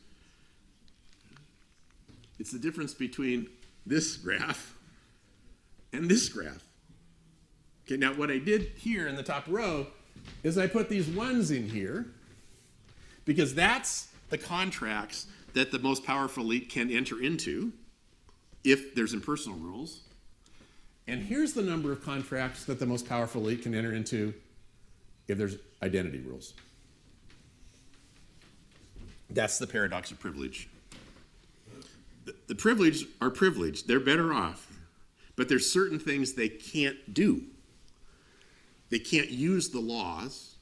It's 2.39 2.51
the 2.51 2.59
difference 2.59 2.93
between 2.93 3.47
this 3.85 4.15
graph 4.15 4.75
and 5.91 6.09
this 6.09 6.29
graph. 6.29 6.63
Okay, 7.87 7.95
now 7.95 8.13
what 8.13 8.29
I 8.29 8.37
did 8.37 8.73
here 8.75 9.07
in 9.07 9.15
the 9.15 9.23
top 9.23 9.45
row 9.47 9.87
is 10.43 10.57
I 10.57 10.67
put 10.67 10.89
these 10.89 11.07
ones 11.07 11.51
in 11.51 11.69
here 11.69 12.05
because 13.23 13.55
that's 13.55 14.09
the 14.29 14.37
contracts 14.37 15.27
that 15.53 15.71
the 15.71 15.79
most 15.79 16.03
powerful 16.03 16.43
elite 16.43 16.69
can 16.69 16.91
enter 16.91 17.21
into 17.21 17.71
if 18.65 18.93
there's 18.93 19.13
impersonal 19.13 19.57
rules. 19.57 20.01
And 21.07 21.23
here's 21.23 21.53
the 21.53 21.61
number 21.61 21.93
of 21.93 22.03
contracts 22.03 22.65
that 22.65 22.77
the 22.77 22.85
most 22.85 23.07
powerful 23.07 23.41
elite 23.41 23.63
can 23.63 23.73
enter 23.73 23.93
into 23.93 24.33
if 25.29 25.37
there's 25.37 25.55
identity 25.81 26.19
rules. 26.19 26.53
That's 29.29 29.59
the 29.59 29.67
paradox 29.67 30.11
of 30.11 30.19
privilege. 30.19 30.67
The, 32.25 32.35
the 32.47 32.55
privileged 32.55 33.07
are 33.21 33.29
privileged, 33.29 33.87
they're 33.87 34.01
better 34.01 34.33
off, 34.33 34.77
but 35.37 35.47
there's 35.47 35.71
certain 35.71 35.99
things 35.99 36.33
they 36.33 36.49
can't 36.49 37.13
do. 37.13 37.43
They 38.89 38.99
can't 38.99 39.29
use 39.29 39.69
the 39.69 39.79
laws 39.79 40.55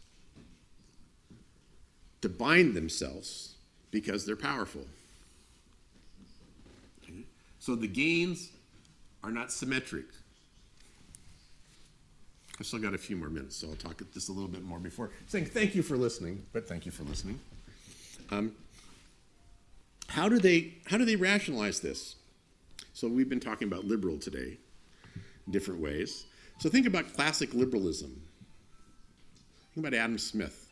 to 2.22 2.30
bind 2.30 2.74
themselves 2.74 3.56
because 3.92 4.26
they're 4.26 4.36
powerful. 4.36 4.86
Okay? 7.04 7.24
So 7.60 7.76
the 7.76 7.88
gains 7.88 8.52
are 9.24 9.32
not 9.32 9.52
symmetric. 9.52 10.06
I've 12.60 12.66
still 12.66 12.80
got 12.80 12.94
a 12.94 12.98
few 12.98 13.16
more 13.16 13.30
minutes, 13.30 13.58
so 13.58 13.70
I'll 13.70 13.76
talk 13.76 14.02
this 14.14 14.30
a 14.30 14.32
little 14.32 14.48
bit 14.48 14.64
more 14.64 14.80
before 14.80 15.12
saying 15.28 15.46
thank 15.46 15.76
you 15.76 15.84
for 15.84 15.98
listening, 15.98 16.46
but 16.54 16.68
thank 16.68 16.86
you 16.86 16.92
for 16.92 17.04
listening. 17.04 17.40
Um, 18.32 18.54
how 20.08 20.30
do 20.30 20.40
they 20.40 20.74
how 20.86 20.98
do 20.98 21.06
they 21.06 21.16
rationalize 21.16 21.82
this? 21.82 22.16
So 22.94 23.08
we've 23.10 23.28
been 23.28 23.42
talking 23.42 23.68
about 23.68 23.84
liberal 23.84 24.18
today, 24.18 24.58
in 25.46 25.52
different 25.52 25.82
ways. 25.82 26.26
So 26.58 26.70
think 26.70 26.88
about 26.88 27.14
classic 27.14 27.54
liberalism. 27.54 28.22
Think 29.74 29.86
about 29.88 29.98
Adam 29.98 30.18
Smith. 30.18 30.70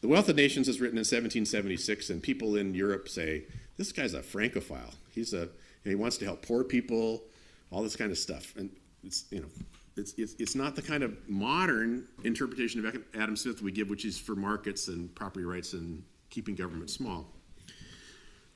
The 0.00 0.08
Wealth 0.08 0.28
of 0.28 0.36
Nations 0.36 0.68
is 0.68 0.80
written 0.80 0.96
in 0.96 1.00
1776, 1.00 2.10
and 2.10 2.22
people 2.22 2.56
in 2.56 2.74
Europe 2.74 3.08
say 3.08 3.44
this 3.76 3.92
guy's 3.92 4.14
a 4.14 4.22
Francophile. 4.22 4.92
He's 5.10 5.32
a 5.32 5.48
he 5.82 5.94
wants 5.94 6.16
to 6.18 6.24
help 6.24 6.46
poor 6.46 6.64
people, 6.64 7.22
all 7.70 7.82
this 7.82 7.96
kind 7.96 8.10
of 8.10 8.18
stuff, 8.18 8.54
and 8.56 8.70
it's 9.02 9.24
you 9.30 9.40
know 9.40 9.48
it's, 9.96 10.14
it's, 10.16 10.34
it's 10.38 10.54
not 10.54 10.74
the 10.74 10.82
kind 10.82 11.02
of 11.02 11.16
modern 11.28 12.06
interpretation 12.24 12.84
of 12.84 12.96
Adam 13.14 13.36
Smith 13.36 13.62
we 13.62 13.70
give, 13.70 13.88
which 13.90 14.04
is 14.04 14.18
for 14.18 14.34
markets 14.34 14.88
and 14.88 15.14
property 15.14 15.44
rights 15.44 15.72
and 15.72 16.02
keeping 16.30 16.54
government 16.54 16.90
small. 16.90 17.26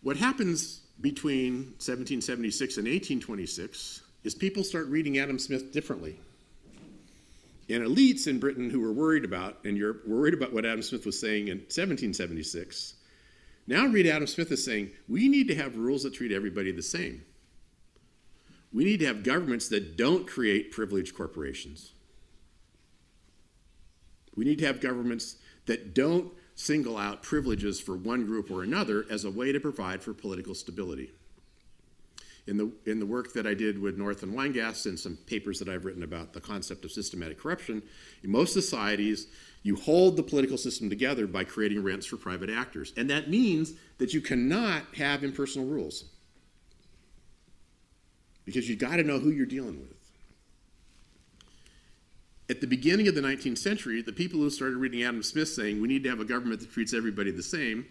What 0.03 0.17
happens 0.17 0.81
between 1.01 1.75
1776 1.79 2.77
and 2.79 2.87
1826 2.87 4.03
is 4.25 4.35
people 4.35 4.65
start 4.65 4.87
reading 4.89 5.19
Adam 5.19 5.39
Smith 5.39 5.73
differently. 5.73 6.19
And 7.69 7.85
elites 7.85 8.27
in 8.27 8.39
Britain 8.39 8.71
who 8.71 8.81
were 8.81 8.93
worried 8.93 9.25
about, 9.25 9.59
and 9.65 9.77
Europe, 9.77 10.07
were 10.07 10.17
worried 10.17 10.35
about 10.35 10.53
what 10.53 10.65
Adam 10.65 10.83
Smith 10.83 11.05
was 11.05 11.21
saying 11.21 11.49
in 11.49 11.59
1776, 11.59 12.95
now 13.67 13.87
read 13.87 14.07
Adam 14.07 14.27
Smith 14.27 14.51
as 14.51 14.65
saying, 14.65 14.91
we 15.09 15.29
need 15.29 15.49
to 15.49 15.55
have 15.55 15.77
rules 15.77 16.03
that 16.05 16.15
treat 16.15 16.33
everybody 16.33 16.73
the 16.73 16.83
same. 16.83 17.23
We 18.73 18.85
need 18.85 19.01
to 19.01 19.07
have 19.07 19.23
governments 19.23 19.69
that 19.69 19.97
don't 19.97 20.27
create 20.27 20.73
privileged 20.73 21.15
corporations. 21.15 21.93
We 24.35 24.45
need 24.45 24.59
to 24.61 24.67
have 24.67 24.81
governments 24.81 25.37
that 25.67 25.95
don't 25.95 26.33
single 26.55 26.97
out 26.97 27.23
privileges 27.23 27.81
for 27.81 27.97
one 27.97 28.25
group 28.25 28.51
or 28.51 28.63
another 28.63 29.05
as 29.11 29.25
a 29.25 29.31
way 29.31 29.53
to 29.53 29.61
provide 29.61 30.03
for 30.03 30.15
political 30.15 30.55
stability. 30.55 31.11
In 32.49 32.57
the, 32.57 32.73
in 32.87 32.99
the 32.99 33.05
work 33.05 33.35
that 33.35 33.47
I 33.47 33.53
did 33.53 33.79
with 33.79 33.99
North 33.99 34.23
and 34.23 34.35
Weingast 34.35 34.87
and 34.87 34.99
some 34.99 35.19
papers 35.27 35.59
that 35.59 35.69
I've 35.69 35.85
written 35.85 36.03
about 36.03 36.33
the 36.33 36.41
concept 36.41 36.83
of 36.87 36.91
systematic 36.91 37.39
corruption, 37.39 37.83
in 38.25 38.31
most 38.31 38.55
societies, 38.55 39.27
you 39.63 39.77
hold 39.77 40.17
the 40.17 40.23
political 40.23 40.57
system 40.57 40.89
together 40.89 41.27
by 41.27 41.45
creating 41.45 41.83
rents 41.83 42.07
for 42.07 42.17
private 42.17 42.49
actors. 42.49 42.95
And 42.97 43.11
that 43.11 43.29
means 43.29 43.75
that 43.99 44.15
you 44.15 44.23
cannot 44.23 44.83
have 44.97 45.23
impersonal 45.23 45.69
rules 45.69 46.07
because 48.47 48.67
you've 48.67 48.79
got 48.79 48.97
to 48.97 49.03
know 49.03 49.19
who 49.19 49.29
you're 49.29 49.45
dealing 49.45 49.79
with. 49.79 49.99
At 52.49 52.63
the 52.63 52.67
beginning 52.67 53.09
of 53.09 53.15
the 53.15 53.21
19th 53.21 53.59
century, 53.59 54.01
the 54.01 54.11
people 54.11 54.41
who 54.41 54.49
started 54.49 54.79
reading 54.79 55.03
Adam 55.03 55.23
Smith 55.23 55.49
saying 55.49 55.83
we 55.83 55.89
need 55.89 56.03
to 56.05 56.09
have 56.09 56.21
a 56.21 56.25
government 56.25 56.61
that 56.61 56.73
treats 56.73 56.95
everybody 56.95 57.31
the 57.31 57.43
same, 57.43 57.85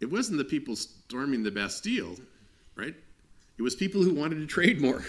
it 0.00 0.10
wasn't 0.10 0.38
the 0.38 0.44
people 0.44 0.76
storming 0.76 1.42
the 1.42 1.50
Bastille, 1.50 2.16
right? 2.76 2.94
It 3.56 3.62
was 3.62 3.74
people 3.74 4.02
who 4.02 4.14
wanted 4.14 4.36
to 4.36 4.46
trade 4.46 4.80
more. 4.80 5.04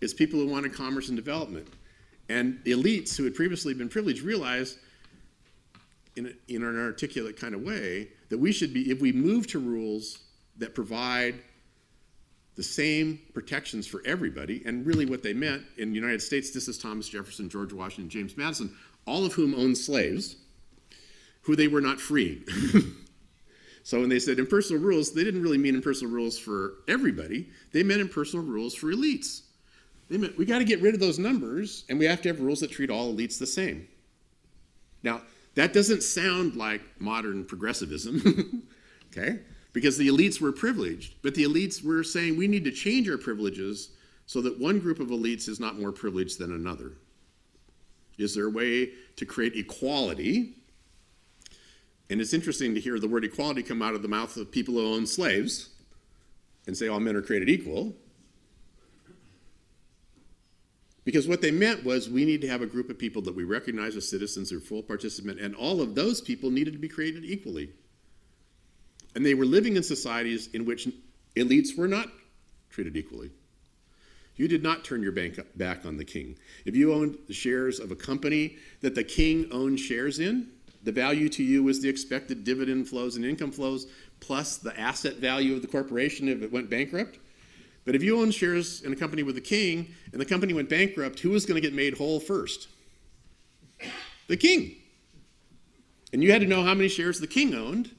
It's 0.00 0.14
people 0.14 0.38
who 0.38 0.46
wanted 0.46 0.74
commerce 0.74 1.08
and 1.08 1.16
development. 1.16 1.68
And 2.28 2.60
elites 2.64 3.16
who 3.16 3.24
had 3.24 3.34
previously 3.34 3.74
been 3.74 3.88
privileged 3.88 4.22
realized, 4.22 4.78
in, 6.16 6.26
a, 6.26 6.54
in 6.54 6.62
an 6.62 6.78
articulate 6.78 7.38
kind 7.38 7.54
of 7.54 7.62
way, 7.62 8.08
that 8.28 8.38
we 8.38 8.52
should 8.52 8.72
be, 8.72 8.90
if 8.90 9.00
we 9.00 9.12
move 9.12 9.46
to 9.48 9.58
rules 9.58 10.20
that 10.58 10.74
provide 10.74 11.40
the 12.56 12.62
same 12.62 13.18
protections 13.32 13.86
for 13.86 14.02
everybody. 14.04 14.62
And 14.66 14.84
really, 14.86 15.06
what 15.06 15.22
they 15.22 15.32
meant 15.32 15.62
in 15.78 15.90
the 15.90 15.94
United 15.94 16.20
States, 16.20 16.50
this 16.50 16.68
is 16.68 16.78
Thomas 16.78 17.08
Jefferson, 17.08 17.48
George 17.48 17.72
Washington, 17.72 18.10
James 18.10 18.36
Madison, 18.36 18.76
all 19.06 19.24
of 19.24 19.32
whom 19.32 19.54
owned 19.54 19.78
slaves, 19.78 20.36
who 21.42 21.56
they 21.56 21.68
were 21.68 21.80
not 21.80 22.00
freeing. 22.00 22.44
so 23.82 24.00
when 24.00 24.08
they 24.08 24.18
said 24.18 24.38
impersonal 24.38 24.82
rules, 24.82 25.12
they 25.12 25.24
didn't 25.24 25.42
really 25.42 25.58
mean 25.58 25.74
impersonal 25.74 26.12
rules 26.12 26.38
for 26.38 26.74
everybody. 26.88 27.48
They 27.72 27.82
meant 27.82 28.00
impersonal 28.00 28.44
rules 28.44 28.74
for 28.74 28.88
elites. 28.88 29.42
They 30.08 30.18
meant 30.18 30.36
we 30.36 30.44
got 30.44 30.58
to 30.58 30.64
get 30.64 30.82
rid 30.82 30.94
of 30.94 31.00
those 31.00 31.18
numbers, 31.18 31.84
and 31.88 31.98
we 31.98 32.04
have 32.04 32.20
to 32.22 32.28
have 32.28 32.40
rules 32.40 32.60
that 32.60 32.70
treat 32.70 32.90
all 32.90 33.14
elites 33.14 33.38
the 33.38 33.46
same. 33.46 33.88
Now, 35.02 35.22
that 35.54 35.72
doesn't 35.72 36.02
sound 36.02 36.56
like 36.56 36.82
modern 36.98 37.44
progressivism, 37.44 38.62
okay? 39.12 39.40
because 39.72 39.96
the 39.96 40.08
elites 40.08 40.40
were 40.40 40.52
privileged. 40.52 41.14
But 41.22 41.34
the 41.34 41.44
elites 41.44 41.84
were 41.84 42.02
saying 42.02 42.36
we 42.36 42.48
need 42.48 42.64
to 42.64 42.70
change 42.70 43.08
our 43.08 43.18
privileges 43.18 43.90
so 44.26 44.40
that 44.42 44.58
one 44.58 44.78
group 44.78 45.00
of 45.00 45.08
elites 45.08 45.48
is 45.48 45.60
not 45.60 45.78
more 45.78 45.92
privileged 45.92 46.38
than 46.38 46.52
another. 46.52 46.92
Is 48.18 48.34
there 48.34 48.46
a 48.46 48.50
way 48.50 48.90
to 49.16 49.24
create 49.24 49.56
equality? 49.56 50.54
And 52.10 52.20
it's 52.20 52.34
interesting 52.34 52.74
to 52.74 52.80
hear 52.80 52.98
the 52.98 53.08
word 53.08 53.24
equality 53.24 53.62
come 53.62 53.80
out 53.80 53.94
of 53.94 54.02
the 54.02 54.08
mouth 54.08 54.36
of 54.36 54.50
people 54.50 54.74
who 54.74 54.94
own 54.94 55.06
slaves 55.06 55.68
and 56.66 56.76
say 56.76 56.88
all 56.88 56.98
men 56.98 57.14
are 57.14 57.22
created 57.22 57.48
equal. 57.48 57.94
Because 61.04 61.28
what 61.28 61.40
they 61.40 61.52
meant 61.52 61.84
was 61.84 62.10
we 62.10 62.24
need 62.24 62.40
to 62.42 62.48
have 62.48 62.62
a 62.62 62.66
group 62.66 62.90
of 62.90 62.98
people 62.98 63.22
that 63.22 63.34
we 63.34 63.44
recognize 63.44 63.96
as 63.96 64.08
citizens 64.08 64.52
or 64.52 64.60
full 64.60 64.82
participant, 64.82 65.40
and 65.40 65.54
all 65.54 65.80
of 65.80 65.94
those 65.94 66.20
people 66.20 66.50
needed 66.50 66.72
to 66.72 66.78
be 66.78 66.88
created 66.88 67.24
equally. 67.24 67.70
And 69.14 69.24
they 69.24 69.34
were 69.34 69.46
living 69.46 69.76
in 69.76 69.82
societies 69.82 70.48
in 70.52 70.64
which 70.64 70.88
elites 71.36 71.76
were 71.76 71.88
not 71.88 72.08
treated 72.70 72.96
equally. 72.96 73.30
You 74.36 74.48
did 74.48 74.62
not 74.62 74.84
turn 74.84 75.02
your 75.02 75.12
bank, 75.12 75.38
back 75.56 75.84
on 75.84 75.96
the 75.96 76.04
king. 76.04 76.36
If 76.64 76.74
you 76.74 76.92
owned 76.92 77.18
the 77.28 77.34
shares 77.34 77.78
of 77.78 77.90
a 77.90 77.96
company 77.96 78.56
that 78.80 78.94
the 78.94 79.04
king 79.04 79.48
owned 79.52 79.78
shares 79.78 80.18
in, 80.18 80.48
the 80.82 80.92
value 80.92 81.28
to 81.30 81.42
you 81.42 81.62
was 81.62 81.80
the 81.80 81.88
expected 81.88 82.44
dividend 82.44 82.88
flows 82.88 83.16
and 83.16 83.24
income 83.24 83.52
flows 83.52 83.86
plus 84.20 84.56
the 84.56 84.78
asset 84.78 85.16
value 85.16 85.54
of 85.54 85.62
the 85.62 85.68
corporation 85.68 86.28
if 86.28 86.42
it 86.42 86.52
went 86.52 86.70
bankrupt. 86.70 87.18
But 87.84 87.94
if 87.94 88.02
you 88.02 88.20
owned 88.20 88.34
shares 88.34 88.82
in 88.82 88.92
a 88.92 88.96
company 88.96 89.22
with 89.22 89.34
the 89.34 89.40
king 89.40 89.94
and 90.12 90.20
the 90.20 90.26
company 90.26 90.52
went 90.52 90.68
bankrupt, 90.68 91.20
who 91.20 91.30
was 91.30 91.46
going 91.46 91.60
to 91.60 91.66
get 91.66 91.74
made 91.74 91.96
whole 91.96 92.20
first? 92.20 92.68
The 94.28 94.36
king. 94.36 94.76
And 96.12 96.22
you 96.22 96.32
had 96.32 96.40
to 96.40 96.46
know 96.46 96.62
how 96.62 96.74
many 96.74 96.88
shares 96.88 97.20
the 97.20 97.26
king 97.26 97.54
owned 97.54 97.90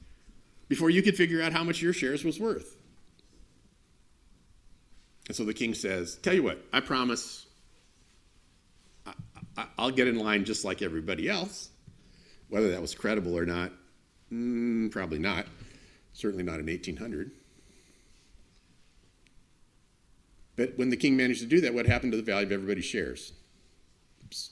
before 0.68 0.90
you 0.90 1.02
could 1.02 1.16
figure 1.16 1.42
out 1.42 1.52
how 1.52 1.64
much 1.64 1.82
your 1.82 1.94
shares 1.94 2.24
was 2.24 2.40
worth. 2.40 2.78
And 5.28 5.36
so 5.36 5.46
the 5.46 5.54
king 5.54 5.74
says, 5.74 6.16
Tell 6.18 6.34
you 6.34 6.44
what, 6.44 6.64
I 6.72 6.80
promise 6.80 7.46
I, 9.06 9.68
will 9.78 9.92
get 9.92 10.08
in 10.08 10.18
line 10.18 10.46
just 10.46 10.64
like 10.64 10.82
everybody 10.82 11.28
else. 11.28 11.71
Whether 12.52 12.70
that 12.72 12.82
was 12.82 12.94
credible 12.94 13.38
or 13.38 13.46
not, 13.46 13.72
mm, 14.32 14.92
probably 14.92 15.20
not. 15.20 15.48
Certainly 16.12 16.44
not 16.44 16.60
in 16.60 16.66
1800. 16.66 17.32
But 20.58 20.78
when 20.78 20.90
the 20.90 20.98
king 20.98 21.16
managed 21.16 21.40
to 21.40 21.46
do 21.46 21.62
that, 21.62 21.74
what 21.74 21.86
happened 21.86 22.12
to 22.12 22.18
the 22.18 22.24
value 22.24 22.46
of 22.46 22.52
everybody's 22.52 22.84
shares? 22.84 23.32
Oops. 24.26 24.50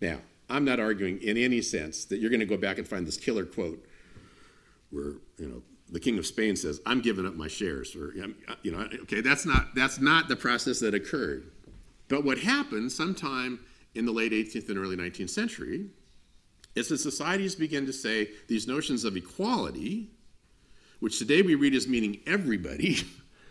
Now, 0.00 0.20
I'm 0.48 0.64
not 0.64 0.80
arguing 0.80 1.20
in 1.20 1.36
any 1.36 1.60
sense 1.60 2.06
that 2.06 2.20
you're 2.20 2.30
going 2.30 2.40
to 2.40 2.46
go 2.46 2.56
back 2.56 2.78
and 2.78 2.88
find 2.88 3.06
this 3.06 3.18
killer 3.18 3.44
quote 3.44 3.86
where 4.90 5.12
you 5.36 5.48
know 5.48 5.62
the 5.90 6.00
king 6.00 6.16
of 6.16 6.24
Spain 6.24 6.56
says, 6.56 6.80
"I'm 6.86 7.02
giving 7.02 7.26
up 7.26 7.34
my 7.34 7.48
shares," 7.48 7.94
or 7.94 8.14
you 8.62 8.72
know, 8.72 8.88
okay, 9.02 9.20
that's 9.20 9.44
not 9.44 9.74
that's 9.74 10.00
not 10.00 10.28
the 10.28 10.36
process 10.36 10.80
that 10.80 10.94
occurred. 10.94 11.50
But 12.08 12.24
what 12.24 12.38
happened 12.38 12.92
sometime 12.92 13.60
in 13.94 14.06
the 14.06 14.12
late 14.12 14.32
18th 14.32 14.70
and 14.70 14.78
early 14.78 14.96
19th 14.96 15.30
century 15.30 15.90
is 16.76 16.88
that 16.88 16.98
societies 16.98 17.54
began 17.54 17.86
to 17.86 17.92
say 17.92 18.28
these 18.48 18.68
notions 18.68 19.04
of 19.04 19.16
equality, 19.16 20.10
which 21.00 21.18
today 21.18 21.42
we 21.42 21.54
read 21.54 21.74
as 21.74 21.88
meaning 21.88 22.20
everybody, 22.26 22.98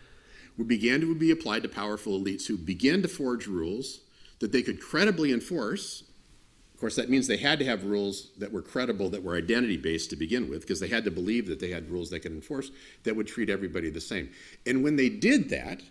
began 0.67 1.01
to 1.01 1.13
be 1.13 1.31
applied 1.31 1.63
to 1.63 1.69
powerful 1.69 2.17
elites 2.17 2.47
who 2.47 2.57
began 2.57 3.01
to 3.01 3.07
forge 3.09 3.47
rules 3.47 3.99
that 4.39 4.53
they 4.53 4.61
could 4.61 4.79
credibly 4.79 5.33
enforce 5.33 6.03
of 6.75 6.81
course, 6.81 6.97
that 6.97 7.09
means 7.09 7.25
they 7.25 7.37
had 7.37 7.59
to 7.59 7.65
have 7.65 7.85
rules 7.85 8.31
that 8.37 8.51
were 8.51 8.61
credible, 8.61 9.09
that 9.11 9.23
were 9.23 9.37
identity 9.37 9.77
based 9.77 10.09
to 10.09 10.17
begin 10.17 10.49
with, 10.49 10.59
because 10.59 10.81
they 10.81 10.89
had 10.89 11.05
to 11.05 11.11
believe 11.11 11.47
that 11.47 11.61
they 11.61 11.69
had 11.69 11.89
rules 11.89 12.09
they 12.09 12.19
could 12.19 12.33
enforce 12.33 12.69
that 13.05 13.15
would 13.15 13.27
treat 13.27 13.49
everybody 13.49 13.89
the 13.89 14.01
same. 14.01 14.29
And 14.65 14.83
when 14.83 14.97
they 14.97 15.07
did 15.07 15.47
that, 15.51 15.81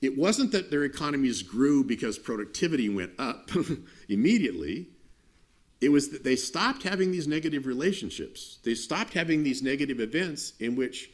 it 0.00 0.16
wasn't 0.16 0.52
that 0.52 0.70
their 0.70 0.84
economies 0.84 1.42
grew 1.42 1.82
because 1.82 2.16
productivity 2.16 2.88
went 2.88 3.10
up 3.18 3.50
immediately. 4.08 4.86
It 5.80 5.90
was 5.90 6.08
that 6.10 6.24
they 6.24 6.36
stopped 6.36 6.82
having 6.82 7.12
these 7.12 7.28
negative 7.28 7.66
relationships. 7.66 8.58
They 8.64 8.74
stopped 8.74 9.12
having 9.12 9.42
these 9.42 9.62
negative 9.62 10.00
events 10.00 10.54
in 10.58 10.74
which 10.74 11.10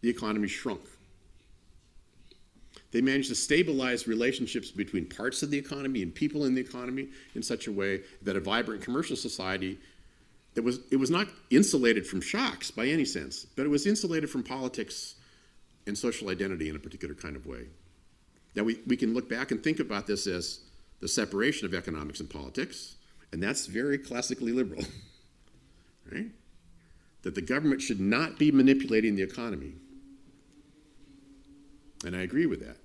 the 0.00 0.08
economy 0.08 0.48
shrunk. 0.48 0.80
They 2.92 3.00
managed 3.02 3.28
to 3.28 3.34
stabilize 3.34 4.08
relationships 4.08 4.70
between 4.70 5.06
parts 5.06 5.42
of 5.42 5.50
the 5.50 5.58
economy 5.58 6.02
and 6.02 6.14
people 6.14 6.44
in 6.44 6.54
the 6.54 6.60
economy 6.60 7.08
in 7.34 7.42
such 7.42 7.66
a 7.66 7.72
way 7.72 8.02
that 8.22 8.36
a 8.36 8.40
vibrant 8.40 8.82
commercial 8.82 9.16
society 9.16 9.78
that 10.54 10.62
was 10.62 10.80
it 10.90 10.96
was 10.96 11.10
not 11.10 11.28
insulated 11.50 12.06
from 12.06 12.22
shocks 12.22 12.70
by 12.70 12.86
any 12.86 13.04
sense, 13.04 13.44
but 13.44 13.66
it 13.66 13.68
was 13.68 13.86
insulated 13.86 14.30
from 14.30 14.42
politics 14.42 15.16
and 15.86 15.96
social 15.96 16.30
identity 16.30 16.68
in 16.70 16.76
a 16.76 16.78
particular 16.78 17.14
kind 17.14 17.36
of 17.36 17.46
way. 17.46 17.66
Now 18.54 18.62
we, 18.62 18.80
we 18.86 18.96
can 18.96 19.12
look 19.12 19.28
back 19.28 19.50
and 19.50 19.62
think 19.62 19.78
about 19.78 20.06
this 20.06 20.26
as 20.26 20.60
the 21.00 21.08
separation 21.08 21.66
of 21.66 21.74
economics 21.74 22.20
and 22.20 22.30
politics, 22.30 22.95
and 23.32 23.42
that's 23.42 23.66
very 23.66 23.98
classically 23.98 24.52
liberal. 24.52 24.84
right? 26.12 26.30
That 27.22 27.34
the 27.34 27.42
government 27.42 27.82
should 27.82 28.00
not 28.00 28.38
be 28.38 28.50
manipulating 28.52 29.16
the 29.16 29.22
economy. 29.22 29.74
And 32.04 32.14
I 32.14 32.20
agree 32.20 32.46
with 32.46 32.60
that. 32.60 32.76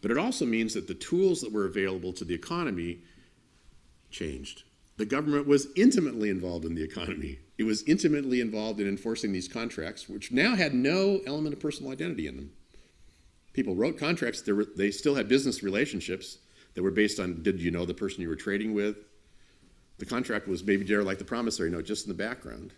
But 0.00 0.10
it 0.10 0.18
also 0.18 0.46
means 0.46 0.74
that 0.74 0.86
the 0.86 0.94
tools 0.94 1.40
that 1.40 1.52
were 1.52 1.66
available 1.66 2.12
to 2.14 2.24
the 2.24 2.34
economy 2.34 3.00
changed. 4.10 4.62
The 4.96 5.06
government 5.06 5.46
was 5.46 5.68
intimately 5.76 6.30
involved 6.30 6.64
in 6.64 6.74
the 6.74 6.82
economy. 6.82 7.38
It 7.56 7.64
was 7.64 7.82
intimately 7.84 8.40
involved 8.40 8.80
in 8.80 8.88
enforcing 8.88 9.32
these 9.32 9.48
contracts, 9.48 10.08
which 10.08 10.32
now 10.32 10.54
had 10.54 10.74
no 10.74 11.20
element 11.26 11.54
of 11.54 11.60
personal 11.60 11.92
identity 11.92 12.26
in 12.26 12.36
them. 12.36 12.52
People 13.52 13.74
wrote 13.74 13.98
contracts, 13.98 14.46
were, 14.46 14.66
they 14.76 14.90
still 14.90 15.16
had 15.16 15.28
business 15.28 15.62
relationships 15.62 16.38
that 16.74 16.82
were 16.82 16.90
based 16.90 17.18
on 17.18 17.42
did 17.42 17.60
you 17.60 17.70
know 17.70 17.84
the 17.84 17.94
person 17.94 18.22
you 18.22 18.28
were 18.28 18.36
trading 18.36 18.74
with? 18.74 18.96
The 19.98 20.06
contract 20.06 20.46
was 20.46 20.64
maybe 20.64 20.84
there 20.84 21.02
like 21.02 21.18
the 21.18 21.24
promissory 21.24 21.70
note, 21.70 21.84
just 21.84 22.06
in 22.06 22.08
the 22.08 22.22
background. 22.22 22.72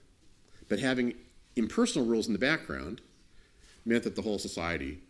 But 0.68 0.78
having 0.78 1.14
impersonal 1.56 2.06
rules 2.06 2.26
in 2.26 2.32
the 2.32 2.38
background 2.38 3.00
meant 3.84 4.04
that 4.04 4.16
the 4.16 4.22
whole 4.22 4.38
society 4.38 5.00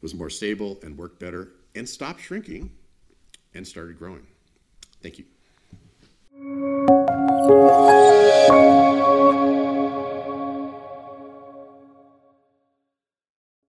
was 0.00 0.14
more 0.14 0.30
stable 0.30 0.78
and 0.82 0.96
worked 0.96 1.18
better 1.18 1.48
and 1.74 1.88
stopped 1.88 2.20
shrinking 2.20 2.70
and 3.54 3.66
started 3.66 3.98
growing. 3.98 4.26
Thank 5.02 5.18
you. 5.18 7.01